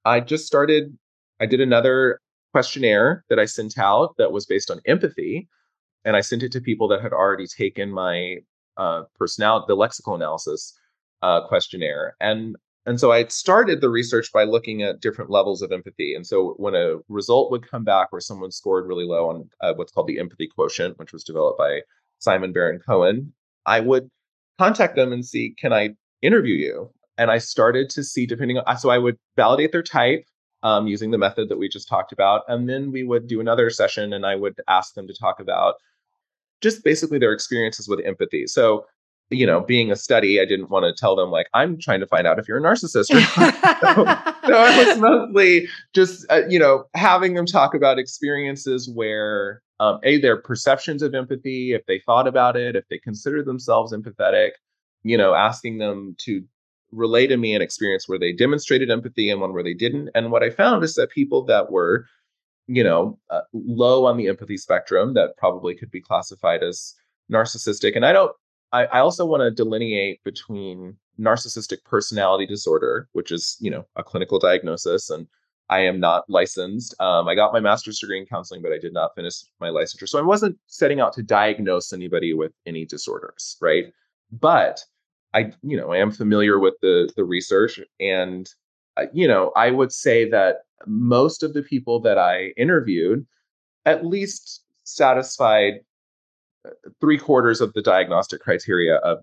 I 0.05 0.21
just 0.21 0.47
started. 0.47 0.97
I 1.41 1.47
did 1.47 1.61
another 1.61 2.21
questionnaire 2.53 3.25
that 3.29 3.39
I 3.39 3.45
sent 3.45 3.79
out 3.79 4.15
that 4.19 4.33
was 4.33 4.47
based 4.47 4.71
on 4.71 4.81
empathy, 4.87 5.49
and 6.05 6.17
I 6.17 6.21
sent 6.21 6.43
it 6.43 6.53
to 6.53 6.61
people 6.61 6.89
that 6.89 7.03
had 7.03 7.13
already 7.13 7.47
taken 7.47 7.91
my 7.91 8.39
uh, 8.77 9.03
personality, 9.15 9.67
the 9.69 9.77
lexical 9.77 10.15
analysis 10.15 10.79
uh, 11.23 11.47
questionnaire, 11.47 12.17
and 12.21 12.57
and 12.87 13.01
so 13.01 13.11
I 13.11 13.25
started 13.27 13.81
the 13.81 13.91
research 13.91 14.33
by 14.33 14.45
looking 14.45 14.83
at 14.83 15.01
different 15.01 15.29
levels 15.29 15.61
of 15.61 15.73
empathy. 15.73 16.15
And 16.15 16.25
so 16.25 16.55
when 16.57 16.77
a 16.77 16.99
result 17.09 17.51
would 17.51 17.69
come 17.69 17.83
back 17.83 18.13
where 18.13 18.21
someone 18.21 18.53
scored 18.53 18.87
really 18.87 19.05
low 19.05 19.29
on 19.29 19.51
uh, 19.61 19.75
what's 19.75 19.91
called 19.91 20.07
the 20.07 20.21
empathy 20.21 20.47
quotient, 20.47 20.97
which 20.97 21.13
was 21.13 21.25
developed 21.25 21.59
by 21.59 21.81
Simon 22.21 22.53
Baron 22.53 22.79
Cohen, 22.79 23.33
I 23.67 23.81
would 23.81 24.09
contact 24.59 24.95
them 24.95 25.13
and 25.13 25.27
see, 25.27 25.55
can 25.59 25.73
I 25.73 25.91
interview 26.23 26.55
you? 26.55 26.93
And 27.19 27.29
I 27.29 27.39
started 27.39 27.91
to 27.91 28.05
see, 28.05 28.25
depending 28.25 28.59
on, 28.59 28.79
so 28.79 28.91
I 28.91 28.99
would 28.99 29.17
validate 29.37 29.73
their 29.73 29.83
type 29.83 30.25
um, 30.67 30.89
using 30.89 31.13
the 31.13 31.19
method 31.19 31.49
that 31.49 31.59
we 31.59 31.69
just 31.69 31.87
talked 31.87 32.11
about. 32.11 32.43
And 32.49 32.69
then 32.69 32.91
we 32.91 33.05
would 33.05 33.29
do 33.29 33.41
another 33.41 33.71
session 33.71 34.13
and 34.13 34.27
I 34.27 34.35
would 34.35 34.61
ask 34.67 34.95
them 34.95 35.07
to 35.07 35.15
talk 35.15 35.39
about 35.39 35.77
just 36.61 36.83
basically 36.83 37.21
their 37.21 37.33
experiences 37.33 37.87
with 37.87 38.05
empathy. 38.05 38.49
So, 38.49 38.85
you 39.31 39.47
know, 39.47 39.61
being 39.61 39.93
a 39.93 39.97
study, 39.97 40.41
I 40.41 40.45
didn't 40.45 40.69
want 40.69 40.85
to 40.85 40.93
tell 40.93 41.15
them, 41.15 41.31
like, 41.31 41.47
I'm 41.55 41.79
trying 41.79 42.01
to 42.01 42.07
find 42.09 42.27
out 42.27 42.41
if 42.41 42.49
you're 42.49 42.59
a 42.59 42.61
narcissist 42.61 43.11
or 43.11 43.21
not. 43.41 44.37
so 44.47 44.55
I 44.55 44.85
was 44.85 44.99
mostly 44.99 45.69
just 45.95 46.27
uh, 46.31 46.43
you 46.49 46.59
know 46.59 46.85
having 46.95 47.35
them 47.35 47.47
talk 47.47 47.75
about 47.75 48.01
experiences 48.01 48.91
where 48.91 49.63
um, 49.79 50.01
a 50.03 50.19
their 50.21 50.37
perceptions 50.37 51.01
of 51.03 51.15
empathy 51.15 51.75
if 51.75 51.87
they 51.87 52.01
thought 52.01 52.27
about 52.27 52.57
it 52.57 52.77
if 52.77 52.85
they 52.89 52.99
considered 52.99 53.47
themselves 53.47 53.93
empathetic 53.93 54.51
you 55.03 55.19
know 55.19 55.35
asking 55.35 55.79
them 55.79 56.15
to 56.19 56.45
relay 56.97 57.27
to 57.27 57.37
me 57.37 57.55
an 57.55 57.63
experience 57.63 58.09
where 58.09 58.19
they 58.19 58.33
demonstrated 58.33 58.91
empathy 58.91 59.31
and 59.31 59.41
one 59.41 59.53
where 59.53 59.63
they 59.63 59.75
didn't 59.75 60.09
and 60.15 60.31
what 60.33 60.43
i 60.43 60.51
found 60.51 60.83
is 60.83 60.95
that 60.95 61.11
people 61.11 61.45
that 61.45 61.71
were 61.71 62.07
you 62.67 62.83
know 62.83 63.19
uh, 63.31 63.43
low 63.53 64.07
on 64.07 64.17
the 64.17 64.29
empathy 64.29 64.57
spectrum 64.57 65.15
that 65.15 65.37
probably 65.37 65.75
could 65.75 65.91
be 65.91 66.01
classified 66.01 66.63
as 66.63 66.95
narcissistic 67.31 67.95
and 67.95 68.07
i 68.07 68.13
don't 68.13 68.33
I, 68.73 68.85
I 68.87 69.01
also 69.01 69.25
want 69.25 69.43
to 69.43 69.51
delineate 69.51 70.23
between 70.25 70.97
narcissistic 71.19 71.85
personality 71.85 72.47
disorder, 72.47 73.09
which 73.13 73.31
is, 73.33 73.57
you 73.61 73.71
know, 73.71 73.87
a 73.97 74.03
clinical 74.03 74.39
diagnosis, 74.39 75.11
and 75.11 75.27
I 75.69 75.81
am 75.81 75.99
not 75.99 76.29
licensed. 76.29 76.95
Um, 77.01 77.29
I 77.29 77.35
got 77.35 77.53
my 77.53 77.61
master's 77.61 77.99
degree 77.99 78.19
in 78.19 78.27
counseling, 78.27 78.63
but 78.63 78.73
I 78.73 78.79
did 78.79 78.93
not 78.93 79.15
finish 79.15 79.45
my 79.61 79.69
licensure. 79.69 80.09
So 80.09 80.19
I 80.19 80.23
wasn't 80.23 80.59
setting 80.67 81.01
out 81.01 81.13
to 81.15 81.23
diagnose 81.23 81.93
anybody 81.93 82.35
with 82.35 82.53
any 82.67 82.85
disorders, 82.85 83.57
right? 83.61 83.87
But 84.31 84.85
I, 85.35 85.53
you 85.63 85.77
know, 85.77 85.93
I 85.93 85.99
am 85.99 86.11
familiar 86.11 86.59
with 86.59 86.75
the 86.83 87.11
the 87.17 87.25
research, 87.25 87.81
and 88.01 88.49
uh, 88.97 89.07
you 89.13 89.29
know, 89.29 89.53
I 89.57 89.71
would 89.71 89.93
say 89.93 90.29
that 90.31 90.59
most 90.87 91.43
of 91.43 91.53
the 91.55 91.63
people 91.63 92.01
that 92.01 92.19
I 92.19 92.53
interviewed 92.57 93.27
at 93.85 94.05
least 94.05 94.63
satisfied 94.85 95.81
three 97.01 97.19
quarters 97.19 97.61
of 97.61 97.73
the 97.73 97.83
diagnostic 97.83 98.41
criteria 98.41 98.97
of 98.97 99.19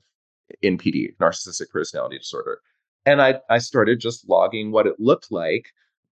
NPD, 0.64 1.16
narcissistic 1.18 1.70
personality 1.70 2.18
disorder. 2.18 2.60
And 3.06 3.22
I, 3.22 3.40
I 3.50 3.58
started 3.58 4.00
just 4.00 4.30
logging 4.30 4.72
what 4.72 4.88
it 4.88 5.00
looked 5.00 5.32
like, 5.32 5.68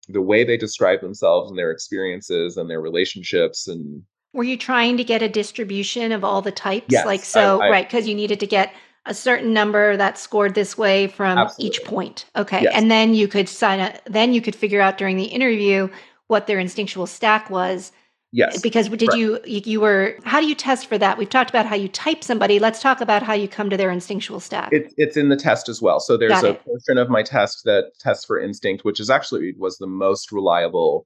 the 0.09 0.21
way 0.21 0.43
they 0.43 0.57
describe 0.57 0.99
themselves 1.01 1.49
and 1.49 1.57
their 1.57 1.71
experiences 1.71 2.57
and 2.57 2.69
their 2.69 2.81
relationships. 2.81 3.67
And 3.67 4.03
Were 4.33 4.43
you 4.43 4.57
trying 4.57 4.97
to 4.97 5.03
get 5.03 5.21
a 5.21 5.29
distribution 5.29 6.11
of 6.11 6.23
all 6.23 6.41
the 6.41 6.51
types? 6.51 6.87
Yes, 6.89 7.05
like 7.05 7.23
so, 7.23 7.61
I- 7.61 7.67
I- 7.67 7.69
right? 7.69 7.87
Because 7.87 8.07
you 8.07 8.15
needed 8.15 8.39
to 8.41 8.47
get 8.47 8.73
a 9.05 9.13
certain 9.13 9.53
number 9.53 9.97
that 9.97 10.17
scored 10.17 10.53
this 10.53 10.77
way 10.77 11.07
from 11.07 11.49
each 11.57 11.83
point. 11.83 12.25
Okay, 12.35 12.63
Yes. 12.63 12.73
and 12.75 12.91
then 12.91 13.13
you 13.13 13.27
could 13.27 13.49
sign 13.49 13.79
up. 13.79 13.93
Then 14.05 14.33
you 14.33 14.41
could 14.41 14.55
figure 14.55 14.81
out 14.81 14.97
during 14.97 15.17
the 15.17 15.25
interview 15.25 15.89
what 16.27 16.47
their 16.47 16.59
instinctual 16.59 17.07
stack 17.07 17.49
was. 17.49 17.91
yes, 18.31 18.61
Because 18.61 18.87
did 18.89 19.09
correct. 19.09 19.17
you 19.17 19.39
you 19.45 19.81
were 19.81 20.15
how 20.23 20.39
do 20.39 20.47
you 20.47 20.55
test 20.55 20.87
for 20.87 20.97
that? 20.97 21.17
We've 21.17 21.29
talked 21.29 21.49
about 21.49 21.65
how 21.65 21.75
you 21.75 21.87
type 21.89 22.23
somebody. 22.23 22.59
Let's 22.59 22.81
talk 22.81 23.01
about 23.01 23.23
how 23.23 23.33
you 23.33 23.47
come 23.47 23.69
to 23.71 23.75
their 23.77 23.91
instinctual 23.91 24.39
stack. 24.39 24.69
It's 24.71 24.93
it's 24.97 25.17
in 25.17 25.29
the 25.29 25.35
test 25.35 25.67
as 25.67 25.81
well. 25.81 25.99
So 25.99 26.15
there's 26.15 26.31
Got 26.31 26.43
a 26.45 26.49
it. 26.51 26.63
portion 26.63 26.97
of 26.97 27.09
my 27.09 27.23
test 27.23 27.63
that 27.65 27.91
tests 27.99 28.23
for 28.25 28.39
instinct, 28.39 28.85
which 28.85 28.99
is 28.99 29.09
actually 29.09 29.53
was 29.57 29.77
the 29.79 29.87
most 29.87 30.31
reliable 30.31 31.05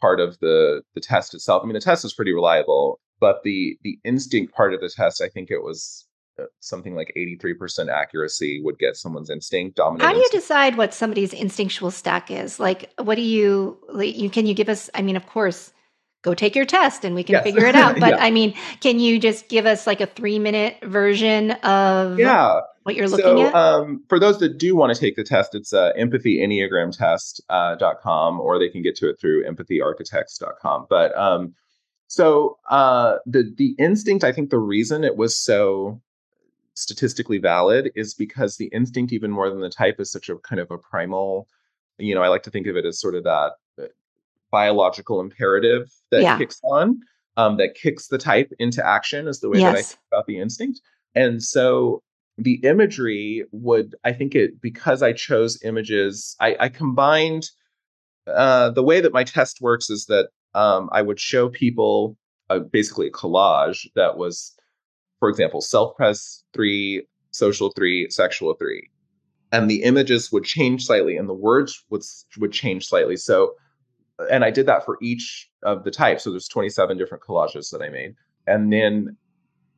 part 0.00 0.20
of 0.20 0.38
the 0.40 0.82
the 0.94 1.00
test 1.00 1.32
itself. 1.32 1.62
I 1.62 1.66
mean, 1.66 1.74
the 1.74 1.80
test 1.80 2.04
is 2.04 2.12
pretty 2.12 2.32
reliable, 2.34 2.98
but 3.20 3.42
the 3.44 3.78
the 3.82 3.98
instinct 4.04 4.52
part 4.54 4.74
of 4.74 4.80
the 4.80 4.90
test, 4.90 5.22
I 5.22 5.28
think 5.28 5.50
it 5.50 5.62
was 5.62 6.05
something 6.60 6.94
like 6.94 7.12
83% 7.16 7.88
accuracy 7.88 8.60
would 8.62 8.78
get 8.78 8.96
someone's 8.96 9.30
instinct 9.30 9.76
dominant. 9.76 10.02
How 10.02 10.10
do 10.12 10.18
you 10.18 10.24
instinct. 10.24 10.42
decide 10.44 10.76
what 10.76 10.94
somebody's 10.94 11.32
instinctual 11.32 11.90
stack 11.90 12.30
is? 12.30 12.58
Like, 12.60 12.92
what 12.98 13.14
do 13.14 13.22
you, 13.22 13.78
like, 13.88 14.16
you 14.16 14.30
can 14.30 14.46
you 14.46 14.54
give 14.54 14.68
us? 14.68 14.90
I 14.94 15.02
mean, 15.02 15.16
of 15.16 15.26
course, 15.26 15.72
go 16.22 16.34
take 16.34 16.56
your 16.56 16.64
test 16.64 17.04
and 17.04 17.14
we 17.14 17.22
can 17.22 17.34
Yes. 17.34 17.44
figure 17.44 17.66
it 17.66 17.74
out. 17.76 17.94
But 18.00 18.10
Yeah. 18.10 18.24
I 18.24 18.30
mean, 18.30 18.54
can 18.80 18.98
you 18.98 19.18
just 19.18 19.48
give 19.48 19.64
us 19.66 19.86
like 19.86 20.00
a 20.00 20.06
three 20.06 20.38
minute 20.38 20.76
version 20.82 21.52
of 21.52 22.18
yeah. 22.18 22.60
what 22.82 22.96
you're 22.96 23.08
looking 23.08 23.24
so 23.24 23.46
at? 23.46 23.54
um, 23.54 24.02
for 24.08 24.18
those 24.18 24.38
that 24.40 24.58
do 24.58 24.74
want 24.74 24.92
to 24.92 25.00
take 25.00 25.14
the 25.16 25.24
test, 25.24 25.54
it's 25.54 25.72
uh, 25.72 25.92
empathyenneagramtest.com 25.98 27.44
uh, 27.48 27.76
dot 27.76 28.00
com, 28.02 28.40
or 28.40 28.58
they 28.58 28.68
can 28.68 28.82
get 28.82 28.96
to 28.96 29.08
it 29.08 29.20
through 29.20 29.44
empathyarchitects.com. 29.44 30.86
But 30.90 31.16
um, 31.16 31.54
so 32.08 32.58
uh, 32.70 33.16
the 33.26 33.52
the 33.56 33.74
instinct, 33.78 34.24
I 34.24 34.32
think 34.32 34.50
the 34.50 34.58
reason 34.58 35.04
it 35.04 35.16
was 35.16 35.36
so 35.36 36.00
statistically 36.76 37.38
valid 37.38 37.90
is 37.96 38.14
because 38.14 38.56
the 38.56 38.66
instinct, 38.66 39.12
even 39.12 39.30
more 39.30 39.50
than 39.50 39.60
the 39.60 39.68
type, 39.70 39.98
is 39.98 40.12
such 40.12 40.28
a 40.28 40.36
kind 40.36 40.60
of 40.60 40.70
a 40.70 40.78
primal. 40.78 41.48
You 41.98 42.14
know, 42.14 42.22
I 42.22 42.28
like 42.28 42.42
to 42.44 42.50
think 42.50 42.66
of 42.66 42.76
it 42.76 42.84
as 42.84 43.00
sort 43.00 43.14
of 43.14 43.24
that 43.24 43.52
uh, 43.82 43.86
biological 44.50 45.20
imperative 45.20 45.90
that 46.10 46.22
Yeah. 46.22 46.38
kicks 46.38 46.60
on, 46.62 47.00
um, 47.36 47.56
that 47.56 47.74
kicks 47.74 48.08
the 48.08 48.18
type 48.18 48.52
into 48.58 48.86
action, 48.86 49.26
is 49.26 49.40
the 49.40 49.48
way 49.48 49.58
that 49.58 49.74
I 49.74 49.82
think 49.82 49.98
about 50.12 50.26
the 50.26 50.38
instinct. 50.38 50.80
And 51.14 51.42
so 51.42 52.02
the 52.38 52.60
imagery 52.64 53.44
would, 53.52 53.94
I 54.04 54.12
think 54.12 54.34
it 54.34 54.60
because 54.60 55.02
I 55.02 55.12
chose 55.14 55.62
images, 55.64 56.36
I, 56.40 56.56
I 56.60 56.68
combined 56.68 57.48
uh, 58.26 58.70
the 58.70 58.82
way 58.82 59.00
that 59.00 59.14
my 59.14 59.24
test 59.24 59.60
works 59.62 59.88
is 59.88 60.04
that 60.06 60.28
um, 60.54 60.90
I 60.92 61.00
would 61.00 61.18
show 61.18 61.48
people 61.48 62.16
uh, 62.50 62.58
basically 62.58 63.06
a 63.06 63.10
collage 63.10 63.86
that 63.94 64.18
was, 64.18 64.52
for 65.18 65.28
example, 65.28 65.60
self 65.60 65.96
pres 65.96 66.44
three, 66.52 67.06
social 67.30 67.72
three, 67.76 68.08
sexual 68.10 68.54
three, 68.54 68.88
and 69.52 69.70
the 69.70 69.82
images 69.82 70.32
would 70.32 70.44
change 70.44 70.86
slightly 70.86 71.16
and 71.16 71.28
the 71.28 71.34
words 71.34 71.84
would 71.90 72.02
would 72.38 72.52
change 72.52 72.86
slightly. 72.86 73.16
So, 73.16 73.54
uh, 74.18 74.26
and 74.30 74.44
I 74.44 74.50
did 74.50 74.66
that 74.66 74.84
for 74.84 74.98
each 75.02 75.50
of 75.62 75.84
the 75.84 75.90
types. 75.90 76.24
So 76.24 76.30
there's 76.30 76.48
27 76.48 76.96
different 76.98 77.24
collages 77.24 77.70
that 77.70 77.82
I 77.82 77.88
made, 77.88 78.14
and 78.46 78.72
then 78.72 79.16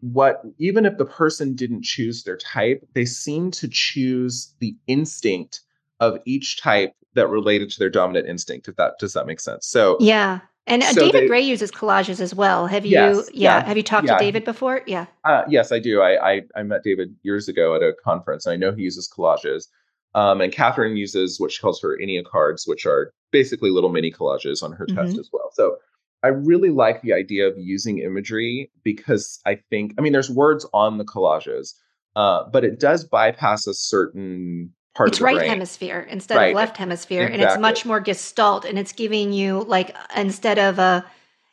what 0.01 0.43
even 0.59 0.87
if 0.87 0.97
the 0.97 1.05
person 1.05 1.55
didn't 1.55 1.83
choose 1.83 2.23
their 2.23 2.37
type, 2.37 2.87
they 2.95 3.05
seemed 3.05 3.53
to 3.55 3.69
choose 3.69 4.55
the 4.61 4.77
instinct 4.87 5.61
of 6.01 6.19
each 6.25 6.61
type 6.61 6.93
that 7.15 7.29
related 7.29 7.71
to 7.71 7.79
their 7.79 7.91
dominant 7.91 8.29
instinct. 8.29 8.69
If 8.69 8.77
that 8.77 8.95
does 9.01 9.13
that 9.15 9.27
make 9.27 9.41
sense? 9.41 9.67
So 9.67 9.97
yeah. 10.01 10.41
And 10.69 10.83
uh, 10.83 10.93
so 10.93 11.01
David 11.01 11.23
they- 11.23 11.27
Gray 11.29 11.41
uses 11.41 11.71
collages 11.71 12.21
as 12.21 12.35
well. 12.35 12.67
Have 12.67 12.85
you? 12.85 12.93
Yes, 12.93 13.31
yeah. 13.33 13.59
yeah, 13.59 13.67
Have 13.67 13.77
you 13.77 13.83
talked 13.83 14.07
yeah. 14.07 14.17
to 14.17 14.25
David 14.25 14.45
before? 14.45 14.83
Yeah. 14.87 15.07
Uh, 15.25 15.43
yes, 15.49 15.73
I 15.73 15.79
do. 15.79 16.01
I, 16.01 16.33
I 16.37 16.43
I 16.57 16.63
met 16.63 16.83
David 16.85 17.15
years 17.23 17.49
ago 17.49 17.75
at 17.75 17.83
a 17.83 17.93
conference. 18.05 18.47
And 18.47 18.53
I 18.53 18.57
know 18.57 18.73
he 18.75 18.83
uses 18.83 19.09
collages. 19.09 19.67
Um, 20.15 20.41
and 20.41 20.53
Katherine 20.53 20.97
uses 20.97 21.39
what 21.39 21.53
she 21.53 21.61
calls 21.61 21.81
her 21.83 21.97
Enneacards, 21.99 22.25
cards, 22.31 22.65
which 22.67 22.87
are 22.87 23.13
basically 23.31 23.71
little 23.71 23.91
mini 23.91 24.11
collages 24.11 24.63
on 24.63 24.73
her 24.73 24.87
test 24.87 25.17
Mhm. 25.17 25.21
as 25.21 25.29
well. 25.33 25.51
So 25.53 25.77
I 26.23 26.29
really 26.29 26.71
like 26.71 27.03
the 27.03 27.13
idea 27.13 27.47
of 27.47 27.55
using 27.59 27.99
imagery 27.99 28.71
because 28.83 29.39
I 29.47 29.57
think, 29.71 29.95
I 29.99 30.01
mean, 30.01 30.13
there's 30.13 30.31
words 30.31 30.67
on 30.73 30.99
the 30.99 31.05
collages, 31.05 31.75
uh, 32.17 32.45
but 32.51 32.65
it 32.65 32.81
does 32.81 33.05
bypass 33.05 33.67
a 33.67 33.75
certain 33.75 34.73
part 34.95 35.09
it's 35.09 35.21
right 35.21 35.47
hemisphere 35.49 36.07
instead 36.11 36.37
Right. 36.37 36.51
of 36.51 36.57
left 36.57 36.77
hemisphere 36.77 37.27
and 37.27 37.41
it's 37.43 37.59
much 37.59 37.85
more 37.87 38.01
gestalt 38.01 38.65
and 38.65 38.79
it's 38.79 38.93
giving 38.93 39.33
you 39.33 39.65
like 39.65 39.97
instead 40.17 40.59
of 40.59 40.79
a 40.79 41.05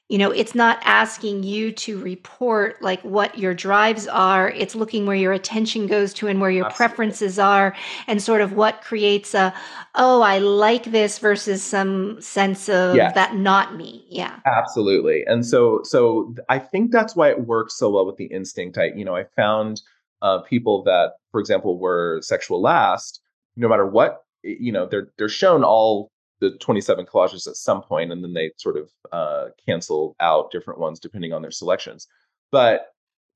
you 0.10 0.18
know 0.20 0.32
it's 0.32 0.54
not 0.56 0.80
asking 0.84 1.44
you 1.44 1.72
to 1.72 2.00
report 2.00 2.80
like 2.82 3.02
what 3.02 3.38
your 3.38 3.54
drives 3.54 4.08
are 4.08 4.50
it's 4.52 4.76
looking 4.76 5.06
where 5.06 5.16
your 5.16 5.34
attention 5.34 5.88
goes 5.88 6.14
to 6.14 6.28
and 6.28 6.40
where 6.42 6.50
your 6.52 6.66
Absolutely. 6.66 6.88
preferences 6.96 7.40
are 7.40 7.76
and 8.08 8.22
sort 8.22 8.42
of 8.42 8.54
what 8.54 8.82
creates 8.84 9.34
a 9.34 9.54
oh 9.96 10.22
i 10.22 10.38
like 10.38 10.86
this 10.86 11.18
versus 11.20 11.62
some 11.64 12.20
sense 12.22 12.70
of 12.70 12.96
Yes. 12.96 13.14
that 13.16 13.36
not 13.36 13.76
me 13.76 14.06
yeah 14.10 14.40
Absolutely. 14.46 15.24
And 15.26 15.44
so 15.46 15.82
so 15.84 16.34
I 16.50 16.60
think 16.60 16.92
that's 16.92 17.16
why 17.16 17.30
it 17.30 17.46
works 17.48 17.76
so 17.76 17.90
well 17.90 18.06
with 18.06 18.18
the 18.18 18.26
instinct. 18.26 18.78
I 18.78 18.86
you 18.96 19.04
know, 19.04 19.16
I 19.16 19.24
found 19.36 19.82
uh 20.22 20.40
people 20.40 20.84
that 20.84 21.14
for 21.32 21.40
example 21.40 21.80
were 21.80 22.20
sexual 22.22 22.62
last, 22.62 23.22
no 23.56 23.68
matter 23.68 23.86
what, 23.86 24.24
you 24.44 24.72
know, 24.72 24.86
they're 24.86 25.10
they're 25.18 25.30
shown 25.30 25.64
all 25.64 26.12
the 26.42 26.52
27 26.60 27.06
collages 27.06 27.48
at 27.48 27.56
some 27.56 27.82
point, 27.82 28.12
and 28.12 28.24
then 28.24 28.34
they 28.34 28.52
sort 28.58 28.78
of 28.78 28.90
uh, 29.12 29.46
cancel 29.66 30.16
out 30.20 30.52
different 30.52 30.80
ones 30.80 31.00
depending 31.00 31.32
on 31.34 31.42
their 31.42 31.52
selections. 31.52 32.08
But 32.52 32.88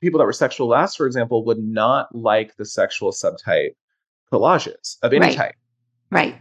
people 0.02 0.18
that 0.20 0.26
were 0.26 0.34
sexual 0.34 0.68
last, 0.68 0.98
for 0.98 1.08
example, 1.08 1.46
would 1.46 1.60
not 1.60 2.14
like 2.14 2.56
the 2.58 2.66
sexual 2.66 3.12
subtype 3.12 3.72
collages 4.32 4.98
of 5.02 5.14
any 5.14 5.28
Right. 5.28 5.36
type. 5.38 5.56
Right. 6.12 6.36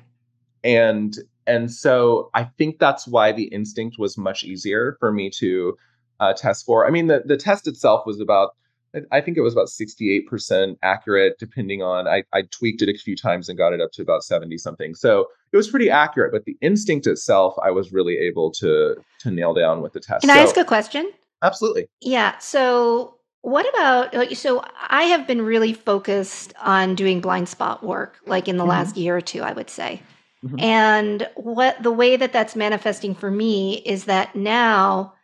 And 0.64 1.14
and 1.47 1.70
so 1.72 2.31
I 2.35 2.45
think 2.45 2.79
that's 2.79 3.07
why 3.07 3.33
the 3.33 3.45
instinct 3.45 3.97
was 3.99 4.18
much 4.18 4.45
easier 4.45 4.97
for 5.01 5.12
me 5.12 5.31
to 5.39 5.76
uh, 6.20 6.35
test 6.35 6.66
for. 6.66 6.87
I 6.87 6.91
mean, 6.91 7.07
the 7.07 7.22
the 7.24 7.37
test 7.37 7.66
itself 7.68 8.05
was 8.05 8.20
about 8.20 8.51
I- 9.12 9.20
think 9.20 9.36
it 9.36 9.43
was 9.43 9.53
about 9.53 9.68
68% 9.68 10.76
accurate, 10.82 11.39
depending 11.39 11.82
on 11.82 12.07
I, 12.09 12.24
I 12.32 12.43
tweaked 12.51 12.82
it 12.82 12.89
a 12.89 12.99
few 12.99 13.16
times 13.16 13.49
and 13.49 13.59
got 13.59 13.72
it 13.72 13.80
up 13.80 13.93
to 13.93 14.03
about 14.03 14.22
70 14.24 14.57
something. 14.59 14.95
So 14.95 15.26
it 15.53 15.57
was 15.57 15.68
pretty 15.68 15.91
accurate, 15.91 16.32
but 16.32 16.45
the 16.45 16.57
instinct 16.61 17.07
itself 17.07 17.55
I 17.62 17.70
was 17.70 17.93
really 17.93 18.16
able 18.18 18.51
to 18.53 18.97
to 19.20 19.30
nail 19.30 19.55
down 19.55 19.82
with 19.82 19.93
the 19.93 20.01
test. 20.01 20.22
Can 20.22 20.30
I 20.30 20.36
So- 20.36 20.41
ask 20.49 20.57
a 20.57 20.64
question? 20.64 21.11
absolutely. 21.43 21.89
Yeah. 22.01 22.36
So, 22.39 23.14
what 23.43 23.68
about 23.68 24.36
so? 24.36 24.64
I 24.89 25.05
have 25.05 25.26
been 25.26 25.43
really 25.43 25.72
focused 25.72 26.53
on 26.62 26.95
doing 26.97 27.20
blind 27.20 27.49
spot 27.49 27.84
work, 27.84 28.16
like 28.26 28.49
in 28.49 28.57
the 28.57 28.64
Mhm. 28.64 28.68
last 28.68 28.97
year 28.97 29.16
or 29.16 29.20
two, 29.20 29.43
I 29.43 29.53
would 29.53 29.70
say. 29.70 30.03
Mhm. 30.45 30.61
And 30.62 31.28
what 31.36 31.82
the 31.82 31.91
way 31.93 32.16
that 32.16 32.32
that's 32.32 32.57
manifesting 32.57 33.14
for 33.14 33.30
me 33.30 33.82
is 33.86 34.05
that 34.07 34.34
now 34.34 35.14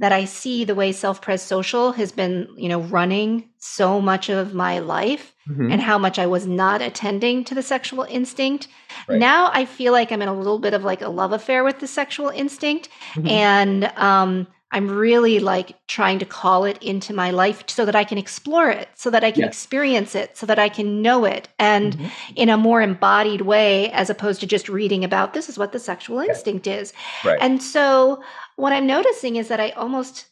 that 0.00 0.12
I 0.12 0.24
see 0.24 0.64
the 0.64 0.74
way 0.74 0.92
Self 0.92 1.20
Pres 1.20 1.42
Social 1.42 1.92
has 1.92 2.10
been, 2.12 2.48
you 2.56 2.68
know, 2.68 2.80
running 2.80 3.48
so 3.58 4.00
much 4.00 4.28
of 4.28 4.52
my 4.54 4.78
life 4.80 5.34
Mhm. 5.48 5.72
and 5.72 5.80
how 5.80 5.98
much 5.98 6.18
I 6.18 6.26
was 6.26 6.46
not 6.46 6.82
attending 6.82 7.44
to 7.44 7.54
the 7.54 7.62
sexual 7.62 8.02
instinct. 8.08 8.66
Right. 9.08 9.18
Now 9.18 9.50
I 9.52 9.64
feel 9.64 9.92
like 9.92 10.10
I'm 10.10 10.22
in 10.22 10.28
a 10.28 10.34
little 10.34 10.58
bit 10.58 10.74
of 10.74 10.84
like 10.84 11.02
a 11.02 11.08
love 11.08 11.32
affair 11.32 11.62
with 11.64 11.78
the 11.80 11.86
sexual 11.86 12.28
instinct 12.28 12.88
Mhm. 13.14 13.30
and 13.30 13.84
um 13.96 14.46
I'm 14.72 14.88
really 14.90 15.38
like 15.38 15.76
trying 15.86 16.18
to 16.18 16.24
call 16.24 16.64
it 16.64 16.82
into 16.82 17.14
my 17.14 17.30
life 17.30 17.62
so 17.68 17.84
that 17.84 17.94
I 17.94 18.02
can 18.02 18.18
explore 18.18 18.70
it, 18.70 18.88
so 18.96 19.08
that 19.10 19.22
I 19.22 19.30
can 19.30 19.42
Yes. 19.42 19.50
experience 19.50 20.16
it, 20.16 20.36
so 20.36 20.46
that 20.46 20.58
I 20.58 20.68
can 20.68 21.00
know 21.00 21.24
it 21.24 21.46
and 21.60 21.96
Mhm. 21.96 22.10
in 22.34 22.48
a 22.48 22.56
more 22.56 22.82
embodied 22.82 23.42
way 23.42 23.92
as 23.92 24.10
opposed 24.10 24.40
to 24.40 24.48
just 24.48 24.68
reading 24.68 25.04
about 25.04 25.32
this 25.32 25.48
is 25.48 25.56
what 25.56 25.70
the 25.70 25.78
sexual 25.78 26.18
instinct 26.18 26.66
is. 26.66 26.92
Right. 27.24 27.38
And 27.40 27.62
so 27.62 28.20
what 28.56 28.72
I'm 28.72 28.86
noticing 28.86 29.36
is 29.36 29.48
that 29.48 29.60
I 29.60 29.70
almost 29.70 30.26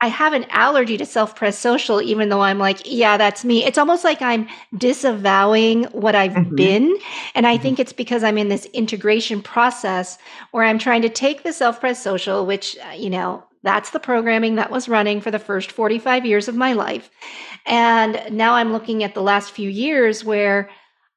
I 0.00 0.06
have 0.06 0.32
an 0.32 0.46
allergy 0.50 0.96
to 0.96 1.04
self-pres 1.04 1.58
social 1.58 2.00
even 2.00 2.28
though 2.28 2.40
I'm 2.40 2.60
like, 2.60 2.82
yeah, 2.84 3.16
that's 3.16 3.44
me. 3.44 3.64
It's 3.64 3.78
almost 3.78 4.04
like 4.04 4.22
I'm 4.22 4.46
disavowing 4.76 5.84
what 5.86 6.14
I've 6.14 6.34
Mhm. 6.34 6.56
been, 6.56 6.98
and 7.34 7.46
I 7.48 7.58
Mhm. 7.58 7.62
think 7.62 7.80
it's 7.80 7.92
because 7.92 8.22
I'm 8.22 8.38
in 8.38 8.48
this 8.48 8.66
integration 8.66 9.42
process 9.42 10.16
where 10.52 10.62
I'm 10.64 10.78
trying 10.78 11.02
to 11.02 11.08
take 11.08 11.42
the 11.42 11.52
self-pres 11.52 11.98
social 12.00 12.46
which, 12.46 12.76
uh, 12.78 12.92
you 12.92 13.10
know, 13.10 13.42
that's 13.64 13.90
the 13.90 13.98
programming 13.98 14.54
that 14.54 14.70
was 14.70 14.88
running 14.88 15.20
for 15.20 15.32
the 15.32 15.38
first 15.40 15.72
45 15.72 16.24
years 16.24 16.46
of 16.46 16.54
my 16.54 16.72
life. 16.74 17.10
And 17.66 18.20
now 18.30 18.54
I'm 18.54 18.72
looking 18.72 19.02
at 19.02 19.14
the 19.14 19.22
last 19.22 19.50
few 19.50 19.68
years 19.68 20.24
where 20.24 20.70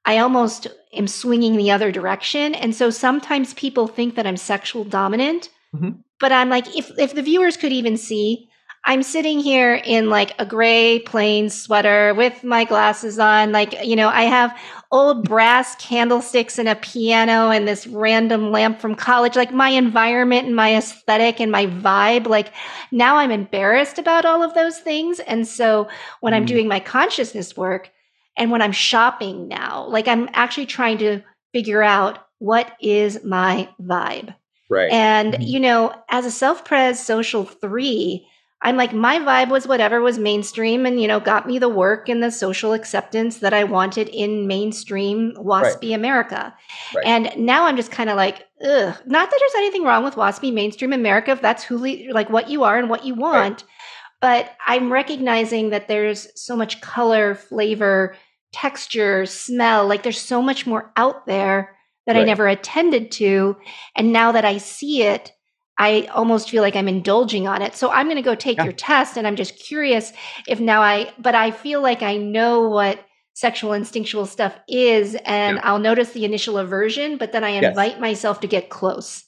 I 0.05 0.17
almost 0.17 0.67
am 0.93 1.07
swinging 1.07 1.55
the 1.55 1.69
other 1.72 1.91
direction. 1.91 2.55
And 2.55 2.74
so 2.74 2.89
sometimes 2.89 3.53
people 3.53 3.88
think 3.88 4.15
that 4.15 4.26
I'm 4.26 4.38
sexual 4.38 4.84
dominant, 4.84 5.49
Mhm. 5.76 6.03
but 6.19 6.32
I'm 6.32 6.49
like, 6.49 6.76
if, 6.78 6.91
if 6.99 7.13
the 7.15 7.22
viewers 7.22 7.57
could 7.57 7.72
even 7.72 7.97
see, 7.97 8.47
I'm 8.86 9.03
sitting 9.03 9.39
here 9.39 9.76
in 9.76 10.09
like 10.09 10.34
a 10.39 10.45
gray 10.45 10.99
plain 10.99 11.49
sweater 11.49 12.13
with 12.15 12.43
my 12.43 12.63
glasses 12.63 13.19
on. 13.19 13.51
Like, 13.51 13.86
you 13.86 13.95
know, 13.95 14.09
I 14.09 14.24
have 14.24 14.57
old 14.91 15.24
brass 15.28 15.76
candlesticks 15.76 16.57
and 16.57 16.67
a 16.67 16.76
piano 16.76 17.51
and 17.51 17.67
this 17.67 17.86
random 17.86 18.51
lamp 18.51 18.80
from 18.82 18.95
college. 18.95 19.36
Like 19.36 19.53
my 19.53 19.69
environment 19.69 20.47
and 20.47 20.55
my 20.55 20.76
aesthetic 20.76 21.39
and 21.39 21.51
my 21.51 21.67
vibe. 21.67 22.28
Like 22.28 22.53
now 22.91 23.17
I'm 23.17 23.32
embarrassed 23.32 23.99
about 23.99 24.26
all 24.26 24.41
of 24.41 24.55
those 24.55 24.80
things. 24.80 25.19
And 25.19 25.47
so 25.47 25.88
when 26.22 26.34
I'm 26.34 26.45
Mm. 26.45 26.47
doing 26.47 26.67
my 26.67 26.80
consciousness 26.80 27.55
work 27.55 27.91
and 28.36 28.49
when 28.51 28.61
I'm 28.63 28.72
shopping 28.72 29.47
now, 29.47 29.86
like 29.88 30.07
I'm 30.07 30.28
actually 30.34 30.65
trying 30.65 30.97
to 30.99 31.22
figure 31.53 31.84
out 31.84 32.19
what 32.39 32.72
is 32.82 33.24
my 33.24 33.69
vibe. 33.80 34.34
Right. 34.72 34.91
And, 34.91 35.36
Mhm. 35.36 35.47
you 35.47 35.59
know, 35.59 35.93
as 36.09 36.26
a 36.26 36.32
self 36.32 36.65
pres 36.65 36.99
social 36.99 37.45
three, 37.45 38.28
I'm 38.63 38.78
like, 38.78 38.93
my 38.93 39.17
vibe 39.17 39.49
was 39.49 39.67
whatever 39.67 40.01
was 40.01 40.19
mainstream 40.19 40.86
and, 40.86 41.01
you 41.01 41.07
know, 41.07 41.19
got 41.19 41.47
me 41.47 41.57
the 41.57 41.67
work 41.69 42.07
and 42.09 42.22
the 42.22 42.30
social 42.32 42.74
acceptance 42.74 43.39
that 43.39 43.53
I 43.55 43.63
wanted 43.63 44.07
in 44.09 44.45
mainstream 44.45 45.34
WASPy 45.36 45.95
America. 45.95 46.53
Right. 46.95 47.05
And 47.05 47.32
now 47.38 47.65
I'm 47.65 47.76
just 47.76 47.91
kind 47.91 48.09
of 48.11 48.17
like, 48.17 48.47
ugh, 48.63 48.95
not 49.07 49.30
that 49.32 49.38
there's 49.39 49.55
anything 49.63 49.84
wrong 49.84 50.03
with 50.03 50.13
WASPy 50.15 50.53
mainstream 50.53 50.93
America 50.93 51.32
if 51.32 51.41
that's 51.41 51.63
who, 51.63 51.78
le- 51.80 52.13
like 52.13 52.30
what 52.30 52.49
you 52.49 52.63
are 52.63 52.78
and 52.78 52.88
what 52.89 53.03
you 53.03 53.15
want. 53.15 53.63
But 54.22 54.51
I'm 54.67 54.93
recognizing 54.93 55.72
that 55.72 55.88
there's 55.88 56.28
so 56.39 56.55
much 56.55 56.82
color, 56.82 57.34
flavor, 57.34 58.15
texture, 58.53 59.26
smell. 59.26 59.88
Like 59.88 60.03
there's 60.03 60.22
so 60.22 60.39
much 60.41 60.67
more 60.67 60.91
out 60.95 61.26
there 61.26 61.76
that 62.07 62.15
I 62.15 62.23
never 62.23 62.47
attended 62.47 63.11
to. 63.11 63.55
And 63.95 64.11
now 64.11 64.31
that 64.31 64.45
I 64.45 64.57
see 64.57 65.03
it, 65.03 65.31
I 65.77 66.09
almost 66.13 66.49
feel 66.49 66.61
like 66.61 66.75
I'm 66.75 66.87
indulging 66.87 67.47
on 67.47 67.61
it. 67.61 67.75
So 67.75 67.89
I'm 67.89 68.05
going 68.07 68.17
to 68.17 68.21
go 68.21 68.35
take 68.35 68.57
Yeah. 68.57 68.65
your 68.65 68.73
test 68.73 69.17
and 69.17 69.25
I'm 69.25 69.35
just 69.35 69.57
curious 69.57 70.11
if 70.47 70.59
now 70.59 70.81
I, 70.81 71.11
but 71.17 71.35
I 71.35 71.51
feel 71.51 71.81
like 71.81 72.01
I 72.03 72.17
know 72.17 72.67
what 72.69 72.99
sexual 73.33 73.73
instinctual 73.73 74.25
stuff 74.25 74.53
is 74.67 75.15
and 75.25 75.57
Yeah. 75.57 75.61
I'll 75.63 75.79
notice 75.79 76.11
the 76.11 76.25
initial 76.25 76.57
aversion, 76.57 77.17
but 77.17 77.31
then 77.31 77.43
I 77.43 77.51
Yes. 77.51 77.63
invite 77.63 77.99
myself 77.99 78.41
to 78.41 78.47
get 78.47 78.69
close 78.69 79.23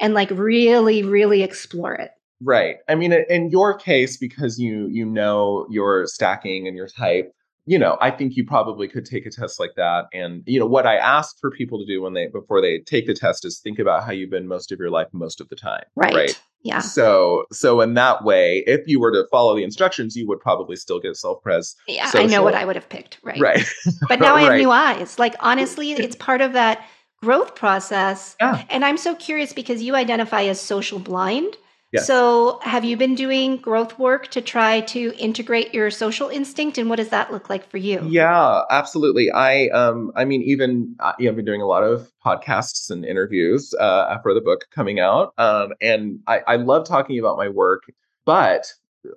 and 0.00 0.14
like 0.14 0.30
really, 0.30 1.02
really 1.02 1.42
explore 1.42 1.94
it. 1.94 2.10
Right. 2.40 2.76
I 2.88 2.94
mean, 2.94 3.12
in 3.12 3.50
your 3.50 3.76
case, 3.76 4.16
because 4.16 4.58
you 4.60 4.86
you 4.90 5.04
know 5.04 5.66
your 5.70 6.06
stacking 6.06 6.68
and 6.68 6.76
your 6.76 6.86
type, 6.88 7.32
you 7.68 7.78
know, 7.78 7.98
I 8.00 8.10
think 8.10 8.34
you 8.34 8.46
probably 8.46 8.88
could 8.88 9.04
take 9.04 9.26
a 9.26 9.30
test 9.30 9.60
like 9.60 9.74
that. 9.76 10.06
And 10.14 10.42
you 10.46 10.58
know, 10.58 10.66
what 10.66 10.86
I 10.86 10.96
ask 10.96 11.38
for 11.38 11.50
people 11.50 11.78
to 11.78 11.84
do 11.84 12.00
when 12.00 12.14
they 12.14 12.26
before 12.28 12.62
they 12.62 12.78
take 12.78 13.06
the 13.06 13.12
test 13.12 13.44
is 13.44 13.58
think 13.58 13.78
about 13.78 14.04
how 14.04 14.12
you've 14.12 14.30
been 14.30 14.48
most 14.48 14.72
of 14.72 14.78
your 14.78 14.88
life, 14.88 15.08
most 15.12 15.38
of 15.38 15.50
the 15.50 15.56
time. 15.56 15.84
Right. 15.94 16.14
Right. 16.14 16.42
Yeah. 16.62 16.80
So 16.80 17.44
so 17.52 17.82
in 17.82 17.92
that 17.92 18.24
way, 18.24 18.64
if 18.66 18.88
you 18.88 18.98
were 18.98 19.12
to 19.12 19.26
follow 19.30 19.54
the 19.54 19.64
instructions, 19.64 20.16
you 20.16 20.26
would 20.28 20.40
probably 20.40 20.76
still 20.76 20.98
get 20.98 21.14
self 21.16 21.42
pres. 21.42 21.76
Yeah. 21.86 22.10
I 22.14 22.24
know 22.24 22.42
what. 22.42 22.54
I 22.54 22.64
would 22.64 22.74
have 22.74 22.88
picked. 22.88 23.18
Right. 23.22 23.38
Right. 23.38 23.66
But 24.08 24.20
now 24.20 24.34
I 24.36 24.42
have 24.42 24.54
new 24.54 24.70
eyes. 24.70 25.18
Like 25.18 25.34
honestly, 25.40 25.92
it's 25.92 26.16
part 26.28 26.40
of 26.40 26.54
that 26.54 26.86
growth 27.22 27.54
process. 27.54 28.34
Yeah. 28.40 28.64
And 28.70 28.82
I'm 28.82 28.96
so 28.96 29.14
curious 29.14 29.52
because 29.52 29.82
you 29.82 29.94
identify 29.94 30.44
as 30.44 30.58
social 30.58 30.98
blind. 30.98 31.54
Yes. 31.92 32.06
So 32.06 32.60
have 32.62 32.84
you 32.84 32.96
been 32.96 33.14
doing 33.14 33.56
growth 33.56 33.98
work 33.98 34.28
to 34.28 34.42
try 34.42 34.80
to 34.82 35.14
integrate 35.16 35.72
your 35.72 35.90
social 35.90 36.28
instinct 36.28 36.76
and 36.76 36.90
what 36.90 36.96
does 36.96 37.08
that 37.08 37.32
look 37.32 37.48
like 37.48 37.68
for 37.70 37.78
you? 37.78 38.06
Yeah, 38.10 38.62
absolutely. 38.70 39.30
I 39.30 39.68
um 39.68 40.12
I 40.14 40.24
mean 40.26 40.42
even 40.42 40.96
uh, 41.00 41.12
yeah, 41.18 41.30
I've 41.30 41.36
been 41.36 41.46
doing 41.46 41.62
a 41.62 41.66
lot 41.66 41.82
of 41.82 42.10
podcasts 42.24 42.90
and 42.90 43.06
interviews 43.06 43.74
uh 43.80 44.18
for 44.22 44.34
the 44.34 44.42
book 44.42 44.66
coming 44.70 45.00
out. 45.00 45.32
Um 45.38 45.72
and 45.80 46.20
I 46.26 46.40
I 46.46 46.56
love 46.56 46.86
talking 46.86 47.18
about 47.18 47.38
my 47.38 47.48
work, 47.48 47.84
but 48.26 48.66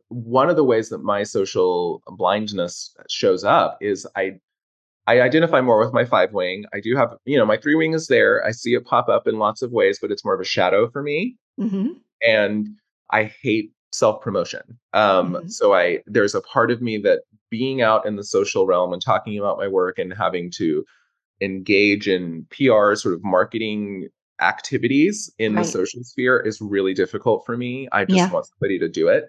one 0.08 0.50
of 0.50 0.56
the 0.56 0.64
ways 0.64 0.90
that 0.90 1.00
my 1.04 1.24
social 1.24 2.02
blindness 2.08 2.96
shows 3.10 3.44
up 3.44 3.78
is 3.82 4.08
I 4.16 4.40
I 5.08 5.20
identify 5.22 5.62
more 5.62 5.84
with 5.84 5.94
my 5.94 6.06
five 6.06 6.32
wing. 6.32 6.66
I 6.74 6.80
do 6.80 6.96
have, 6.96 7.18
you 7.26 7.38
know, 7.38 7.46
my 7.46 7.58
three 7.58 7.76
wing 7.76 7.94
is 7.94 8.08
there. 8.08 8.46
I 8.46 8.52
see 8.52 8.76
it 8.76 8.86
pop 8.86 9.10
up 9.10 9.28
in 9.28 9.40
lots 9.40 9.62
of 9.62 9.72
ways, 9.72 10.00
but 10.02 10.12
it's 10.12 10.24
more 10.24 10.36
of 10.36 10.40
a 10.40 10.46
shadow 10.46 10.90
for 10.90 11.02
me 11.04 11.38
hmm 11.58 11.88
and 12.26 12.68
I 13.12 13.26
hate 13.42 13.72
self 13.94 14.22
promotion. 14.22 14.62
Um, 14.94 15.34
Mhm. 15.34 15.52
So 15.52 15.74
I 15.74 16.00
there's 16.06 16.36
a 16.36 16.42
part 16.42 16.72
of 16.72 16.82
me 16.82 16.98
that 17.00 17.22
being 17.50 17.82
out 17.82 18.06
in 18.06 18.16
the 18.16 18.24
social 18.24 18.66
realm 18.66 18.94
and 18.94 19.02
talking 19.02 19.38
about 19.38 19.58
my 19.58 19.68
work 19.68 20.00
and 20.00 20.14
having 20.14 20.50
to 20.58 20.86
engage 21.42 22.08
in 22.08 22.46
PR 22.50 22.96
sort 22.96 23.14
of 23.16 23.24
marketing 23.24 24.08
activities 24.42 25.32
in 25.40 25.54
Right. 25.56 25.66
the 25.66 25.72
social 25.72 26.04
sphere 26.04 26.40
is 26.40 26.62
really 26.62 26.94
difficult 26.94 27.46
for 27.46 27.58
me. 27.58 27.88
I 27.92 28.06
just 28.06 28.18
Yeah. 28.18 28.32
want 28.32 28.46
somebody 28.48 28.80
to 28.80 28.88
do 28.90 29.08
it. 29.08 29.28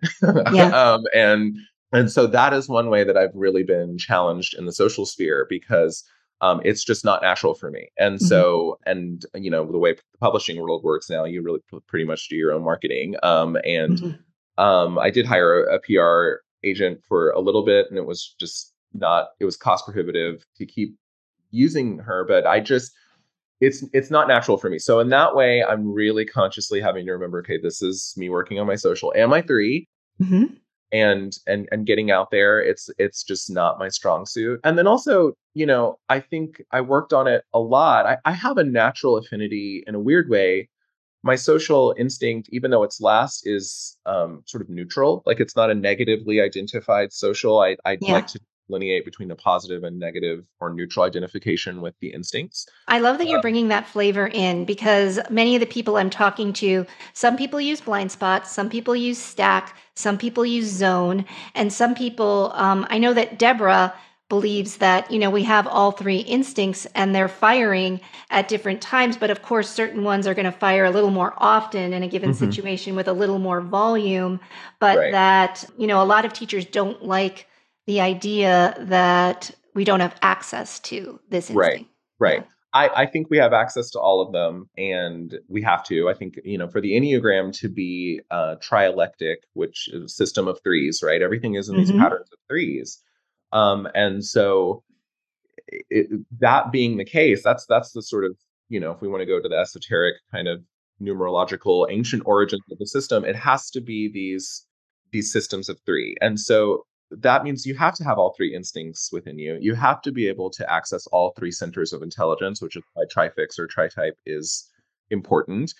Yeah. 0.52 0.68
um, 0.82 1.02
and 1.14 1.56
and 1.94 2.10
so 2.10 2.26
that 2.26 2.54
is 2.54 2.68
one 2.70 2.88
way 2.88 3.04
that 3.04 3.18
I've 3.18 3.34
really 3.34 3.62
been 3.64 3.98
challenged 3.98 4.54
in 4.56 4.64
the 4.64 4.72
social 4.72 5.04
sphere 5.04 5.46
because 5.50 6.04
um, 6.42 6.60
it's 6.64 6.84
just 6.84 7.04
not 7.04 7.22
natural 7.22 7.54
for 7.54 7.70
me. 7.70 7.88
And 7.98 8.16
Mhm. 8.16 8.26
so, 8.26 8.78
and 8.84 9.24
you 9.34 9.50
know, 9.50 9.64
the 9.70 9.78
way 9.78 9.94
the 9.94 10.02
publishing 10.20 10.60
world 10.60 10.82
works 10.84 11.08
now, 11.08 11.24
you 11.24 11.40
really 11.40 11.60
pretty 11.86 12.04
much 12.04 12.28
do 12.28 12.36
your 12.36 12.52
own 12.52 12.64
marketing. 12.64 13.14
Um, 13.22 13.56
and 13.64 13.98
Mhm. 13.98 14.18
um, 14.58 14.98
I 14.98 15.08
did 15.10 15.24
hire 15.24 15.64
a, 15.64 15.76
a 15.76 15.80
PR 15.80 16.42
agent 16.64 17.00
for 17.08 17.30
a 17.30 17.40
little 17.40 17.64
bit, 17.64 17.86
and 17.88 17.96
it 17.96 18.06
was 18.06 18.34
just 18.38 18.72
not. 18.92 19.28
It 19.40 19.44
was 19.46 19.56
cost 19.56 19.84
prohibitive 19.86 20.44
to 20.56 20.66
keep 20.66 20.96
using 21.50 21.98
her, 21.98 22.24
but 22.24 22.46
I 22.46 22.60
just 22.60 22.92
it's 23.60 23.84
it's 23.92 24.10
not 24.10 24.26
natural 24.28 24.58
for 24.58 24.68
me. 24.68 24.78
So 24.78 24.98
in 24.98 25.08
that 25.10 25.36
way, 25.36 25.62
I'm 25.64 25.92
really 25.92 26.24
consciously 26.26 26.80
having 26.80 27.06
to 27.06 27.12
remember, 27.12 27.38
okay, 27.40 27.58
this 27.62 27.80
is 27.82 28.14
me 28.16 28.28
working 28.28 28.58
on 28.58 28.66
my 28.66 28.74
social 28.74 29.12
and 29.16 29.30
my 29.30 29.42
three, 29.42 29.86
Mhm. 30.20 30.56
And 30.92 31.38
and 31.46 31.68
and 31.72 31.86
getting 31.86 32.10
out 32.10 32.30
there 32.30 32.60
it's 32.60 32.90
it's 32.98 33.22
just 33.22 33.50
not 33.50 33.78
my 33.78 33.88
strong 33.88 34.26
suit. 34.26 34.60
And 34.64 34.78
then 34.78 34.86
also 34.86 35.32
you 35.54 35.66
know 35.66 35.98
i 36.08 36.18
think 36.18 36.62
i 36.70 36.80
worked 36.80 37.12
on 37.12 37.26
it 37.26 37.44
a 37.52 37.58
lot. 37.58 38.06
I, 38.06 38.18
I 38.24 38.32
have 38.32 38.58
a 38.58 38.64
natural 38.64 39.16
affinity 39.16 39.84
in 39.86 39.94
a 39.94 40.00
weird 40.00 40.28
way. 40.28 40.68
My 41.22 41.36
social 41.36 41.94
instinct 41.98 42.48
even 42.52 42.70
though 42.70 42.82
it's 42.82 43.00
last 43.00 43.46
is 43.46 43.96
um, 44.06 44.42
sort 44.46 44.62
of 44.62 44.68
neutral. 44.68 45.22
Like 45.24 45.40
it's 45.40 45.54
not 45.54 45.70
a 45.70 45.74
negatively 45.74 46.40
identified 46.40 47.12
social. 47.12 47.60
I 47.60 47.76
i 47.84 47.98
yeah. 48.00 48.14
like 48.14 48.26
to 48.28 48.40
delineate 48.72 49.04
between 49.04 49.30
a 49.30 49.36
positive 49.36 49.84
and 49.84 49.98
negative 49.98 50.46
or 50.58 50.72
neutral 50.72 51.04
identification 51.04 51.82
with 51.82 51.94
the 52.00 52.08
instincts. 52.08 52.66
I 52.88 53.00
love 53.00 53.18
that 53.18 53.28
you're 53.28 53.38
uh, 53.38 53.42
bringing 53.42 53.68
that 53.68 53.86
flavor 53.86 54.26
in 54.26 54.64
because 54.64 55.20
many 55.28 55.54
of 55.54 55.60
the 55.60 55.66
people 55.66 55.98
I'm 55.98 56.08
talking 56.08 56.54
to, 56.54 56.86
some 57.12 57.36
people 57.36 57.60
use 57.60 57.82
blind 57.82 58.10
spots, 58.10 58.50
some 58.50 58.70
people 58.70 58.96
use 58.96 59.18
stack, 59.18 59.76
some 59.94 60.16
people 60.16 60.46
use 60.46 60.68
zone, 60.68 61.26
and 61.54 61.70
some 61.70 61.94
people, 61.94 62.52
um, 62.54 62.86
I 62.88 62.96
know 62.96 63.12
that 63.12 63.38
Deborah 63.38 63.92
believes 64.30 64.78
that 64.78 65.10
you 65.10 65.18
know 65.18 65.28
we 65.28 65.42
have 65.42 65.66
all 65.66 65.92
three 65.92 66.20
instincts 66.20 66.86
and 66.94 67.14
they're 67.14 67.28
firing 67.28 68.00
at 68.30 68.48
different 68.48 68.80
times 68.80 69.14
but 69.14 69.30
of 69.30 69.42
course 69.42 69.68
certain 69.68 70.04
ones 70.04 70.26
are 70.26 70.32
going 70.32 70.46
to 70.46 70.58
fire 70.66 70.86
a 70.86 70.90
little 70.90 71.10
more 71.10 71.34
often 71.36 71.92
in 71.92 72.02
a 72.02 72.08
given 72.08 72.30
mm-hmm. 72.30 72.46
situation 72.46 72.96
with 72.96 73.08
a 73.08 73.12
little 73.12 73.38
more 73.38 73.60
volume 73.60 74.40
but 74.78 74.96
right. 74.96 75.12
that 75.12 75.66
you 75.76 75.86
know 75.86 76.02
a 76.02 76.08
lot 76.14 76.24
of 76.24 76.32
teachers 76.32 76.64
don't 76.64 77.04
like 77.04 77.46
the 77.86 78.00
idea 78.00 78.74
that 78.78 79.50
we 79.74 79.84
don't 79.84 80.00
have 80.00 80.16
access 80.22 80.80
to 80.80 81.18
this 81.30 81.50
instinct. 81.50 81.88
Right. 82.18 82.36
Right. 82.38 82.46
I, 82.74 83.02
I 83.02 83.06
think 83.06 83.28
we 83.28 83.36
have 83.36 83.52
access 83.52 83.90
to 83.90 84.00
all 84.00 84.22
of 84.22 84.32
them 84.32 84.68
and 84.78 85.38
we 85.48 85.60
have 85.62 85.84
to. 85.84 86.08
I 86.08 86.14
think, 86.14 86.38
you 86.44 86.56
know, 86.56 86.68
for 86.68 86.80
the 86.80 86.92
Enneagram 86.92 87.52
to 87.60 87.68
be 87.68 88.20
uh, 88.30 88.56
trialectic, 88.62 89.36
which 89.52 89.88
is 89.92 90.04
a 90.04 90.08
system 90.08 90.48
of 90.48 90.58
threes, 90.62 91.02
right? 91.02 91.20
Everything 91.20 91.54
is 91.54 91.68
in 91.68 91.74
mm-hmm. 91.74 91.84
these 91.84 91.92
patterns 91.92 92.28
of 92.32 92.38
threes. 92.48 93.02
Um, 93.52 93.88
and 93.94 94.24
so 94.24 94.82
it, 95.68 96.06
that 96.40 96.72
being 96.72 96.96
the 96.96 97.04
case, 97.04 97.42
that's 97.42 97.66
that's 97.66 97.92
the 97.92 98.02
sort 98.02 98.24
of, 98.24 98.36
you 98.70 98.80
know, 98.80 98.92
if 98.92 99.02
we 99.02 99.08
want 99.08 99.20
to 99.20 99.26
go 99.26 99.40
to 99.40 99.48
the 99.48 99.58
esoteric 99.58 100.14
kind 100.32 100.48
of 100.48 100.62
numerological 101.00 101.86
ancient 101.90 102.22
origins 102.24 102.62
of 102.70 102.78
the 102.78 102.86
system, 102.86 103.24
it 103.24 103.36
has 103.36 103.70
to 103.72 103.80
be 103.82 104.10
these 104.10 104.66
these 105.10 105.30
systems 105.30 105.68
of 105.68 105.78
three. 105.84 106.16
And 106.22 106.40
so 106.40 106.86
that 107.18 107.44
means 107.44 107.66
you 107.66 107.76
have 107.76 107.94
to 107.94 108.04
have 108.04 108.18
all 108.18 108.34
three 108.36 108.54
instincts 108.54 109.10
within 109.12 109.38
you. 109.38 109.58
You 109.60 109.74
have 109.74 110.02
to 110.02 110.12
be 110.12 110.28
able 110.28 110.50
to 110.50 110.72
access 110.72 111.06
all 111.08 111.32
three 111.32 111.50
centers 111.50 111.92
of 111.92 112.02
intelligence, 112.02 112.60
which 112.60 112.76
is 112.76 112.82
why 112.94 113.04
trifix 113.10 113.58
or 113.58 113.66
tritype 113.66 114.18
is 114.26 114.70
important. 115.10 115.74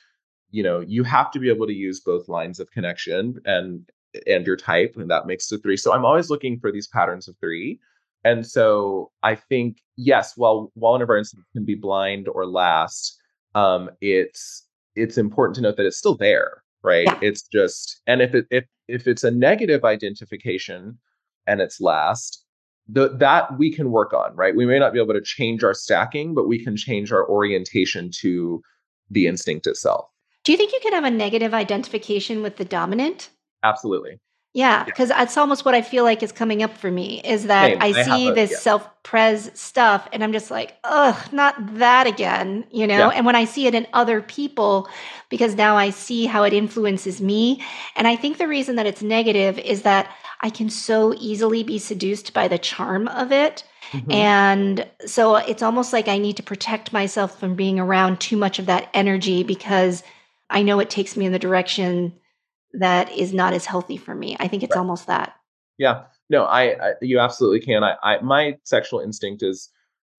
You 0.51 0.63
know, 0.63 0.81
you 0.81 1.03
have 1.05 1.31
to 1.33 1.39
be 1.39 1.49
able 1.49 1.67
to 1.67 1.73
use 1.73 2.01
both 2.01 2.29
lines 2.29 2.61
of 2.61 2.71
connection 2.71 3.41
and 3.45 3.89
and 4.27 4.47
your 4.47 4.57
type, 4.57 4.95
and 4.97 5.11
that 5.11 5.27
makes 5.27 5.49
the 5.49 5.59
three. 5.59 5.77
So 5.77 5.95
I'm 5.95 6.05
always 6.05 6.29
looking 6.29 6.59
for 6.61 6.71
these 6.71 6.89
patterns 6.89 7.29
of 7.29 7.37
three. 7.41 7.81
And 8.25 8.47
so 8.47 9.11
I 9.23 9.35
think 9.35 9.79
yes, 9.97 10.37
while 10.37 10.71
while 10.75 10.93
one 10.93 11.03
of 11.03 11.11
our 11.11 11.17
instincts 11.17 11.51
can 11.55 11.65
be 11.65 11.75
blind 11.75 12.29
or 12.29 12.47
last, 12.47 13.19
um, 13.55 13.91
it's 14.01 14.67
it's 14.95 15.19
important 15.19 15.57
to 15.57 15.63
note 15.63 15.77
that 15.77 15.87
it's 15.87 15.97
still 15.97 16.17
there, 16.17 16.63
right? 16.83 17.07
Yeah. 17.07 17.19
It's 17.23 17.43
just 17.43 18.01
and 18.07 18.21
if 18.21 18.35
it 18.35 18.47
if 18.51 18.65
if 18.89 19.07
it's 19.07 19.25
a 19.25 19.31
negative 19.31 19.85
identification, 19.85 20.99
and 21.47 21.61
its 21.61 21.81
last 21.81 22.45
the, 22.89 23.17
that 23.17 23.59
we 23.59 23.73
can 23.73 23.91
work 23.91 24.13
on 24.13 24.35
right? 24.35 24.57
We 24.57 24.67
may 24.67 24.79
not 24.79 24.93
be 24.93 25.01
able 25.01 25.15
to 25.15 25.23
change 25.23 25.63
our 25.65 25.75
stacking 25.75 26.35
but 26.35 26.49
we 26.49 26.63
can 26.63 26.77
change 26.77 27.13
our 27.13 27.29
orientation 27.29 28.11
to 28.21 28.63
the 29.11 29.27
instinct 29.27 29.67
itself. 29.67 30.07
Do 30.45 30.53
you 30.53 30.59
think 30.59 30.73
you 30.73 30.81
can 30.83 30.93
have 30.93 31.05
a 31.05 31.11
negative 31.11 31.55
identification 31.55 32.43
with 32.43 32.57
the 32.57 32.65
dominant? 32.65 33.31
Absolutely 33.63 34.19
yeah, 34.55 34.85
because 34.85 35.09
yeah. 35.09 35.19
that's 35.19 35.39
almost 35.39 35.65
what 35.65 35.75
I 35.75 35.81
feel 35.81 36.05
like 36.05 36.23
is 36.23 36.31
coming 36.31 36.63
up 36.63 36.77
for 36.77 36.91
me 36.91 37.23
is 37.25 37.45
that 37.45 37.71
Same. 37.71 37.83
I, 37.83 37.87
I 37.87 38.03
see 38.03 38.29
a, 38.29 38.35
this 38.35 38.51
yeah. 38.51 38.59
self 38.59 39.03
pres 39.03 39.51
stuff 39.55 40.07
and 40.13 40.23
I'm 40.23 40.33
just 40.33 40.51
like, 40.51 40.77
ugh, 40.85 41.17
not 41.33 41.55
that 41.79 42.07
again, 42.07 42.65
you 42.71 42.87
know? 42.87 43.09
Yeah. 43.09 43.17
And 43.17 43.25
when 43.25 43.35
I 43.35 43.47
see 43.47 43.67
it 43.67 43.75
in 43.75 43.87
other 43.95 44.21
people, 44.21 44.89
because 45.31 45.55
now 45.55 45.77
I 45.77 45.89
see 45.89 46.27
how 46.27 46.43
it 46.43 46.53
influences 46.53 47.21
me. 47.21 47.63
And 47.97 48.07
I 48.07 48.15
think 48.15 48.37
the 48.37 48.47
reason 48.47 48.77
that 48.77 48.87
it's 48.87 49.03
negative 49.03 49.59
is 49.59 49.83
that 49.83 50.15
I 50.43 50.51
can 50.51 50.69
so 50.69 51.15
easily 51.15 51.63
be 51.63 51.79
seduced 51.79 52.35
by 52.35 52.47
the 52.47 52.59
charm 52.59 53.09
of 53.09 53.33
it. 53.33 53.65
Mm-hmm. 53.93 54.13
And 54.13 54.87
so 55.07 55.37
it's 55.37 55.63
almost 55.63 55.95
like 55.95 56.09
I 56.09 56.19
need 56.19 56.37
to 56.37 56.43
protect 56.43 56.93
myself 56.93 57.41
from 57.41 57.55
being 57.55 57.81
around 57.81 58.21
too 58.21 58.37
much 58.37 58.59
of 58.59 58.67
that 58.67 58.91
energy 58.93 59.45
because 59.45 60.03
I 60.51 60.63
know 60.63 60.79
it 60.81 60.91
takes 60.91 61.17
me 61.17 61.25
in 61.25 61.33
the 61.33 61.39
direction 61.39 62.13
that 62.75 63.11
is 63.13 63.33
not 63.33 63.53
as 63.53 63.67
healthy 63.67 63.97
for 63.97 64.15
me. 64.15 64.37
I 64.41 64.49
think 64.49 64.63
it's 64.63 64.75
right. 64.75 64.81
almost 64.81 65.07
that. 65.07 65.35
Yeah. 65.79 66.05
No, 66.31 66.45
I, 66.45 66.63
I 66.63 66.93
you 67.01 67.19
absolutely 67.19 67.61
can. 67.61 67.85
I, 67.85 67.97
I 68.03 68.21
my 68.21 68.57
sexual 68.65 69.01
instinct 69.01 69.43
is 69.43 69.71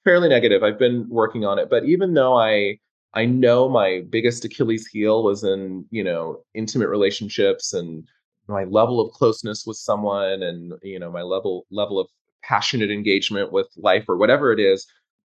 fairly 0.04 0.30
negative. 0.30 0.64
I've 0.64 0.80
been 0.80 1.08
working 1.10 1.46
on 1.46 1.58
it, 1.60 1.70
but 1.70 1.86
even 1.86 2.14
though 2.14 2.38
I 2.38 2.80
I 3.14 3.26
know 3.26 3.70
my 3.70 4.04
biggest 4.10 4.44
Achilles 4.44 4.88
heel 4.88 5.24
was 5.24 5.44
in, 5.44 5.86
you 5.92 6.04
know, 6.04 6.42
intimate 6.56 6.90
relationships 6.90 7.74
and 7.74 8.08
my 8.48 8.64
level 8.66 9.00
of 9.00 9.12
closeness 9.12 9.66
with 9.66 9.78
someone 9.78 10.44
and 10.44 10.74
you 10.82 11.00
know 11.00 11.12
my 11.12 11.22
level 11.22 11.66
level 11.72 12.00
of 12.00 12.08
passionate 12.44 12.92
engagement 12.92 13.52
with 13.52 13.68
life 13.78 14.06
or 14.08 14.18
whatever 14.18 14.52
it 14.52 14.60
is 14.60 14.86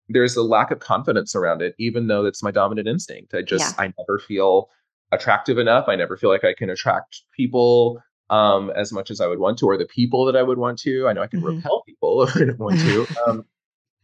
there's 0.09 0.36
a 0.36 0.43
lack 0.43 0.71
of 0.71 0.80
confidence 0.80 1.36
around 1.36 1.61
it 1.61 1.73
even 1.80 2.07
though 2.07 2.25
it's 2.25 2.43
my 2.43 2.51
dominant 2.51 2.88
instinct 2.88 3.34
i 3.34 3.41
just 3.41 3.75
yeah. 3.75 3.84
i 3.84 3.93
never 3.97 4.19
feel 4.19 4.69
attractive 5.11 5.57
enough 5.57 5.85
i 5.87 5.95
never 5.95 6.17
feel 6.17 6.29
like 6.29 6.43
i 6.43 6.53
can 6.53 6.69
attract 6.69 7.23
people 7.35 8.01
um, 8.29 8.71
as 8.71 8.91
much 8.91 9.09
as 9.09 9.21
i 9.21 9.27
would 9.27 9.39
want 9.39 9.57
to 9.57 9.65
or 9.65 9.77
the 9.77 9.85
people 9.85 10.25
that 10.25 10.35
i 10.35 10.43
would 10.43 10.57
want 10.57 10.77
to 10.77 11.07
i 11.07 11.13
know 11.13 11.21
i 11.21 11.27
can 11.27 11.39
mm-hmm. 11.39 11.57
repel 11.57 11.83
people 11.85 12.23
if 12.27 12.35
i 12.35 12.39
don't 12.39 12.59
want 12.59 12.79
to 12.79 13.07
um, 13.27 13.45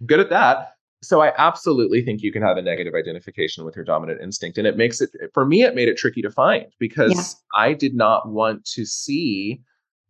good 0.06 0.20
at 0.20 0.30
that 0.30 0.74
so 1.04 1.22
I 1.22 1.34
absolutely 1.38 2.02
think 2.02 2.22
you 2.22 2.32
can 2.32 2.42
have 2.42 2.58
a 2.58 2.62
negative 2.62 2.94
identification 2.96 3.66
with 3.66 3.76
your 3.76 3.84
dominant 3.84 4.22
instinct. 4.22 4.58
And 4.58 4.66
it 4.66 4.78
makes 4.78 5.02
it, 5.02 5.12
for 5.34 5.46
me, 5.46 5.64
it 5.64 5.76
made 5.76 5.90
it 5.90 5.98
tricky 5.98 6.22
to 6.22 6.32
find 6.32 6.66
because 6.80 7.12
yeah. 7.14 7.62
I 7.62 7.74
did 7.74 7.94
not 7.94 8.30
want 8.30 8.64
to 8.66 8.86
see 8.86 9.62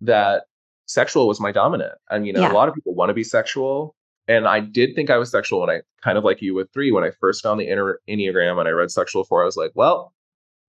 that 0.01 0.43
sexual 0.85 1.27
was 1.27 1.39
my 1.39 1.51
dominant. 1.51 1.93
And, 2.09 2.27
you 2.27 2.33
know, 2.33 2.41
yeah. 2.41 2.51
a 2.51 2.53
lot 2.53 2.69
of 2.69 2.75
people 2.75 2.93
want 2.93 3.09
to 3.09 3.13
be 3.13 3.23
sexual. 3.23 3.95
And 4.27 4.47
I 4.47 4.59
did 4.59 4.95
think 4.95 5.09
I 5.09 5.17
was 5.17 5.31
sexual 5.31 5.61
when 5.61 5.69
I 5.69 5.81
kind 6.03 6.17
of 6.17 6.23
like 6.23 6.41
you 6.41 6.53
with 6.53 6.71
three, 6.71 6.91
when 6.91 7.03
I 7.03 7.09
first 7.19 7.41
found 7.41 7.59
the 7.59 7.67
inner 7.67 7.99
Enneagram 8.07 8.59
and 8.59 8.67
I 8.67 8.71
read 8.71 8.91
sexual 8.91 9.23
four, 9.23 9.41
I 9.41 9.45
was 9.45 9.57
like, 9.57 9.71
well, 9.73 10.13
I 10.22 10.22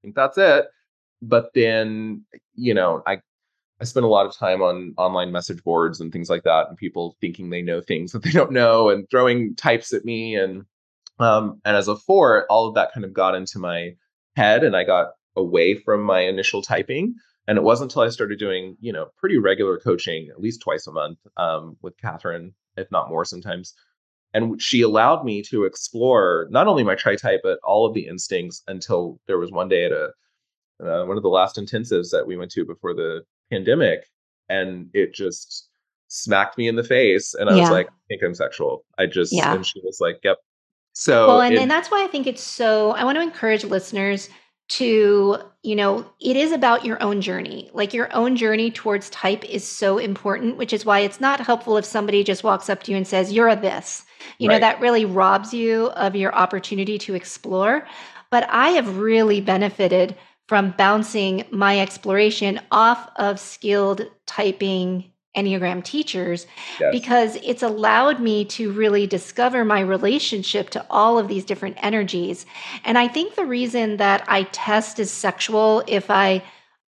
think 0.04 0.14
that's 0.14 0.38
it. 0.38 0.66
But 1.22 1.50
then, 1.54 2.24
you 2.54 2.74
know, 2.74 3.02
I 3.06 3.18
I 3.80 3.84
spend 3.84 4.04
a 4.04 4.08
lot 4.08 4.26
of 4.26 4.36
time 4.36 4.62
on 4.62 4.94
online 4.96 5.32
message 5.32 5.64
boards 5.64 6.00
and 6.00 6.12
things 6.12 6.30
like 6.30 6.44
that, 6.44 6.68
and 6.68 6.76
people 6.76 7.16
thinking 7.20 7.50
they 7.50 7.62
know 7.62 7.80
things 7.80 8.12
that 8.12 8.22
they 8.22 8.30
don't 8.30 8.52
know, 8.52 8.90
and 8.90 9.08
throwing 9.10 9.56
types 9.56 9.92
at 9.92 10.04
me. 10.04 10.36
And 10.36 10.64
um, 11.18 11.60
and 11.64 11.76
as 11.76 11.88
a 11.88 11.96
four, 11.96 12.46
all 12.50 12.68
of 12.68 12.74
that 12.74 12.92
kind 12.92 13.04
of 13.04 13.12
got 13.12 13.34
into 13.34 13.58
my 13.58 13.96
head, 14.36 14.62
and 14.62 14.76
I 14.76 14.84
got 14.84 15.08
away 15.36 15.74
from 15.74 16.02
my 16.02 16.20
initial 16.20 16.62
typing. 16.62 17.14
And 17.46 17.58
it 17.58 17.64
wasn't 17.64 17.90
until 17.90 18.02
I 18.02 18.08
started 18.08 18.38
doing, 18.38 18.76
you 18.80 18.92
know, 18.92 19.08
pretty 19.18 19.36
regular 19.36 19.78
coaching, 19.78 20.28
at 20.30 20.40
least 20.40 20.62
twice 20.62 20.86
a 20.86 20.92
month, 20.92 21.18
um, 21.36 21.76
with 21.82 21.94
Katherine, 21.98 22.54
if 22.76 22.90
not 22.90 23.10
more 23.10 23.24
sometimes. 23.26 23.74
And 24.34 24.60
she 24.60 24.82
allowed 24.82 25.24
me 25.24 25.42
to 25.42 25.64
explore 25.64 26.48
not 26.50 26.66
only 26.66 26.82
my 26.82 26.96
tri 26.96 27.14
type, 27.14 27.40
but 27.42 27.58
all 27.62 27.86
of 27.86 27.94
the 27.94 28.08
instincts 28.08 28.62
until 28.66 29.20
there 29.26 29.38
was 29.38 29.52
one 29.52 29.68
day 29.68 29.84
at 29.84 29.92
a 29.92 30.10
uh, 30.82 31.04
one 31.04 31.16
of 31.16 31.22
the 31.22 31.28
last 31.28 31.56
intensives 31.56 32.10
that 32.10 32.26
we 32.26 32.36
went 32.36 32.50
to 32.50 32.64
before 32.64 32.94
the 32.94 33.22
pandemic 33.50 34.06
and 34.48 34.88
it 34.92 35.14
just 35.14 35.68
smacked 36.08 36.58
me 36.58 36.68
in 36.68 36.76
the 36.76 36.84
face 36.84 37.34
and 37.34 37.48
i 37.48 37.54
yeah. 37.54 37.60
was 37.62 37.70
like 37.70 37.86
i 37.88 37.92
think 38.08 38.22
i'm 38.22 38.34
sexual 38.34 38.84
i 38.98 39.06
just 39.06 39.32
yeah. 39.32 39.54
and 39.54 39.66
she 39.66 39.80
was 39.84 39.98
like 40.00 40.18
yep 40.22 40.38
so 40.92 41.26
well 41.26 41.40
and, 41.40 41.54
it, 41.54 41.60
and 41.60 41.70
that's 41.70 41.90
why 41.90 42.04
i 42.04 42.06
think 42.06 42.26
it's 42.26 42.42
so 42.42 42.92
i 42.92 43.04
want 43.04 43.16
to 43.16 43.22
encourage 43.22 43.64
listeners 43.64 44.28
to 44.66 45.38
you 45.62 45.76
know 45.76 46.10
it 46.20 46.36
is 46.36 46.52
about 46.52 46.84
your 46.84 47.02
own 47.02 47.20
journey. 47.20 47.70
Like 47.72 47.94
your 47.94 48.12
own 48.14 48.36
journey 48.36 48.70
towards 48.70 49.10
type 49.10 49.44
is 49.44 49.66
so 49.66 49.98
important 49.98 50.56
which 50.56 50.72
is 50.72 50.84
why 50.84 51.00
it's 51.00 51.20
not 51.20 51.40
helpful 51.40 51.76
if 51.76 51.84
somebody 51.84 52.24
just 52.24 52.44
walks 52.44 52.68
up 52.68 52.82
to 52.84 52.90
you 52.90 52.96
and 52.96 53.06
says 53.06 53.32
you're 53.32 53.48
a 53.48 53.56
this. 53.56 54.04
You 54.38 54.48
right. 54.48 54.56
know 54.56 54.60
that 54.60 54.80
really 54.80 55.04
robs 55.04 55.52
you 55.52 55.86
of 55.88 56.16
your 56.16 56.34
opportunity 56.34 56.98
to 56.98 57.14
explore. 57.14 57.86
But 58.30 58.48
i 58.50 58.70
have 58.70 58.98
really 58.98 59.40
benefited 59.40 60.16
from 60.46 60.74
bouncing 60.76 61.44
my 61.50 61.80
exploration 61.80 62.60
off 62.70 63.08
of 63.16 63.40
skilled 63.40 64.06
typing 64.26 65.10
Enneagram 65.36 65.82
teachers 65.82 66.46
yes. 66.80 66.92
because 66.92 67.36
it's 67.36 67.62
allowed 67.62 68.20
me 68.20 68.44
to 68.44 68.72
really 68.72 69.06
discover 69.06 69.64
my 69.64 69.80
relationship 69.80 70.70
to 70.70 70.86
all 70.90 71.18
of 71.18 71.28
these 71.28 71.44
different 71.44 71.76
energies. 71.82 72.46
And 72.84 72.98
I 72.98 73.08
think 73.08 73.34
the 73.34 73.46
reason 73.46 73.96
that 73.98 74.24
I 74.28 74.44
test 74.44 74.98
as 74.98 75.10
sexual 75.10 75.82
if 75.86 76.10
I 76.10 76.42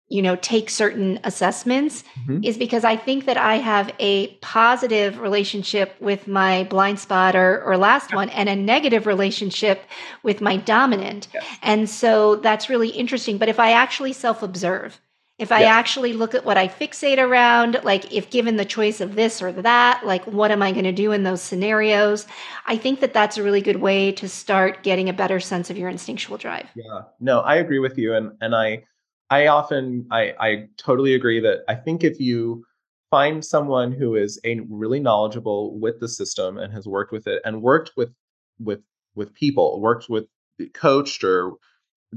you 0.08 0.22
know 0.22 0.36
take 0.36 0.70
certain 0.70 1.20
assessments 1.24 2.04
mm-hmm. 2.20 2.44
is 2.44 2.58
because 2.58 2.84
i 2.84 2.96
think 2.96 3.26
that 3.26 3.38
i 3.38 3.56
have 3.56 3.92
a 4.00 4.28
positive 4.36 5.20
relationship 5.20 5.96
with 6.00 6.28
my 6.28 6.64
blind 6.66 7.00
spot 7.00 7.36
or, 7.36 7.64
or 7.64 7.76
last 7.76 8.14
one 8.14 8.30
and 8.30 8.48
a 8.48 8.56
negative 8.56 9.08
relationship 9.08 9.84
with 10.22 10.42
my 10.42 10.58
dominant 10.58 11.28
yes. 11.34 11.44
and 11.64 11.90
so 11.90 12.36
that's 12.36 12.70
really 12.70 12.90
interesting 12.90 13.38
but 13.38 13.50
if 13.50 13.60
i 13.60 13.72
actually 13.72 14.14
self 14.14 14.44
observe 14.44 15.02
if 15.38 15.52
I 15.52 15.62
yeah. 15.62 15.76
actually 15.76 16.14
look 16.14 16.34
at 16.34 16.46
what 16.46 16.58
I 16.58 16.70
fixate 16.70 17.18
around, 17.18 17.82
like 17.84 18.12
if 18.12 18.30
given 18.30 18.56
the 18.56 18.64
choice 18.64 19.02
of 19.02 19.16
this 19.16 19.42
or 19.42 19.52
that, 19.52 20.06
like 20.06 20.26
what 20.26 20.50
am 20.50 20.62
I 20.62 20.72
going 20.72 20.86
to 20.86 20.94
do 20.94 21.12
in 21.12 21.24
those 21.24 21.42
scenarios? 21.42 22.26
I 22.68 22.78
think 22.78 23.02
that 23.02 23.14
that's 23.14 23.38
a 23.38 23.44
really 23.44 23.62
good 23.62 23.82
way 23.82 24.14
to 24.14 24.30
start 24.30 24.82
getting 24.84 25.10
a 25.10 25.14
better 25.14 25.42
sense 25.42 25.70
of 25.70 25.78
your 25.78 25.90
instinctual 25.90 26.38
drive. 26.38 26.70
Yeah. 26.76 27.02
No, 27.20 27.42
I 27.42 27.56
agree 27.56 27.80
with 27.80 27.98
you 27.98 28.14
and 28.14 28.32
and 28.40 28.56
I 28.56 28.84
I 29.30 29.48
often 29.48 30.08
I 30.10 30.34
I 30.40 30.68
totally 30.78 31.16
agree 31.16 31.42
that 31.42 31.64
I 31.68 31.76
think 31.76 32.06
if 32.06 32.18
you 32.20 32.66
find 33.10 33.44
someone 33.44 33.92
who 33.92 34.16
is 34.16 34.40
a 34.46 34.62
really 34.70 35.02
knowledgeable 35.02 35.78
with 35.80 36.00
the 36.00 36.08
system 36.08 36.58
and 36.58 36.72
has 36.72 36.88
worked 36.88 37.12
with 37.12 37.28
it 37.28 37.42
and 37.44 37.62
worked 37.62 37.92
with 37.98 38.14
with 38.60 38.82
with 39.16 39.34
people, 39.34 39.82
worked 39.82 40.10
with 40.10 40.26
coached 40.74 41.26
or 41.26 41.54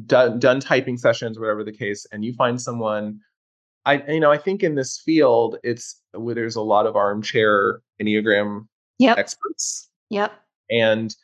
done 0.06 0.38
done 0.38 0.60
typing 0.60 0.96
sessions, 0.96 1.38
whatever 1.38 1.64
the 1.64 1.72
case, 1.72 2.06
and 2.12 2.24
you 2.24 2.34
find 2.34 2.60
someone. 2.60 3.20
I 3.84 4.02
you 4.08 4.20
know 4.20 4.30
I 4.30 4.38
think 4.38 4.62
in 4.62 4.74
this 4.74 5.00
field 5.04 5.56
it's 5.62 6.00
where 6.12 6.34
there's 6.34 6.56
a 6.56 6.62
lot 6.62 6.86
of 6.86 6.96
armchair 6.96 7.80
enneagram 8.00 8.66
yep. 8.98 9.18
experts. 9.18 9.88
Yep. 10.10 10.32
And 10.70 11.14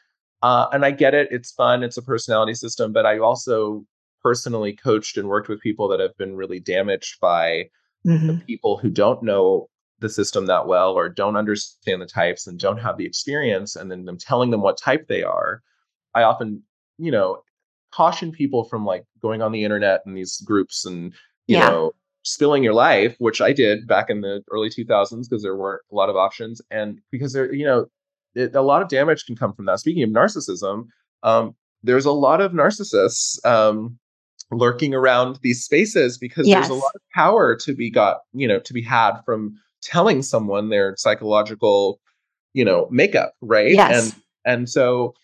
uh, 0.42 0.68
and 0.72 0.84
I 0.84 0.90
get 0.90 1.14
it. 1.14 1.28
It's 1.30 1.52
fun. 1.52 1.82
It's 1.82 1.96
a 1.96 2.02
personality 2.02 2.54
system, 2.54 2.92
but 2.92 3.06
I 3.06 3.18
also 3.18 3.84
personally 4.22 4.72
coached 4.74 5.16
and 5.16 5.28
worked 5.28 5.48
with 5.48 5.60
people 5.60 5.88
that 5.88 6.00
have 6.00 6.16
been 6.16 6.36
really 6.36 6.60
damaged 6.60 7.20
by 7.20 7.68
mm-hmm. 8.06 8.26
the 8.26 8.42
people 8.46 8.78
who 8.78 8.90
don't 8.90 9.22
know 9.22 9.68
the 10.00 10.08
system 10.08 10.46
that 10.46 10.66
well 10.66 10.92
or 10.92 11.08
don't 11.08 11.36
understand 11.36 12.00
the 12.00 12.06
types 12.06 12.46
and 12.46 12.58
don't 12.58 12.78
have 12.78 12.96
the 12.96 13.06
experience 13.06 13.76
and 13.76 13.90
then 13.90 14.04
them 14.04 14.18
telling 14.18 14.50
them 14.50 14.60
what 14.60 14.76
type 14.76 15.06
they 15.08 15.22
are 15.22 15.62
i 16.14 16.22
often 16.22 16.62
you 16.98 17.10
know 17.10 17.38
caution 17.94 18.32
people 18.32 18.64
from 18.64 18.84
like 18.84 19.04
going 19.22 19.40
on 19.40 19.52
the 19.52 19.62
internet 19.62 20.00
and 20.04 20.16
these 20.16 20.40
groups 20.40 20.84
and 20.84 21.12
you 21.46 21.56
yeah. 21.56 21.68
know 21.68 21.92
spilling 22.24 22.64
your 22.64 22.74
life 22.74 23.14
which 23.18 23.40
i 23.40 23.52
did 23.52 23.86
back 23.86 24.10
in 24.10 24.20
the 24.20 24.42
early 24.50 24.68
2000s 24.68 25.28
because 25.28 25.42
there 25.42 25.56
weren't 25.56 25.82
a 25.92 25.94
lot 25.94 26.08
of 26.08 26.16
options 26.16 26.60
and 26.70 27.00
because 27.12 27.32
there 27.32 27.52
you 27.54 27.64
know 27.64 27.86
it, 28.34 28.52
a 28.56 28.62
lot 28.62 28.82
of 28.82 28.88
damage 28.88 29.24
can 29.26 29.36
come 29.36 29.52
from 29.52 29.66
that 29.66 29.78
speaking 29.78 30.02
of 30.02 30.10
narcissism 30.10 30.86
um, 31.22 31.54
there's 31.84 32.04
a 32.04 32.12
lot 32.12 32.40
of 32.40 32.52
narcissists 32.52 33.44
um, 33.46 33.98
lurking 34.50 34.92
around 34.92 35.38
these 35.42 35.62
spaces 35.62 36.18
because 36.18 36.48
yes. 36.48 36.66
there's 36.66 36.70
a 36.70 36.82
lot 36.82 36.92
of 36.94 37.00
power 37.14 37.54
to 37.54 37.74
be 37.74 37.90
got 37.90 38.18
you 38.32 38.48
know 38.48 38.58
to 38.58 38.72
be 38.72 38.82
had 38.82 39.20
from 39.24 39.54
telling 39.82 40.22
someone 40.22 40.68
their 40.68 40.94
psychological 40.96 42.00
you 42.54 42.64
know 42.64 42.88
makeup 42.90 43.34
right 43.40 43.70
yes. 43.70 44.12
and 44.12 44.22
and 44.44 44.68
so 44.68 45.14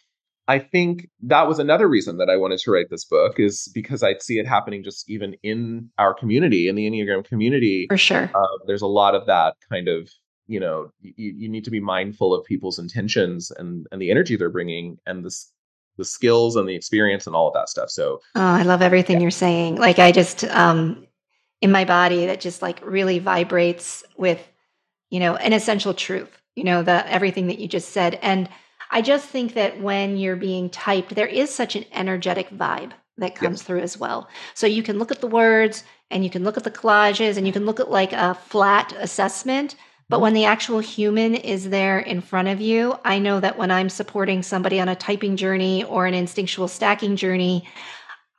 I 0.50 0.58
think 0.58 1.08
that 1.22 1.46
was 1.46 1.60
another 1.60 1.88
reason 1.88 2.16
that 2.16 2.28
I 2.28 2.36
wanted 2.36 2.58
to 2.58 2.72
write 2.72 2.90
this 2.90 3.04
book 3.04 3.38
is 3.38 3.70
because 3.72 4.02
I'd 4.02 4.20
see 4.20 4.40
it 4.40 4.48
happening 4.48 4.82
just 4.82 5.08
even 5.08 5.36
in 5.44 5.90
our 5.96 6.12
community, 6.12 6.66
in 6.66 6.74
the 6.74 6.90
Enneagram 6.90 7.24
community. 7.24 7.86
For 7.88 7.96
sure. 7.96 8.28
Uh, 8.34 8.58
there's 8.66 8.82
a 8.82 8.88
lot 8.88 9.14
of 9.14 9.26
that 9.26 9.54
kind 9.70 9.86
of, 9.86 10.10
you 10.48 10.58
know, 10.58 10.90
you, 11.02 11.12
you 11.36 11.48
need 11.48 11.62
to 11.66 11.70
be 11.70 11.78
mindful 11.78 12.34
of 12.34 12.44
people's 12.44 12.80
intentions 12.80 13.52
and 13.52 13.86
and 13.92 14.02
the 14.02 14.10
energy 14.10 14.34
they're 14.34 14.50
bringing 14.50 14.98
and 15.06 15.24
the 15.24 15.32
the 15.98 16.04
skills 16.04 16.56
and 16.56 16.68
the 16.68 16.74
experience 16.74 17.28
and 17.28 17.36
all 17.36 17.46
of 17.46 17.54
that 17.54 17.68
stuff. 17.68 17.88
So, 17.88 18.18
oh, 18.34 18.40
I 18.40 18.62
love 18.62 18.82
everything 18.82 19.18
yeah. 19.18 19.22
you're 19.22 19.30
saying. 19.30 19.76
Like 19.76 20.00
I 20.00 20.10
just 20.10 20.42
um 20.46 21.06
in 21.60 21.70
my 21.70 21.84
body 21.84 22.26
that 22.26 22.40
just 22.40 22.60
like 22.60 22.84
really 22.84 23.20
vibrates 23.20 24.02
with, 24.16 24.44
you 25.10 25.20
know, 25.20 25.36
an 25.36 25.52
essential 25.52 25.94
truth. 25.94 26.42
You 26.56 26.64
know, 26.64 26.82
the 26.82 27.08
everything 27.08 27.46
that 27.46 27.60
you 27.60 27.68
just 27.68 27.90
said 27.90 28.18
and 28.20 28.48
I 28.90 29.02
just 29.02 29.28
think 29.28 29.54
that 29.54 29.80
when 29.80 30.16
you're 30.16 30.36
being 30.36 30.68
typed, 30.70 31.14
there 31.14 31.26
is 31.26 31.54
such 31.54 31.76
an 31.76 31.84
energetic 31.92 32.50
vibe 32.50 32.92
that 33.18 33.36
comes 33.36 33.62
through 33.62 33.80
as 33.80 33.98
well. 33.98 34.28
So 34.54 34.66
you 34.66 34.82
can 34.82 34.98
look 34.98 35.10
at 35.10 35.20
the 35.20 35.26
words 35.26 35.84
and 36.10 36.24
you 36.24 36.30
can 36.30 36.42
look 36.42 36.56
at 36.56 36.64
the 36.64 36.70
collages 36.70 37.36
and 37.36 37.46
you 37.46 37.52
can 37.52 37.66
look 37.66 37.78
at 37.78 37.90
like 37.90 38.12
a 38.12 38.34
flat 38.34 38.92
assessment. 38.98 39.76
But 40.08 40.16
mm-hmm. 40.16 40.22
when 40.22 40.34
the 40.34 40.44
actual 40.46 40.80
human 40.80 41.34
is 41.34 41.70
there 41.70 42.00
in 42.00 42.20
front 42.20 42.48
of 42.48 42.60
you, 42.60 42.98
I 43.04 43.18
know 43.18 43.38
that 43.38 43.58
when 43.58 43.70
I'm 43.70 43.88
supporting 43.88 44.42
somebody 44.42 44.80
on 44.80 44.88
a 44.88 44.96
typing 44.96 45.36
journey 45.36 45.84
or 45.84 46.06
an 46.06 46.14
instinctual 46.14 46.66
stacking 46.66 47.16
journey, 47.16 47.68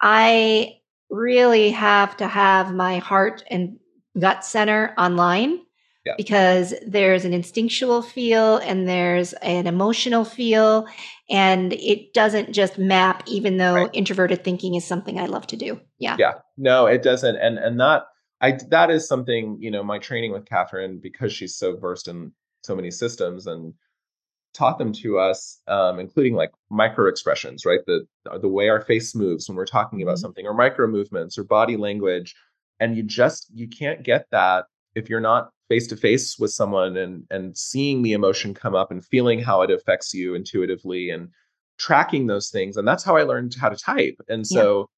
I 0.01 0.79
really 1.09 1.71
have 1.71 2.17
to 2.17 2.27
have 2.27 2.73
my 2.73 2.97
heart 2.97 3.43
and 3.49 3.77
gut 4.19 4.43
center 4.43 4.93
online 4.97 5.61
yeah. 6.05 6.13
because 6.17 6.73
there's 6.85 7.25
an 7.25 7.33
instinctual 7.33 8.01
feel 8.01 8.57
and 8.57 8.87
there's 8.87 9.33
an 9.33 9.67
emotional 9.67 10.25
feel 10.25 10.87
and 11.29 11.73
it 11.73 12.13
doesn't 12.13 12.53
just 12.53 12.77
map 12.77 13.23
even 13.27 13.57
though 13.57 13.75
right. 13.75 13.89
introverted 13.93 14.43
thinking 14.43 14.75
is 14.75 14.85
something 14.85 15.19
i 15.19 15.25
love 15.25 15.45
to 15.47 15.57
do 15.57 15.79
yeah 15.99 16.15
yeah 16.19 16.33
no 16.57 16.85
it 16.85 17.03
doesn't 17.03 17.35
and 17.37 17.57
and 17.57 17.79
that 17.79 18.03
i 18.41 18.57
that 18.69 18.89
is 18.89 19.07
something 19.07 19.57
you 19.59 19.71
know 19.71 19.83
my 19.83 19.99
training 19.99 20.31
with 20.31 20.45
katherine 20.45 20.99
because 21.01 21.31
she's 21.31 21.55
so 21.55 21.77
versed 21.77 22.07
in 22.07 22.31
so 22.63 22.75
many 22.75 22.91
systems 22.91 23.47
and 23.47 23.73
taught 24.53 24.77
them 24.77 24.91
to 24.91 25.17
us 25.17 25.61
um, 25.67 25.97
including 25.97 26.33
like 26.33 26.51
micro 26.69 27.07
expressions 27.07 27.65
right 27.65 27.79
the 27.87 28.05
the 28.41 28.49
way 28.49 28.67
our 28.67 28.81
face 28.81 29.15
moves 29.15 29.47
when 29.47 29.55
we're 29.55 29.65
talking 29.65 30.01
about 30.01 30.15
mm-hmm. 30.15 30.21
something 30.21 30.45
or 30.45 30.53
micro 30.53 30.87
movements 30.87 31.37
or 31.37 31.43
body 31.43 31.77
language 31.77 32.35
and 32.79 32.97
you 32.97 33.03
just 33.03 33.49
you 33.53 33.67
can't 33.67 34.03
get 34.03 34.25
that 34.31 34.65
if 34.95 35.09
you're 35.09 35.21
not 35.21 35.51
face 35.71 35.87
to 35.87 35.95
face 35.95 36.37
with 36.37 36.51
someone 36.51 36.97
and 36.97 37.23
and 37.29 37.57
seeing 37.57 38.01
the 38.01 38.11
emotion 38.11 38.53
come 38.53 38.75
up 38.75 38.91
and 38.91 39.05
feeling 39.05 39.39
how 39.39 39.61
it 39.61 39.71
affects 39.71 40.13
you 40.13 40.35
intuitively 40.35 41.09
and 41.09 41.29
tracking 41.77 42.27
those 42.27 42.49
things 42.49 42.75
and 42.75 42.85
that's 42.85 43.05
how 43.05 43.15
i 43.15 43.23
learned 43.23 43.55
how 43.57 43.69
to 43.69 43.77
type 43.77 44.19
and 44.27 44.45
so 44.45 44.89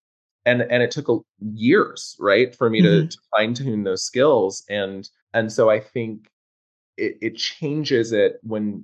yeah. 0.47 0.51
and 0.51 0.61
and 0.63 0.81
it 0.81 0.89
took 0.89 1.07
a, 1.09 1.19
years 1.53 2.15
right 2.19 2.55
for 2.55 2.71
me 2.71 2.81
mm-hmm. 2.81 3.05
to, 3.05 3.07
to 3.07 3.17
fine 3.29 3.53
tune 3.53 3.83
those 3.83 4.03
skills 4.03 4.63
and 4.67 5.09
and 5.35 5.51
so 5.51 5.69
i 5.69 5.79
think 5.79 6.27
it, 6.97 7.19
it 7.21 7.37
changes 7.37 8.11
it 8.11 8.39
when 8.41 8.83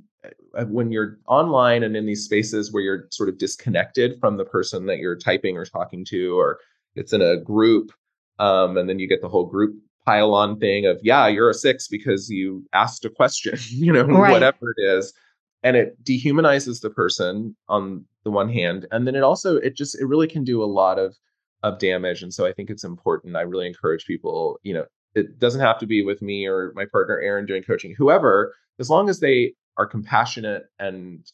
uh, 0.56 0.66
when 0.66 0.92
you're 0.92 1.18
online 1.28 1.82
and 1.82 1.98
in 1.98 2.06
these 2.06 2.24
spaces 2.24 2.72
where 2.72 2.84
you're 2.84 3.08
sort 3.10 3.30
of 3.30 3.40
disconnected 3.40 4.20
from 4.20 4.38
the 4.38 4.46
person 4.46 4.86
that 4.86 5.00
you're 5.00 5.18
typing 5.18 5.58
or 5.58 5.66
talking 5.66 6.06
to 6.06 6.38
or 6.40 6.60
it's 6.96 7.14
in 7.14 7.22
a 7.24 7.38
group 7.38 7.92
um, 8.38 8.78
and 8.78 8.88
then 8.88 9.00
you 9.00 9.08
get 9.08 9.22
the 9.22 9.28
whole 9.28 9.48
group 9.48 9.74
pile 10.10 10.34
on 10.34 10.60
thing 10.60 10.86
of 10.86 11.00
yeah 11.04 11.28
you're 11.28 11.50
a 11.50 11.54
six 11.54 11.88
because 11.88 12.30
you 12.30 12.66
asked 12.74 13.06
a 13.06 13.10
question 13.10 13.58
you 13.70 13.92
know 13.94 14.04
right. 14.04 14.32
whatever 14.32 14.74
it 14.78 14.82
is. 14.82 15.14
And 15.62 15.76
it 15.76 16.02
dehumanizes 16.06 16.80
the 16.80 16.90
person 16.90 17.54
on 17.68 18.06
the 18.24 18.32
one 18.32 18.48
hand 18.48 18.88
and 18.92 19.06
then 19.06 19.16
it 19.16 19.24
also 19.24 19.58
it 19.58 19.76
just 19.76 20.00
it 20.00 20.06
really 20.06 20.28
can 20.28 20.46
do 20.46 20.64
a 20.64 20.74
lot 20.82 20.98
of 20.98 21.18
of 21.64 21.80
damage 21.80 22.24
and 22.24 22.34
so 22.34 22.46
i 22.46 22.54
think 22.54 22.70
it's 22.70 22.86
important. 22.86 23.36
I 23.36 23.42
really 23.42 23.68
encourage 23.68 24.06
people 24.06 24.60
you 24.64 24.74
know 24.74 24.86
it 25.16 25.38
doesn't 25.38 25.62
have 25.62 25.78
to 25.80 25.88
be 25.88 26.02
with 26.02 26.22
me 26.22 26.48
or 26.48 26.72
my 26.76 26.86
partner 26.86 27.20
aaron 27.20 27.46
doing 27.46 27.64
coaching. 27.64 27.94
Whoever 27.98 28.56
as 28.80 28.90
long 28.90 29.10
as 29.10 29.20
they 29.20 29.54
are 29.78 29.86
compassionate 29.86 30.64
and 30.80 31.30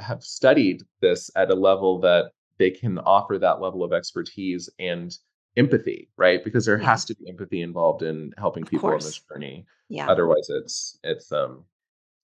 have 0.00 0.22
studied 0.22 0.82
this 1.00 1.30
at 1.36 1.50
a 1.50 1.54
level 1.54 2.00
that 2.00 2.32
they 2.58 2.70
can 2.70 2.98
offer 2.98 3.38
that 3.38 3.60
level 3.60 3.84
of 3.84 3.92
expertise 3.92 4.68
and 4.78 5.16
empathy, 5.60 6.08
right? 6.16 6.42
Because 6.42 6.64
there 6.66 6.78
has 6.78 7.04
to 7.06 7.14
be 7.14 7.28
empathy 7.28 7.62
involved 7.62 8.02
in 8.02 8.32
helping 8.36 8.64
people 8.64 8.90
on 8.90 8.98
this 8.98 9.20
journey. 9.32 9.66
Yeah. 9.88 10.08
Otherwise, 10.08 10.48
it's 10.48 10.98
it's 11.04 11.30
um, 11.30 11.64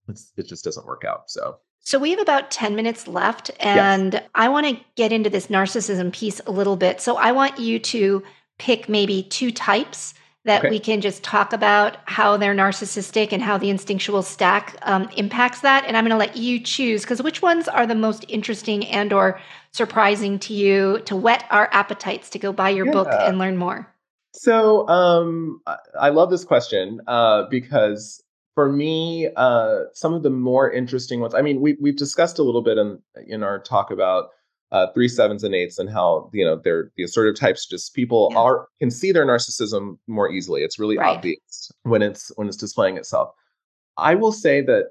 it's 0.09 0.32
it 0.37 0.49
just 0.49 0.64
doesn't 0.64 0.87
work 0.87 1.05
out. 1.05 1.30
So. 1.30 1.59
So 1.80 2.01
we 2.01 2.11
have 2.11 2.18
about 2.18 2.51
10 2.51 2.74
minutes 2.74 3.07
left 3.07 3.53
and. 3.61 4.20
I 4.34 4.49
want 4.49 4.66
to 4.66 4.84
get 4.97 5.12
into 5.12 5.30
this 5.30 5.47
narcissism 5.47 6.12
piece 6.12 6.41
a 6.47 6.51
little 6.51 6.76
bit. 6.76 7.01
So 7.01 7.16
I 7.16 7.30
want 7.30 7.61
you 7.61 7.78
to 7.78 8.24
pick 8.59 8.89
maybe 8.89 9.22
two 9.22 9.53
types 9.53 10.14
that 10.47 10.61
okay. 10.61 10.71
we 10.71 10.79
can 10.79 11.01
just 11.01 11.23
talk 11.23 11.53
about 11.53 11.99
how 12.05 12.37
they're 12.37 12.55
narcissistic 12.55 13.33
and 13.33 13.43
how 13.43 13.59
the 13.59 13.69
instinctual 13.69 14.23
stack 14.23 14.79
um, 14.83 15.09
impacts 15.17 15.61
that 15.61 15.85
and 15.85 15.97
i'm 15.97 16.05
going 16.05 16.11
to 16.11 16.17
let 16.17 16.37
you 16.37 16.59
choose 16.59 17.03
because 17.03 17.23
which 17.23 17.43
ones 17.43 17.69
are 17.69 17.87
the 17.87 17.95
most 17.95 18.25
interesting 18.29 18.87
and 18.87 19.13
or 19.13 19.39
surprising 19.73 20.39
to 20.39 20.55
you 20.55 21.01
to 21.05 21.15
whet 21.15 21.45
our 21.51 21.69
appetites 21.73 22.31
to 22.31 22.39
go 22.39 22.53
buy 22.53 22.71
your 22.71 22.87
yeah. 22.87 22.93
book 22.93 23.09
and 23.11 23.39
learn 23.39 23.57
more 23.57 23.93
so 24.33 24.89
um, 24.89 25.61
i 26.01 26.09
love 26.09 26.31
this 26.31 26.45
question 26.45 27.01
uh, 27.07 27.45
because 27.51 28.23
for 28.55 28.73
me 28.73 29.29
uh, 29.37 29.81
some 29.93 30.15
of 30.15 30.23
the 30.23 30.31
more 30.31 30.71
interesting 30.71 31.21
ones 31.21 31.35
i 31.35 31.43
mean 31.43 31.61
we, 31.61 31.77
we've 31.81 31.97
discussed 31.97 32.39
a 32.39 32.43
little 32.43 32.63
bit 32.63 32.79
in, 32.79 32.99
in 33.27 33.43
our 33.43 33.59
talk 33.59 33.91
about 33.91 34.31
uh, 34.73 34.89
three 34.93 35.09
sevens 35.09 35.45
and 35.45 35.55
eights 35.55 35.79
and 35.79 35.89
how 35.89 36.31
you 36.33 36.45
know 36.45 36.61
they're 36.62 36.91
the 36.97 37.05
assertive 37.05 37.39
types 37.39 37.67
just 37.67 37.95
people 37.95 38.29
yeah. 38.33 38.39
are 38.39 38.69
can 38.81 38.91
see 38.91 39.12
their 39.12 39.27
narcissism 39.27 39.99
more 40.07 40.31
easily. 40.31 40.62
It's 40.62 40.79
really 40.79 40.99
right. 40.99 41.17
obvious 41.17 41.71
when 41.83 42.03
it's 42.03 42.33
when 42.37 42.49
it's 42.49 42.57
displaying 42.57 42.97
itself. 42.97 43.31
I 43.97 44.14
will 44.14 44.33
say 44.33 44.61
that 44.62 44.87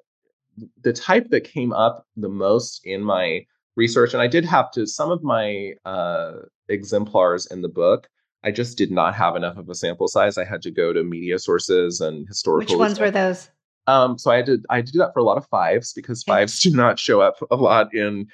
the 0.82 0.93
type 0.93 1.30
that 1.30 1.43
came 1.43 1.73
up 1.73 2.05
the 2.15 2.30
most 2.30 2.86
in 2.86 3.03
my 3.03 3.45
research 3.76 4.13
and 4.13 4.21
i 4.21 4.28
did 4.28 4.45
have 4.45 4.71
to 4.71 4.88
some 4.88 5.11
of 5.11 5.21
my 5.21 5.73
uh, 5.84 6.34
exemplars 6.69 7.45
in 7.47 7.61
the 7.61 7.67
book 7.67 8.07
i 8.43 8.51
just 8.51 8.78
did 8.78 8.91
not 8.91 9.13
have 9.13 9.36
enough 9.36 9.57
of 9.57 9.69
a 9.69 9.76
sample 9.76 10.07
size. 10.07 10.38
I 10.38 10.45
had 10.45 10.61
to 10.61 10.71
go 10.71 10.93
to 10.93 11.03
media 11.03 11.39
sources 11.39 11.99
and 11.99 12.28
historical 12.28 12.76
which 12.76 12.80
ones 12.80 12.99
were 12.99 13.11
those? 13.11 13.49
Um, 13.88 14.17
so 14.17 14.32
I 14.32 14.41
did 14.41 14.65
I 14.69 14.82
did 14.82 14.95
that 14.95 15.13
for 15.13 15.19
a 15.19 15.23
lot 15.23 15.38
of 15.38 15.47
fives 15.47 15.93
because 15.93 16.23
fives 16.23 16.59
do 16.59 16.71
not 16.71 16.99
show 16.99 17.21
up 17.21 17.36
a 17.51 17.55
lot 17.55 17.93
in 17.93 18.28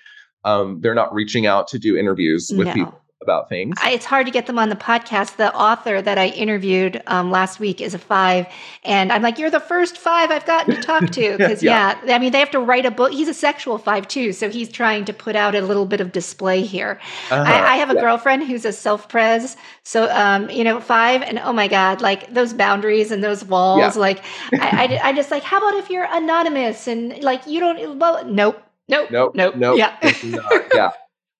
um, 0.43 0.81
they're 0.81 0.95
not 0.95 1.13
reaching 1.13 1.45
out 1.45 1.67
to 1.69 1.79
do 1.79 1.97
interviews 1.97 2.51
with 2.55 2.67
no. 2.67 2.73
people. 2.73 3.01
about 3.21 3.49
things. 3.49 3.77
I, 3.79 3.91
it's 3.91 4.05
hard 4.05 4.25
to 4.25 4.31
get 4.31 4.47
them 4.47 4.57
on 4.57 4.69
the 4.69 4.75
podcast. 4.75 5.35
The 5.35 5.53
author 5.55 6.01
that 6.01 6.17
I 6.17 6.29
interviewed 6.29 7.03
um, 7.05 7.29
last 7.29 7.59
week 7.59 7.79
is 7.79 7.93
a 7.93 7.99
five, 7.99 8.47
and 8.83 9.11
I'm 9.11 9.21
like, 9.21 9.37
"You're 9.37 9.51
the 9.51 9.59
first 9.59 9.95
five 9.95 10.31
I've 10.31 10.45
gotten 10.47 10.73
to 10.73 10.81
talk 10.81 11.07
to." 11.11 11.37
Because 11.37 11.61
yeah. 11.63 11.99
yeah. 12.03 12.15
I 12.15 12.19
mean, 12.19 12.31
they 12.31 12.39
have 12.39 12.49
to 12.51 12.59
write 12.59 12.87
a 12.87 12.89
book. 12.89 13.11
He's 13.11 13.27
a 13.27 13.33
sexual 13.33 13.77
five 13.77 14.07
too, 14.07 14.33
so 14.33 14.49
he's 14.49 14.69
trying 14.69 15.05
to 15.05 15.13
put 15.13 15.35
out 15.35 15.53
a 15.53 15.61
little 15.61 15.85
bit 15.85 16.01
of 16.01 16.11
display 16.11 16.61
here. 16.63 16.99
Uh-huh. 17.29 17.43
I, 17.45 17.73
I, 17.73 17.75
have 17.77 17.91
a 17.91 17.93
yeah. 17.93 18.01
girlfriend 18.01 18.47
who's 18.47 18.65
a 18.65 18.73
self 18.73 19.07
pres, 19.07 19.55
so 19.83 20.09
um, 20.09 20.49
you 20.49 20.63
know, 20.63 20.81
five, 20.81 21.21
and 21.21 21.37
oh 21.39 21.53
my 21.53 21.67
god, 21.67 22.01
like 22.01 22.33
those 22.33 22.53
boundaries 22.53 23.11
and 23.11 23.23
those 23.23 23.45
walls. 23.45 23.95
Yeah. 23.95 24.01
Like, 24.01 24.23
I, 24.53 24.99
I, 24.99 25.09
I 25.09 25.13
just 25.13 25.29
like, 25.29 25.43
how 25.43 25.59
about 25.59 25.75
if 25.75 25.91
you're 25.91 26.07
anonymous 26.09 26.87
and 26.87 27.21
like 27.23 27.45
you 27.45 27.59
don't? 27.59 27.99
Well, 27.99 28.25
nope. 28.25 28.63
Nope. 28.91 29.09
Nope. 29.09 29.35
Nope. 29.35 29.55
Nope. 29.55 29.77
Yeah. 29.77 29.97
yeah. 30.73 30.91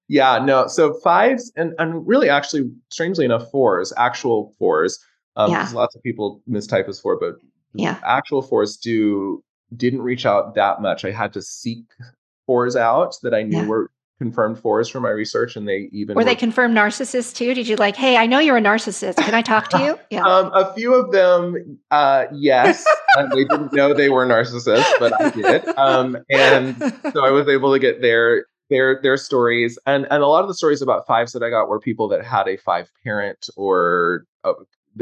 Yeah, 0.07 0.39
no. 0.43 0.67
So 0.67 0.93
fives 0.95 1.53
and 1.55 1.73
and 1.77 2.05
really 2.05 2.29
actually, 2.29 2.69
strangely 2.89 3.23
enough, 3.23 3.49
fours, 3.51 3.93
actual 3.95 4.53
fours. 4.57 4.99
Um, 5.35 5.51
yeah. 5.51 5.69
Lots 5.73 5.95
of 5.95 6.03
people 6.03 6.41
mistype 6.49 6.89
as 6.89 6.99
four, 6.99 7.17
but 7.17 7.35
yeah, 7.73 7.99
actual 8.03 8.41
fours 8.41 8.75
do 8.75 9.43
didn't 9.77 10.01
reach 10.01 10.25
out 10.25 10.55
that 10.55 10.81
much. 10.81 11.05
I 11.05 11.11
had 11.11 11.31
to 11.33 11.41
seek 11.41 11.85
fours 12.45 12.75
out 12.75 13.15
that 13.23 13.33
I 13.33 13.43
knew 13.43 13.59
yeah. 13.61 13.67
were 13.67 13.91
confirmed 14.21 14.59
fours 14.59 14.87
for 14.87 14.99
my 14.99 15.09
research, 15.09 15.55
and 15.55 15.67
they 15.67 15.89
even 15.91 16.15
were, 16.15 16.19
were 16.19 16.23
they 16.23 16.35
confirmed 16.35 16.77
narcissists 16.77 17.33
too. 17.33 17.55
Did 17.55 17.67
you 17.67 17.75
like, 17.77 17.95
hey, 17.95 18.17
I 18.17 18.27
know 18.27 18.37
you're 18.37 18.57
a 18.57 18.61
narcissist. 18.61 19.15
Can 19.15 19.33
I 19.33 19.41
talk 19.41 19.69
to 19.69 19.83
you? 19.83 19.99
Yeah. 20.11 20.23
um, 20.23 20.51
a 20.53 20.73
few 20.73 20.93
of 20.93 21.11
them, 21.13 21.79
uh, 21.89 22.25
yes. 22.33 22.85
they 23.33 23.45
didn't 23.45 23.71
know 23.71 23.93
they 23.93 24.09
were 24.09 24.25
narcissists, 24.25 24.91
but 24.99 25.19
I 25.21 25.29
did. 25.29 25.67
Um, 25.77 26.17
and 26.29 26.77
so 27.13 27.25
I 27.25 27.31
was 27.31 27.47
able 27.47 27.71
to 27.71 27.79
get 27.79 28.01
their 28.01 28.45
their 28.69 29.01
their 29.01 29.17
stories 29.17 29.79
and 29.85 30.05
and 30.11 30.21
a 30.21 30.27
lot 30.27 30.41
of 30.41 30.47
the 30.47 30.53
stories 30.53 30.81
about 30.81 31.07
fives 31.07 31.31
that 31.33 31.43
I 31.43 31.49
got 31.49 31.67
were 31.67 31.79
people 31.79 32.07
that 32.09 32.25
had 32.25 32.47
a 32.47 32.57
five 32.57 32.89
parent 33.03 33.49
or 33.55 34.25
uh, 34.43 34.53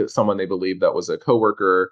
someone 0.07 0.37
they 0.37 0.45
believed 0.45 0.81
that 0.81 0.93
was 0.93 1.09
a 1.09 1.17
coworker 1.17 1.91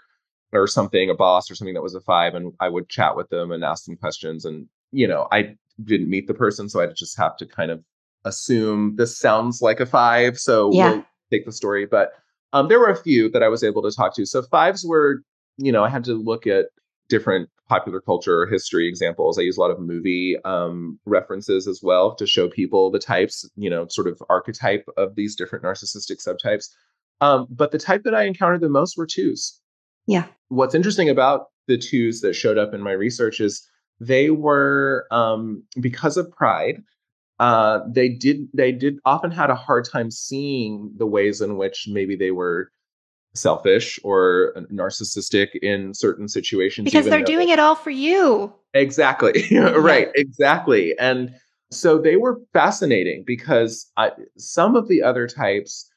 or 0.54 0.68
something, 0.68 1.10
a 1.10 1.16
boss 1.16 1.50
or 1.50 1.56
something 1.56 1.74
that 1.74 1.84
was 1.84 1.96
a 1.96 2.02
five, 2.02 2.36
and 2.36 2.54
I 2.60 2.70
would 2.70 2.88
chat 2.90 3.16
with 3.16 3.30
them 3.30 3.52
and 3.52 3.64
ask 3.64 3.86
them 3.86 3.98
questions. 3.98 4.46
And 4.46 4.68
you 4.92 5.08
know, 5.08 5.28
I 5.32 5.56
didn't 5.84 6.10
meet 6.10 6.28
the 6.28 6.34
person, 6.34 6.70
so 6.70 6.82
I 6.82 6.88
just 6.88 7.18
have 7.18 7.38
to 7.38 7.46
kind 7.46 7.72
of 7.72 7.84
assume 8.26 8.96
this 8.98 9.18
sounds 9.18 9.62
like 9.62 9.80
a 9.80 9.86
five, 9.86 10.38
so 10.38 10.72
yeah. 10.74 10.92
we'll 10.92 11.06
take 11.32 11.46
the 11.46 11.52
story. 11.52 11.86
But 11.86 12.12
um, 12.54 12.68
there 12.68 12.80
were 12.80 12.90
a 12.90 13.02
few 13.02 13.30
that 13.32 13.44
I 13.44 13.48
was 13.48 13.64
able 13.64 13.82
to 13.84 13.92
talk 13.96 14.16
to. 14.16 14.26
So 14.26 14.42
fives 14.44 14.86
were, 14.86 15.24
you 15.58 15.72
know, 15.72 15.84
I 15.84 15.90
had 15.90 16.04
to 16.06 16.14
look 16.14 16.48
at 16.48 16.68
different 17.10 17.50
popular 17.68 18.00
culture 18.00 18.46
history 18.48 18.88
examples. 18.88 19.38
I 19.38 19.42
use 19.42 19.58
a 19.58 19.62
lot 19.62 19.72
of 19.72 19.80
movie 19.80 20.38
um, 20.46 21.00
references 21.06 21.68
as 21.68 21.82
well 21.84 22.16
to 22.16 22.26
show 22.26 22.50
people 22.50 22.92
the 22.92 23.00
types, 23.00 23.50
you 23.56 23.70
know, 23.70 23.88
sort 23.90 24.08
of 24.08 24.22
archetype 24.30 24.86
of 24.96 25.16
these 25.16 25.36
different 25.36 25.66
narcissistic 25.66 26.26
subtypes. 26.26 26.70
Um, 27.20 27.48
but 27.50 27.72
the 27.72 27.80
type 27.80 28.04
that 28.04 28.16
I 28.16 28.24
encountered 28.24 28.62
the 28.62 28.70
most 28.70 28.98
were 28.98 29.08
twos. 29.08 29.60
Yeah. 30.06 30.26
What's 30.48 30.76
interesting 30.76 31.10
about 31.10 31.48
the 31.68 31.78
twos 31.78 32.22
that 32.22 32.34
showed 32.34 32.58
up 32.58 32.74
in 32.74 32.82
my 32.82 32.94
research 32.94 33.42
is 33.42 33.68
they 34.00 34.30
were 34.30 35.08
um, 35.12 35.64
because 35.80 36.18
of 36.18 36.32
pride. 36.32 36.84
Uh, 37.40 37.82
they 37.88 38.10
did 38.10 38.48
they 38.54 38.72
did 38.72 38.98
often 39.06 39.30
had 39.30 39.50
a 39.50 39.56
hard 39.56 39.86
time 39.86 40.10
seeing 40.10 40.92
the 40.98 41.06
ways 41.06 41.40
in 41.40 41.58
which 41.58 41.88
maybe 41.88 42.16
they 42.16 42.32
were 42.32 42.72
selfish 43.36 44.00
or 44.04 44.54
narcissistic 44.72 45.50
in 45.62 45.94
certain 45.94 46.28
situations 46.28 46.86
because 46.86 47.06
they're 47.06 47.24
doing 47.24 47.50
it 47.50 47.60
all 47.60 47.76
for 47.76 47.92
you. 47.92 48.52
Exactly. 48.74 49.46
Right 49.52 50.10
exactly. 50.16 50.98
And 50.98 51.32
so 51.72 52.00
they 52.00 52.16
were 52.16 52.40
fascinating 52.54 53.24
because 53.26 53.90
I, 53.98 54.12
some 54.38 54.76
of 54.76 54.88
the 54.88 55.04
other 55.04 55.28
types 55.28 55.88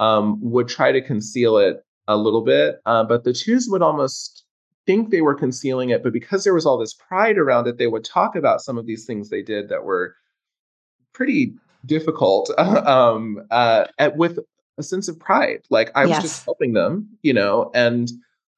um, 0.00 0.38
would 0.42 0.68
try 0.68 0.92
to 0.92 1.00
conceal 1.00 1.56
it 1.56 1.82
a 2.08 2.16
little 2.16 2.42
bit 2.42 2.80
uh, 2.86 3.04
but 3.04 3.24
the 3.24 3.32
twos 3.32 3.68
would 3.68 3.82
almost 3.82 4.44
think 4.86 5.10
they 5.10 5.20
were 5.20 5.34
concealing 5.34 5.90
it 5.90 6.02
but 6.02 6.12
because 6.12 6.44
there 6.44 6.54
was 6.54 6.66
all 6.66 6.78
this 6.78 6.94
pride 6.94 7.38
around 7.38 7.66
it 7.66 7.78
they 7.78 7.86
would 7.86 8.04
talk 8.04 8.34
about 8.34 8.60
some 8.60 8.78
of 8.78 8.86
these 8.86 9.04
things 9.04 9.28
they 9.28 9.42
did 9.42 9.68
that 9.68 9.84
were 9.84 10.14
pretty 11.12 11.52
difficult 11.86 12.50
um, 12.58 13.42
uh, 13.50 13.86
at, 13.98 14.16
with 14.16 14.38
a 14.78 14.82
sense 14.82 15.08
of 15.08 15.18
pride. 15.18 15.62
Like 15.70 15.90
I 15.94 16.02
was 16.02 16.10
yes. 16.10 16.22
just 16.22 16.44
helping 16.44 16.72
them, 16.72 17.08
you 17.22 17.32
know, 17.32 17.70
and 17.74 18.10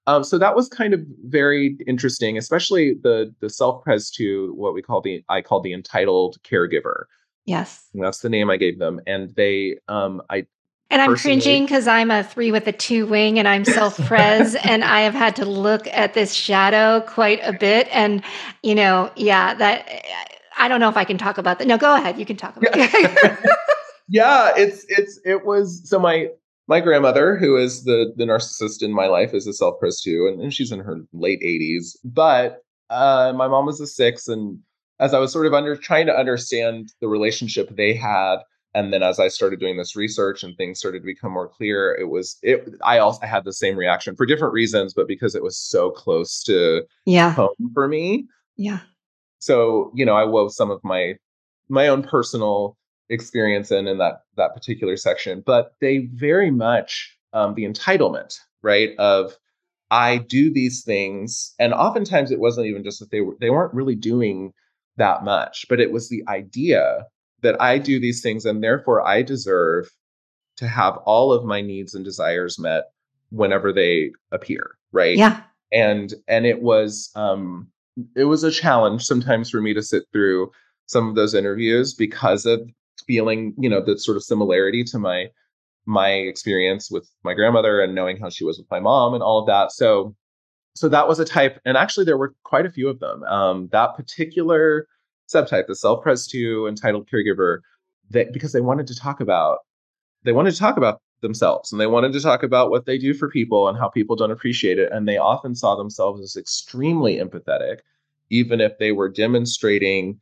um, 0.06 0.24
so 0.24 0.36
that 0.38 0.56
was 0.56 0.68
kind 0.68 0.94
of 0.94 1.00
very 1.24 1.76
interesting, 1.86 2.36
especially 2.36 2.94
the 2.94 3.32
the 3.40 3.50
self 3.50 3.84
pres 3.84 4.10
to 4.12 4.52
what 4.54 4.74
we 4.74 4.82
call 4.82 5.00
the 5.00 5.22
I 5.28 5.42
call 5.42 5.60
the 5.60 5.72
entitled 5.72 6.42
caregiver. 6.42 7.04
Yes, 7.44 7.88
and 7.92 8.02
that's 8.02 8.20
the 8.20 8.28
name 8.28 8.50
I 8.50 8.56
gave 8.56 8.78
them, 8.78 9.00
and 9.06 9.34
they 9.36 9.78
um 9.88 10.22
I 10.30 10.46
and 10.92 11.00
I'm 11.00 11.16
cringing 11.16 11.64
because 11.64 11.88
I'm 11.88 12.10
a 12.10 12.22
three 12.22 12.52
with 12.52 12.66
a 12.66 12.72
two 12.72 13.06
wing 13.06 13.38
and 13.38 13.48
I'm 13.48 13.64
self 13.64 13.96
pres 14.06 14.54
and 14.64 14.84
I 14.84 15.00
have 15.00 15.14
had 15.14 15.34
to 15.36 15.44
look 15.44 15.86
at 15.88 16.14
this 16.14 16.34
shadow 16.34 17.00
quite 17.00 17.40
a 17.42 17.52
bit. 17.52 17.88
And, 17.90 18.22
you 18.62 18.74
know, 18.74 19.10
yeah, 19.16 19.54
that 19.54 19.88
I 20.58 20.68
don't 20.68 20.80
know 20.80 20.90
if 20.90 20.96
I 20.96 21.04
can 21.04 21.18
talk 21.18 21.38
about 21.38 21.58
that. 21.58 21.66
No, 21.66 21.78
go 21.78 21.94
ahead. 21.94 22.18
You 22.18 22.26
can 22.26 22.36
talk 22.36 22.56
about 22.56 22.72
it. 22.74 23.50
yeah, 24.08 24.52
it's 24.56 24.84
it's 24.88 25.18
it 25.24 25.46
was 25.46 25.88
so 25.88 25.98
my 25.98 26.28
my 26.68 26.80
grandmother, 26.80 27.36
who 27.36 27.56
is 27.56 27.84
the 27.84 28.12
the 28.16 28.24
narcissist 28.24 28.82
in 28.82 28.92
my 28.92 29.06
life, 29.06 29.34
is 29.34 29.46
a 29.46 29.52
self 29.52 29.80
pres 29.80 30.00
too, 30.00 30.26
and, 30.26 30.40
and, 30.40 30.54
she's 30.54 30.70
in 30.70 30.80
her 30.80 31.00
late 31.12 31.40
80s. 31.40 31.96
But 32.04 32.62
uh, 32.90 33.32
my 33.34 33.48
mom 33.48 33.66
was 33.66 33.80
a 33.80 33.86
six, 33.86 34.28
and 34.28 34.58
as 35.00 35.14
I 35.14 35.18
was 35.18 35.32
sort 35.32 35.46
of 35.46 35.54
under 35.54 35.76
trying 35.76 36.06
to 36.06 36.16
understand 36.16 36.92
the 37.00 37.08
relationship 37.08 37.74
they 37.74 37.94
had, 37.94 38.36
and 38.74 38.92
then 38.92 39.02
as 39.02 39.20
I 39.20 39.28
started 39.28 39.60
doing 39.60 39.76
this 39.76 39.96
research 39.96 40.42
and 40.42 40.56
things 40.56 40.78
started 40.78 41.00
to 41.00 41.06
become 41.06 41.32
more 41.32 41.48
clear, 41.48 41.94
it 41.94 42.08
was 42.08 42.38
it. 42.42 42.68
I 42.84 42.98
also 42.98 43.26
had 43.26 43.44
the 43.44 43.52
same 43.52 43.76
reaction 43.76 44.16
for 44.16 44.26
different 44.26 44.54
reasons, 44.54 44.94
but 44.94 45.06
because 45.06 45.34
it 45.34 45.42
was 45.42 45.56
so 45.56 45.90
close 45.90 46.42
to 46.44 46.82
yeah 47.04 47.32
home 47.32 47.70
for 47.74 47.88
me. 47.88 48.26
Yeah. 48.56 48.80
So 49.38 49.92
you 49.94 50.06
know, 50.06 50.14
I 50.14 50.24
wove 50.24 50.52
some 50.52 50.70
of 50.70 50.82
my 50.84 51.16
my 51.68 51.88
own 51.88 52.02
personal 52.02 52.76
experience 53.12 53.70
in 53.70 53.86
in 53.86 53.98
that 53.98 54.22
that 54.36 54.54
particular 54.54 54.96
section 54.96 55.42
but 55.44 55.74
they 55.80 56.08
very 56.14 56.50
much 56.50 57.16
um, 57.32 57.54
the 57.54 57.64
entitlement 57.64 58.38
right 58.62 58.96
of 58.98 59.36
i 59.90 60.16
do 60.16 60.52
these 60.52 60.82
things 60.82 61.54
and 61.58 61.74
oftentimes 61.74 62.30
it 62.30 62.40
wasn't 62.40 62.66
even 62.66 62.82
just 62.82 63.00
that 63.00 63.10
they 63.10 63.20
were 63.20 63.36
they 63.40 63.50
weren't 63.50 63.74
really 63.74 63.94
doing 63.94 64.52
that 64.96 65.24
much 65.24 65.66
but 65.68 65.80
it 65.80 65.92
was 65.92 66.08
the 66.08 66.22
idea 66.28 67.04
that 67.42 67.60
i 67.60 67.78
do 67.78 68.00
these 68.00 68.22
things 68.22 68.44
and 68.44 68.62
therefore 68.62 69.06
i 69.06 69.22
deserve 69.22 69.90
to 70.56 70.68
have 70.68 70.96
all 70.98 71.32
of 71.32 71.44
my 71.44 71.60
needs 71.60 71.94
and 71.94 72.04
desires 72.04 72.58
met 72.58 72.84
whenever 73.30 73.72
they 73.72 74.10
appear 74.30 74.76
right 74.92 75.16
yeah 75.16 75.42
and 75.72 76.14
and 76.28 76.46
it 76.46 76.62
was 76.62 77.10
um 77.14 77.68
it 78.16 78.24
was 78.24 78.44
a 78.44 78.50
challenge 78.50 79.04
sometimes 79.04 79.50
for 79.50 79.60
me 79.60 79.74
to 79.74 79.82
sit 79.82 80.04
through 80.12 80.50
some 80.86 81.08
of 81.08 81.14
those 81.14 81.34
interviews 81.34 81.94
because 81.94 82.46
of 82.46 82.68
feeling, 83.06 83.54
you 83.58 83.68
know, 83.68 83.82
the 83.82 83.98
sort 83.98 84.16
of 84.16 84.22
similarity 84.22 84.84
to 84.84 84.98
my 84.98 85.28
my 85.84 86.10
experience 86.10 86.90
with 86.92 87.10
my 87.24 87.34
grandmother 87.34 87.80
and 87.80 87.92
knowing 87.92 88.16
how 88.16 88.30
she 88.30 88.44
was 88.44 88.56
with 88.56 88.70
my 88.70 88.78
mom 88.78 89.14
and 89.14 89.22
all 89.22 89.40
of 89.40 89.46
that. 89.46 89.72
So 89.72 90.14
so 90.74 90.88
that 90.88 91.08
was 91.08 91.18
a 91.18 91.24
type, 91.24 91.60
and 91.66 91.76
actually 91.76 92.06
there 92.06 92.16
were 92.16 92.34
quite 92.44 92.64
a 92.64 92.70
few 92.70 92.88
of 92.88 93.00
them. 93.00 93.24
Um, 93.24 93.68
that 93.72 93.94
particular 93.96 94.86
subtype, 95.32 95.66
the 95.66 95.76
self-pres 95.76 96.26
two 96.26 96.66
entitled 96.68 97.08
caregiver, 97.08 97.58
that 98.10 98.32
because 98.32 98.52
they 98.52 98.60
wanted 98.60 98.86
to 98.86 98.94
talk 98.94 99.20
about 99.20 99.58
they 100.24 100.32
wanted 100.32 100.52
to 100.52 100.58
talk 100.58 100.76
about 100.76 101.00
themselves 101.20 101.72
and 101.72 101.80
they 101.80 101.86
wanted 101.86 102.12
to 102.12 102.20
talk 102.20 102.42
about 102.42 102.70
what 102.70 102.86
they 102.86 102.98
do 102.98 103.14
for 103.14 103.28
people 103.28 103.68
and 103.68 103.78
how 103.78 103.88
people 103.88 104.16
don't 104.16 104.30
appreciate 104.30 104.78
it. 104.78 104.92
And 104.92 105.08
they 105.08 105.16
often 105.16 105.54
saw 105.54 105.74
themselves 105.76 106.20
as 106.20 106.36
extremely 106.36 107.16
empathetic, 107.16 107.78
even 108.30 108.60
if 108.60 108.78
they 108.78 108.92
were 108.92 109.08
demonstrating 109.08 110.20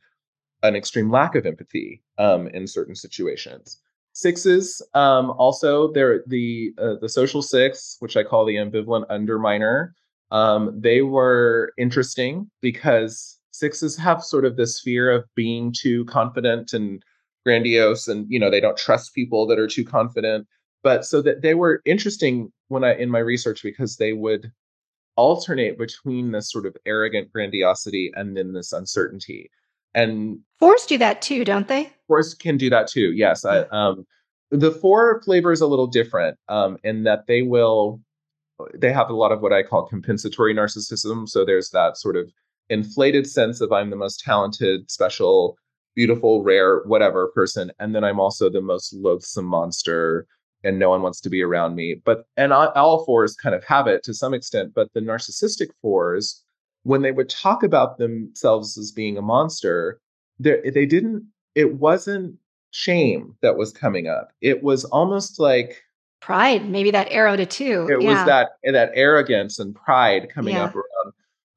an 0.63 0.75
extreme 0.75 1.11
lack 1.11 1.35
of 1.35 1.45
empathy 1.45 2.01
um, 2.17 2.47
in 2.47 2.67
certain 2.67 2.95
situations. 2.95 3.79
Sixes, 4.13 4.81
um, 4.93 5.31
also 5.31 5.91
they're 5.93 6.23
the 6.27 6.73
uh, 6.77 6.95
the 6.99 7.09
social 7.09 7.41
six, 7.41 7.95
which 7.99 8.17
I 8.17 8.23
call 8.23 8.45
the 8.45 8.55
ambivalent 8.55 9.07
underminer. 9.07 9.91
Um, 10.31 10.79
they 10.79 11.01
were 11.01 11.73
interesting 11.77 12.49
because 12.61 13.39
sixes 13.51 13.97
have 13.97 14.23
sort 14.23 14.45
of 14.45 14.57
this 14.57 14.79
fear 14.79 15.11
of 15.11 15.25
being 15.35 15.73
too 15.77 16.05
confident 16.05 16.73
and 16.73 17.03
grandiose, 17.45 18.07
and 18.07 18.25
you 18.29 18.39
know 18.39 18.49
they 18.49 18.61
don't 18.61 18.77
trust 18.77 19.13
people 19.13 19.47
that 19.47 19.59
are 19.59 19.67
too 19.67 19.85
confident. 19.85 20.47
But 20.83 21.05
so 21.05 21.21
that 21.21 21.41
they 21.41 21.53
were 21.53 21.81
interesting 21.85 22.51
when 22.69 22.83
I 22.83 22.95
in 22.95 23.09
my 23.09 23.19
research 23.19 23.61
because 23.63 23.97
they 23.97 24.13
would 24.13 24.51
alternate 25.15 25.77
between 25.77 26.31
this 26.31 26.51
sort 26.51 26.65
of 26.65 26.75
arrogant 26.85 27.31
grandiosity 27.31 28.11
and 28.15 28.35
then 28.35 28.53
this 28.53 28.71
uncertainty 28.71 29.51
and 29.93 30.39
fours 30.59 30.85
do 30.85 30.97
that 30.97 31.21
too, 31.21 31.43
don't 31.43 31.67
they? 31.67 31.91
Fours 32.07 32.33
can 32.33 32.57
do 32.57 32.69
that 32.69 32.87
too. 32.87 33.11
Yes. 33.13 33.45
I, 33.45 33.59
um, 33.71 34.05
the 34.49 34.71
four 34.71 35.21
flavor 35.23 35.51
is 35.51 35.61
a 35.61 35.67
little 35.67 35.87
different 35.87 36.37
um, 36.49 36.77
in 36.83 37.03
that 37.03 37.27
they 37.27 37.41
will 37.41 38.01
they 38.75 38.93
have 38.93 39.09
a 39.09 39.15
lot 39.15 39.31
of 39.31 39.41
what 39.41 39.53
I 39.53 39.63
call 39.63 39.87
compensatory 39.87 40.53
narcissism. 40.53 41.27
So 41.27 41.43
there's 41.43 41.71
that 41.71 41.97
sort 41.97 42.15
of 42.15 42.31
inflated 42.71 43.27
sense 43.27 43.61
of 43.61 43.71
I'm 43.71 43.89
the 43.89 43.95
most 43.95 44.21
talented, 44.21 44.89
special, 44.89 45.57
beautiful, 45.95 46.41
rare, 46.41 46.81
whatever 46.85 47.27
person. 47.27 47.71
And 47.79 47.93
then 47.93 48.03
I'm 48.03 48.19
also 48.19 48.49
the 48.49 48.61
most 48.61 48.93
loathsome 48.93 49.45
monster 49.45 50.25
and 50.63 50.79
no 50.79 50.89
one 50.89 51.01
wants 51.01 51.19
to 51.21 51.29
be 51.29 51.41
around 51.43 51.75
me. 51.75 52.01
But, 52.05 52.25
and 52.37 52.53
all 52.53 53.03
fours 53.05 53.35
kind 53.35 53.53
of 53.53 53.63
have 53.65 53.87
it 53.87 54.03
to 54.03 54.13
some 54.13 54.33
extent, 54.33 54.73
but 54.73 54.87
the 54.93 55.01
narcissistic 55.01 55.69
fours, 55.81 56.43
when 56.83 57.01
they 57.01 57.11
would 57.11 57.29
talk 57.29 57.61
about 57.61 57.97
themselves 57.97 58.77
as 58.77 58.91
being 58.91 59.17
a 59.17 59.21
monster, 59.21 59.99
they 60.39 60.85
didn't, 60.85 61.27
it 61.55 61.75
wasn't 61.75 62.37
shame 62.71 63.35
that 63.41 63.57
was 63.57 63.73
coming 63.73 64.07
up. 64.07 64.31
It 64.39 64.63
was 64.63 64.85
almost 64.85 65.39
like 65.39 65.83
pride, 66.21 66.69
maybe 66.69 66.91
that 66.91 67.07
arrow 67.11 67.35
to 67.35 67.45
two. 67.45 67.87
It 67.91 68.01
yeah. 68.01 68.09
was 68.09 68.25
that 68.25 68.51
that 68.63 68.91
arrogance 68.93 69.59
and 69.59 69.75
pride 69.75 70.29
coming 70.33 70.55
yeah. 70.55 70.65
up 70.65 70.75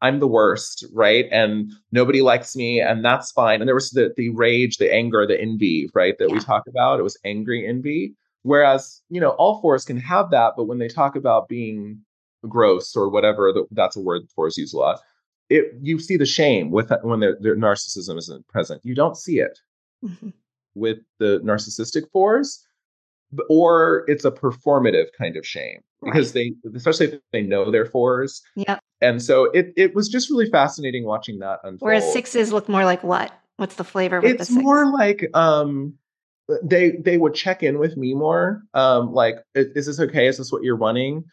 I'm 0.04 0.20
the 0.20 0.28
worst, 0.28 0.84
right? 0.92 1.24
And 1.32 1.72
nobody 1.90 2.20
likes 2.20 2.54
me, 2.54 2.78
and 2.78 3.02
that's 3.02 3.32
fine. 3.32 3.60
And 3.60 3.68
there 3.68 3.74
was 3.74 3.90
the 3.90 4.12
the 4.16 4.28
rage, 4.28 4.76
the 4.76 4.92
anger, 4.92 5.26
the 5.26 5.40
envy, 5.40 5.88
right? 5.94 6.14
That 6.18 6.28
yeah. 6.28 6.34
we 6.34 6.40
talk 6.40 6.64
about. 6.68 7.00
It 7.00 7.04
was 7.04 7.18
angry 7.24 7.66
envy. 7.66 8.14
Whereas, 8.42 9.00
you 9.08 9.20
know, 9.22 9.30
all 9.30 9.62
fours 9.62 9.86
can 9.86 9.96
have 9.96 10.30
that, 10.30 10.52
but 10.56 10.64
when 10.64 10.78
they 10.78 10.88
talk 10.88 11.16
about 11.16 11.48
being 11.48 12.00
gross 12.46 12.94
or 12.94 13.08
whatever, 13.08 13.54
that's 13.70 13.96
a 13.96 14.00
word 14.00 14.22
fours 14.34 14.58
use 14.58 14.74
a 14.74 14.76
lot. 14.76 15.00
It 15.48 15.64
you 15.80 15.98
see 15.98 16.18
the 16.18 16.26
shame 16.26 16.70
with 16.70 16.92
when 17.02 17.20
their, 17.20 17.38
their 17.40 17.56
narcissism 17.56 18.18
isn't 18.18 18.46
present. 18.48 18.82
You 18.84 18.94
don't 18.94 19.16
see 19.16 19.38
it 19.38 19.58
mm-hmm. 20.04 20.28
with 20.74 20.98
the 21.18 21.40
narcissistic 21.42 22.04
fours, 22.12 22.62
or 23.48 24.04
it's 24.08 24.26
a 24.26 24.30
performative 24.30 25.06
kind 25.16 25.36
of 25.38 25.46
shame 25.46 25.80
right. 26.02 26.12
because 26.12 26.32
they, 26.32 26.52
especially 26.74 27.06
if 27.06 27.20
they 27.32 27.42
know 27.42 27.70
their 27.70 27.86
fours. 27.86 28.42
Yeah. 28.56 28.78
And 29.04 29.22
so 29.22 29.44
it 29.52 29.72
it 29.76 29.94
was 29.94 30.08
just 30.08 30.30
really 30.30 30.48
fascinating 30.48 31.04
watching 31.04 31.38
that 31.40 31.60
unfold. 31.62 31.82
Whereas 31.82 32.12
sixes 32.12 32.52
look 32.52 32.68
more 32.68 32.84
like 32.84 33.02
what? 33.04 33.32
What's 33.56 33.76
the 33.76 33.84
flavor? 33.84 34.20
With 34.20 34.40
it's 34.40 34.50
more 34.50 34.90
like 34.90 35.28
um 35.34 35.94
they 36.62 36.92
they 36.92 37.16
would 37.16 37.34
check 37.34 37.62
in 37.62 37.78
with 37.78 37.96
me 37.96 38.14
more. 38.14 38.62
Um, 38.74 39.12
like, 39.12 39.36
is 39.54 39.86
this 39.86 40.00
okay? 40.00 40.26
Is 40.26 40.38
this 40.38 40.52
what 40.52 40.62
you're 40.62 40.76
running? 40.76 41.24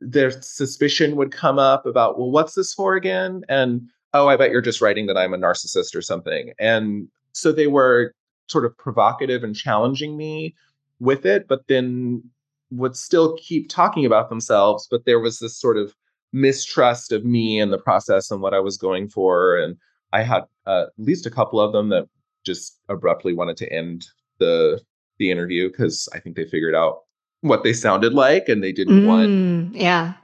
Their 0.00 0.30
suspicion 0.30 1.16
would 1.16 1.32
come 1.32 1.58
up 1.58 1.86
about, 1.86 2.18
well, 2.18 2.30
what's 2.30 2.54
this 2.54 2.72
for 2.72 2.94
again? 2.94 3.42
And 3.48 3.88
oh, 4.14 4.28
I 4.28 4.36
bet 4.36 4.50
you're 4.50 4.60
just 4.60 4.80
writing 4.80 5.06
that 5.06 5.16
I'm 5.16 5.34
a 5.34 5.38
narcissist 5.38 5.94
or 5.94 6.02
something. 6.02 6.52
And 6.58 7.08
so 7.32 7.52
they 7.52 7.66
were 7.66 8.14
sort 8.48 8.64
of 8.64 8.76
provocative 8.78 9.42
and 9.42 9.54
challenging 9.54 10.16
me 10.16 10.54
with 11.00 11.26
it, 11.26 11.48
but 11.48 11.66
then 11.68 12.22
would 12.70 12.96
still 12.96 13.36
keep 13.36 13.68
talking 13.68 14.04
about 14.04 14.28
themselves. 14.28 14.86
But 14.90 15.04
there 15.04 15.20
was 15.20 15.38
this 15.38 15.58
sort 15.58 15.76
of 15.76 15.94
mistrust 16.32 17.12
of 17.12 17.24
me 17.24 17.60
and 17.60 17.72
the 17.72 17.78
process 17.78 18.30
and 18.30 18.40
what 18.40 18.54
I 18.54 18.60
was 18.60 18.76
going 18.76 19.08
for. 19.08 19.56
And 19.56 19.76
I 20.12 20.22
had 20.22 20.44
uh, 20.66 20.84
at 20.84 20.88
least 20.98 21.26
a 21.26 21.30
couple 21.30 21.60
of 21.60 21.72
them 21.72 21.88
that 21.90 22.08
just 22.44 22.78
abruptly 22.88 23.34
wanted 23.34 23.56
to 23.58 23.72
end 23.72 24.06
the 24.38 24.80
the 25.18 25.30
interview 25.30 25.68
because 25.68 26.08
I 26.14 26.20
think 26.20 26.36
they 26.36 26.44
figured 26.44 26.74
out 26.74 27.00
what 27.40 27.64
they 27.64 27.72
sounded 27.72 28.14
like 28.14 28.48
and 28.48 28.62
they 28.62 28.72
didn't 28.72 29.02
mm, 29.02 29.06
want. 29.06 29.74
Yeah. 29.74 30.14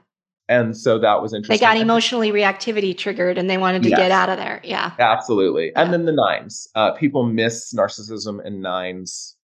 And 0.47 0.77
so 0.77 0.99
that 0.99 1.21
was 1.21 1.33
interesting. 1.33 1.55
They 1.55 1.59
got 1.59 1.77
emotionally 1.77 2.31
reactivity 2.31 2.95
triggered 2.95 3.37
and 3.37 3.49
they 3.49 3.57
wanted 3.57 3.83
to 3.83 3.89
yes. 3.89 3.97
get 3.97 4.11
out 4.11 4.29
of 4.29 4.37
there. 4.37 4.61
Yeah. 4.63 4.91
Absolutely. 4.99 5.67
Yeah. 5.67 5.81
And 5.81 5.91
then 5.91 6.05
the 6.05 6.11
nines. 6.11 6.67
Uh, 6.75 6.91
people 6.91 7.23
miss 7.23 7.73
narcissism 7.73 8.45
and 8.45 8.61
nines 8.61 9.35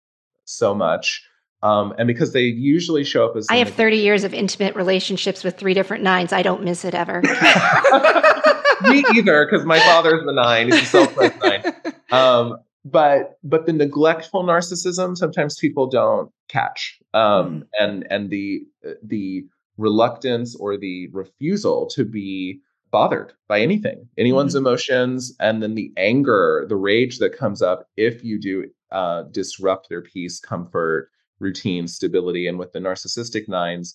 so 0.46 0.76
much. 0.76 1.24
Um, 1.64 1.94
and 1.98 2.08
because 2.08 2.34
they 2.34 2.44
usually 2.44 3.04
show 3.04 3.26
up 3.26 3.36
as 3.36 3.48
I 3.50 3.58
have 3.58 3.70
30 3.70 3.98
years 3.98 4.24
of 4.24 4.34
intimate 4.34 4.76
relationships 4.76 5.44
with 5.44 5.58
three 5.58 5.76
different 5.76 6.04
nines. 6.04 6.34
I 6.34 6.42
don't 6.42 6.64
miss 6.64 6.84
it 6.84 6.96
ever. 6.96 7.22
Me 8.82 9.04
either, 9.14 9.46
because 9.46 9.64
my 9.66 9.80
father's 9.80 10.26
the 10.26 10.34
nine. 10.34 10.72
He's 10.72 10.82
a 10.82 10.86
self-pressed 10.86 11.40
nine. 11.40 11.74
Um, 12.10 12.58
but 12.84 13.38
but 13.44 13.66
the 13.66 13.74
neglectful 13.74 14.44
narcissism 14.44 15.16
sometimes 15.16 15.58
people 15.58 15.88
don't 15.88 16.32
catch 16.50 17.00
um, 17.14 17.22
mm. 17.22 17.64
and 17.80 18.08
and 18.10 18.30
the 18.30 18.62
the 19.04 19.46
reluctance 19.78 20.56
or 20.56 20.78
the 20.78 21.08
refusal 21.12 21.88
to 21.88 22.04
be 22.04 22.60
bothered 22.92 23.34
by 23.48 23.62
anything 23.62 24.08
anyone's 24.18 24.56
mm. 24.56 24.60
emotions 24.60 25.36
and 25.40 25.62
then 25.62 25.76
the 25.76 25.92
anger 25.96 26.66
the 26.68 26.76
rage 26.76 27.20
that 27.20 27.38
comes 27.38 27.62
up 27.62 27.88
if 27.98 28.24
you 28.24 28.40
do 28.40 28.66
uh, 28.92 29.24
disrupt 29.32 29.88
their 29.88 30.02
peace 30.02 30.40
comfort 30.40 31.10
routine 31.42 31.88
stability 31.88 32.48
and 32.48 32.58
with 32.58 32.72
the 32.72 32.80
narcissistic 32.80 33.48
nines 33.50 33.94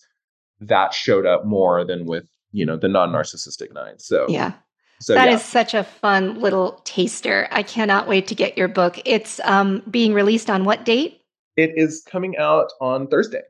that 0.59 0.93
showed 0.93 1.25
up 1.25 1.45
more 1.45 1.83
than 1.85 2.05
with 2.05 2.29
you 2.51 2.65
know 2.65 2.77
the 2.77 2.87
non-narcissistic 2.87 3.73
nines 3.73 4.05
so 4.05 4.25
yeah 4.29 4.53
so 4.99 5.13
that 5.13 5.29
yeah. 5.29 5.35
is 5.35 5.43
such 5.43 5.73
a 5.73 5.83
fun 5.83 6.39
little 6.39 6.81
taster. 6.83 7.47
I 7.51 7.63
cannot 7.63 8.07
wait 8.07 8.27
to 8.27 8.35
get 8.35 8.57
your 8.57 8.67
book. 8.67 8.99
It's 9.05 9.39
um, 9.43 9.83
being 9.89 10.13
released 10.13 10.49
on 10.49 10.65
what 10.65 10.85
date? 10.85 11.21
It 11.55 11.73
is 11.75 12.03
coming 12.09 12.37
out 12.37 12.71
on 12.81 13.07
Thursday. 13.07 13.41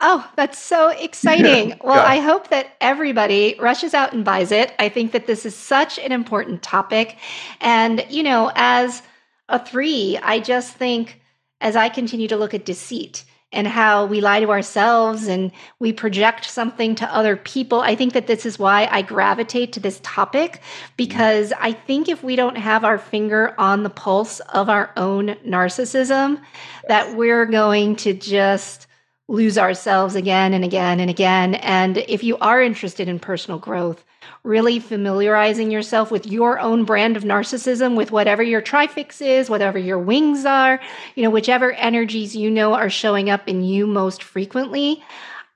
Oh, 0.00 0.28
that's 0.36 0.58
so 0.58 0.88
exciting. 0.88 1.78
well, 1.84 1.96
yeah. 1.96 2.10
I 2.10 2.20
hope 2.20 2.48
that 2.48 2.76
everybody 2.80 3.56
rushes 3.58 3.94
out 3.94 4.12
and 4.12 4.24
buys 4.24 4.50
it. 4.50 4.72
I 4.78 4.88
think 4.88 5.12
that 5.12 5.26
this 5.26 5.46
is 5.46 5.54
such 5.54 5.98
an 5.98 6.10
important 6.10 6.62
topic. 6.62 7.16
And, 7.60 8.04
you 8.08 8.22
know, 8.22 8.50
as 8.54 9.02
a 9.48 9.64
three, 9.64 10.18
I 10.22 10.40
just 10.40 10.74
think 10.74 11.20
as 11.60 11.76
I 11.76 11.88
continue 11.88 12.28
to 12.28 12.36
look 12.36 12.54
at 12.54 12.64
deceit, 12.64 13.24
and 13.54 13.66
how 13.66 14.04
we 14.04 14.20
lie 14.20 14.40
to 14.40 14.50
ourselves 14.50 15.28
and 15.28 15.52
we 15.78 15.92
project 15.92 16.50
something 16.50 16.94
to 16.96 17.14
other 17.14 17.36
people. 17.36 17.80
I 17.80 17.94
think 17.94 18.12
that 18.12 18.26
this 18.26 18.44
is 18.44 18.58
why 18.58 18.88
I 18.90 19.02
gravitate 19.02 19.72
to 19.74 19.80
this 19.80 20.00
topic 20.02 20.52
mm-hmm. 20.52 20.92
because 20.96 21.52
I 21.58 21.72
think 21.72 22.08
if 22.08 22.22
we 22.22 22.36
don't 22.36 22.56
have 22.56 22.84
our 22.84 22.98
finger 22.98 23.54
on 23.58 23.82
the 23.82 23.90
pulse 23.90 24.40
of 24.40 24.68
our 24.68 24.92
own 24.96 25.36
narcissism, 25.46 26.40
that 26.88 27.16
we're 27.16 27.46
going 27.46 27.96
to 27.96 28.12
just 28.12 28.86
lose 29.28 29.56
ourselves 29.56 30.14
again 30.14 30.52
and 30.52 30.64
again 30.64 31.00
and 31.00 31.08
again. 31.08 31.54
And 31.56 31.98
if 31.98 32.22
you 32.22 32.36
are 32.38 32.62
interested 32.62 33.08
in 33.08 33.18
personal 33.18 33.58
growth, 33.58 34.04
really 34.42 34.78
familiarizing 34.78 35.70
yourself 35.70 36.10
with 36.10 36.26
your 36.26 36.58
own 36.58 36.84
brand 36.84 37.16
of 37.16 37.24
narcissism, 37.24 37.96
with 37.96 38.10
whatever 38.12 38.42
your 38.42 38.60
trifix 38.60 39.20
is, 39.20 39.48
whatever 39.48 39.78
your 39.78 39.98
wings 39.98 40.44
are, 40.44 40.80
you 41.14 41.22
know, 41.22 41.30
whichever 41.30 41.72
energies 41.72 42.36
you 42.36 42.50
know 42.50 42.74
are 42.74 42.90
showing 42.90 43.30
up 43.30 43.48
in 43.48 43.62
you 43.62 43.86
most 43.86 44.22
frequently. 44.22 45.02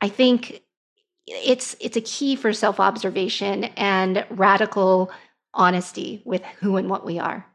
I 0.00 0.08
think 0.08 0.62
it's 1.26 1.76
it's 1.80 1.96
a 1.96 2.00
key 2.00 2.36
for 2.36 2.52
self-observation 2.52 3.64
and 3.64 4.24
radical 4.30 5.10
honesty 5.52 6.22
with 6.24 6.42
who 6.60 6.76
and 6.76 6.88
what 6.88 7.04
we 7.04 7.18
are. 7.18 7.46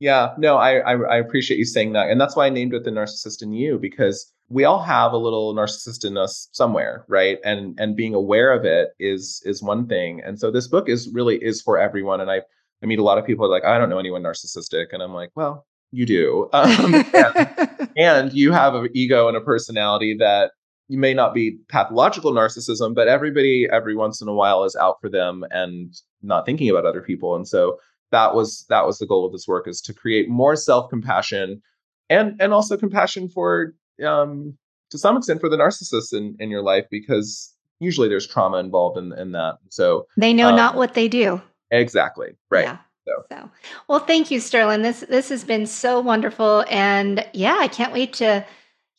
Yeah, 0.00 0.30
no, 0.38 0.56
I, 0.56 0.78
I, 0.78 0.94
I 0.94 1.16
appreciate 1.18 1.58
you 1.58 1.66
saying 1.66 1.92
that, 1.92 2.08
and 2.08 2.18
that's 2.18 2.34
why 2.34 2.46
I 2.46 2.50
named 2.50 2.72
it 2.72 2.84
the 2.84 2.90
narcissist 2.90 3.42
in 3.42 3.52
you 3.52 3.78
because 3.78 4.32
we 4.48 4.64
all 4.64 4.82
have 4.82 5.12
a 5.12 5.18
little 5.18 5.54
narcissist 5.54 6.06
in 6.06 6.16
us 6.16 6.48
somewhere, 6.52 7.04
right? 7.06 7.38
And 7.44 7.78
and 7.78 7.94
being 7.94 8.14
aware 8.14 8.50
of 8.52 8.64
it 8.64 8.90
is 8.98 9.42
is 9.44 9.62
one 9.62 9.86
thing. 9.86 10.22
And 10.24 10.40
so 10.40 10.50
this 10.50 10.66
book 10.66 10.88
is 10.88 11.10
really 11.12 11.36
is 11.36 11.60
for 11.60 11.78
everyone. 11.78 12.20
And 12.22 12.30
I 12.30 12.40
I 12.82 12.86
meet 12.86 12.98
a 12.98 13.04
lot 13.04 13.18
of 13.18 13.26
people 13.26 13.48
like 13.50 13.64
I 13.64 13.76
don't 13.76 13.90
know 13.90 13.98
anyone 13.98 14.22
narcissistic, 14.22 14.86
and 14.92 15.02
I'm 15.02 15.12
like, 15.12 15.30
well, 15.34 15.66
you 15.92 16.06
do, 16.06 16.48
um, 16.54 16.94
and, 17.14 17.90
and 17.96 18.32
you 18.32 18.52
have 18.52 18.74
an 18.74 18.88
ego 18.94 19.28
and 19.28 19.36
a 19.36 19.40
personality 19.42 20.16
that 20.18 20.52
you 20.88 20.98
may 20.98 21.12
not 21.12 21.34
be 21.34 21.58
pathological 21.68 22.32
narcissism, 22.32 22.94
but 22.94 23.06
everybody 23.06 23.68
every 23.70 23.94
once 23.94 24.22
in 24.22 24.28
a 24.28 24.34
while 24.34 24.64
is 24.64 24.74
out 24.76 24.96
for 25.02 25.10
them 25.10 25.44
and 25.50 25.94
not 26.22 26.46
thinking 26.46 26.70
about 26.70 26.86
other 26.86 27.02
people. 27.02 27.36
And 27.36 27.46
so 27.46 27.78
that 28.10 28.34
was 28.34 28.66
that 28.68 28.86
was 28.86 28.98
the 28.98 29.06
goal 29.06 29.26
of 29.26 29.32
this 29.32 29.46
work 29.48 29.68
is 29.68 29.80
to 29.82 29.94
create 29.94 30.28
more 30.28 30.56
self-compassion 30.56 31.62
and 32.08 32.40
and 32.40 32.52
also 32.52 32.76
compassion 32.76 33.28
for 33.28 33.74
um 34.04 34.56
to 34.90 34.98
some 34.98 35.16
extent 35.16 35.40
for 35.40 35.48
the 35.48 35.56
narcissists 35.56 36.12
in 36.12 36.36
in 36.38 36.50
your 36.50 36.62
life 36.62 36.86
because 36.90 37.54
usually 37.80 38.08
there's 38.08 38.26
trauma 38.26 38.58
involved 38.58 38.98
in 38.98 39.12
in 39.12 39.32
that. 39.32 39.58
So 39.70 40.06
they 40.16 40.32
know 40.32 40.50
um, 40.50 40.56
not 40.56 40.76
what 40.76 40.94
they 40.94 41.08
do. 41.08 41.40
Exactly. 41.70 42.36
Right. 42.50 42.64
Yeah. 42.64 42.78
So. 43.08 43.24
so 43.30 43.50
well 43.88 43.98
thank 44.00 44.30
you 44.30 44.38
Sterlin. 44.38 44.82
This 44.82 45.00
this 45.00 45.30
has 45.30 45.42
been 45.42 45.66
so 45.66 46.00
wonderful. 46.00 46.64
And 46.68 47.26
yeah 47.32 47.56
i 47.58 47.66
can't 47.66 47.92
wait 47.92 48.12
to 48.14 48.44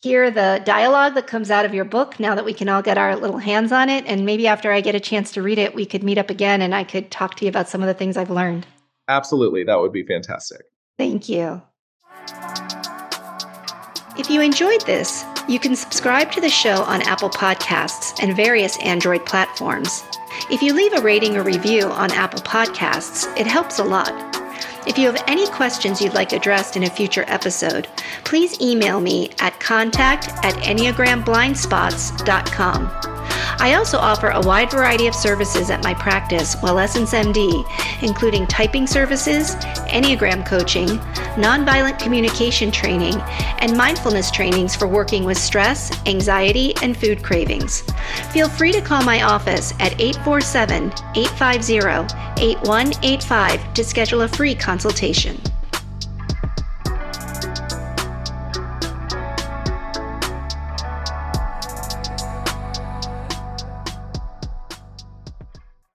hear 0.01 0.31
the 0.31 0.59
dialogue 0.65 1.13
that 1.13 1.27
comes 1.27 1.51
out 1.51 1.63
of 1.63 1.73
your 1.75 1.85
book 1.85 2.19
now 2.19 2.33
that 2.33 2.43
we 2.43 2.53
can 2.53 2.67
all 2.67 2.81
get 2.81 2.97
our 2.97 3.15
little 3.15 3.37
hands 3.37 3.71
on 3.71 3.87
it. 3.89 4.03
And 4.07 4.25
maybe 4.25 4.47
after 4.47 4.71
i 4.71 4.81
get 4.81 4.95
a 4.95 4.99
chance 4.99 5.31
to 5.33 5.41
read 5.41 5.59
it 5.59 5.75
we 5.75 5.85
could 5.85 6.03
meet 6.03 6.17
up 6.17 6.29
again 6.29 6.61
and 6.61 6.73
i 6.73 6.83
could 6.83 7.11
talk 7.11 7.35
to 7.35 7.45
you 7.45 7.49
about 7.49 7.69
some 7.69 7.81
of 7.81 7.87
the 7.87 7.93
things 7.93 8.17
i've 8.17 8.31
learned 8.31 8.65
Absolutely. 9.11 9.63
That 9.65 9.79
would 9.79 9.91
be 9.91 10.03
fantastic. 10.03 10.61
Thank 10.97 11.27
you. 11.27 11.61
If 14.17 14.29
you 14.29 14.39
enjoyed 14.41 14.85
this, 14.85 15.25
you 15.49 15.59
can 15.59 15.75
subscribe 15.75 16.31
to 16.31 16.39
the 16.39 16.49
show 16.49 16.83
on 16.83 17.01
Apple 17.01 17.29
Podcasts 17.29 18.23
and 18.23 18.33
various 18.35 18.77
Android 18.81 19.25
platforms. 19.25 20.05
If 20.49 20.61
you 20.61 20.73
leave 20.73 20.93
a 20.93 21.01
rating 21.01 21.35
or 21.35 21.43
review 21.43 21.87
on 21.87 22.09
Apple 22.11 22.39
Podcasts, 22.41 23.27
it 23.37 23.47
helps 23.47 23.79
a 23.79 23.83
lot. 23.83 24.13
If 24.87 24.97
you 24.97 25.11
have 25.11 25.21
any 25.27 25.49
questions 25.49 26.01
you'd 26.01 26.13
like 26.13 26.31
addressed 26.31 26.77
in 26.77 26.83
a 26.83 26.89
future 26.89 27.25
episode, 27.27 27.89
please 28.23 28.61
email 28.61 29.01
me 29.01 29.31
at 29.39 29.59
contact 29.59 30.29
at 30.45 30.53
enneagramblindspots.com. 30.63 33.20
I 33.59 33.75
also 33.75 33.97
offer 33.97 34.29
a 34.29 34.41
wide 34.41 34.71
variety 34.71 35.07
of 35.07 35.15
services 35.15 35.69
at 35.69 35.83
my 35.83 35.93
practice, 35.93 36.55
Wellessence 36.57 37.13
MD, 37.13 37.63
including 38.01 38.47
typing 38.47 38.87
services, 38.87 39.55
Enneagram 39.87 40.45
coaching, 40.45 40.87
nonviolent 41.37 41.99
communication 41.99 42.71
training, 42.71 43.15
and 43.59 43.77
mindfulness 43.77 44.31
trainings 44.31 44.75
for 44.75 44.87
working 44.87 45.23
with 45.23 45.37
stress, 45.37 45.91
anxiety, 46.07 46.73
and 46.81 46.97
food 46.97 47.23
cravings. 47.23 47.83
Feel 48.31 48.49
free 48.49 48.71
to 48.71 48.81
call 48.81 49.03
my 49.03 49.21
office 49.21 49.73
at 49.79 49.99
847 49.99 50.91
850 51.15 51.77
8185 52.41 53.73
to 53.73 53.83
schedule 53.83 54.21
a 54.21 54.27
free 54.27 54.55
consultation. 54.55 55.39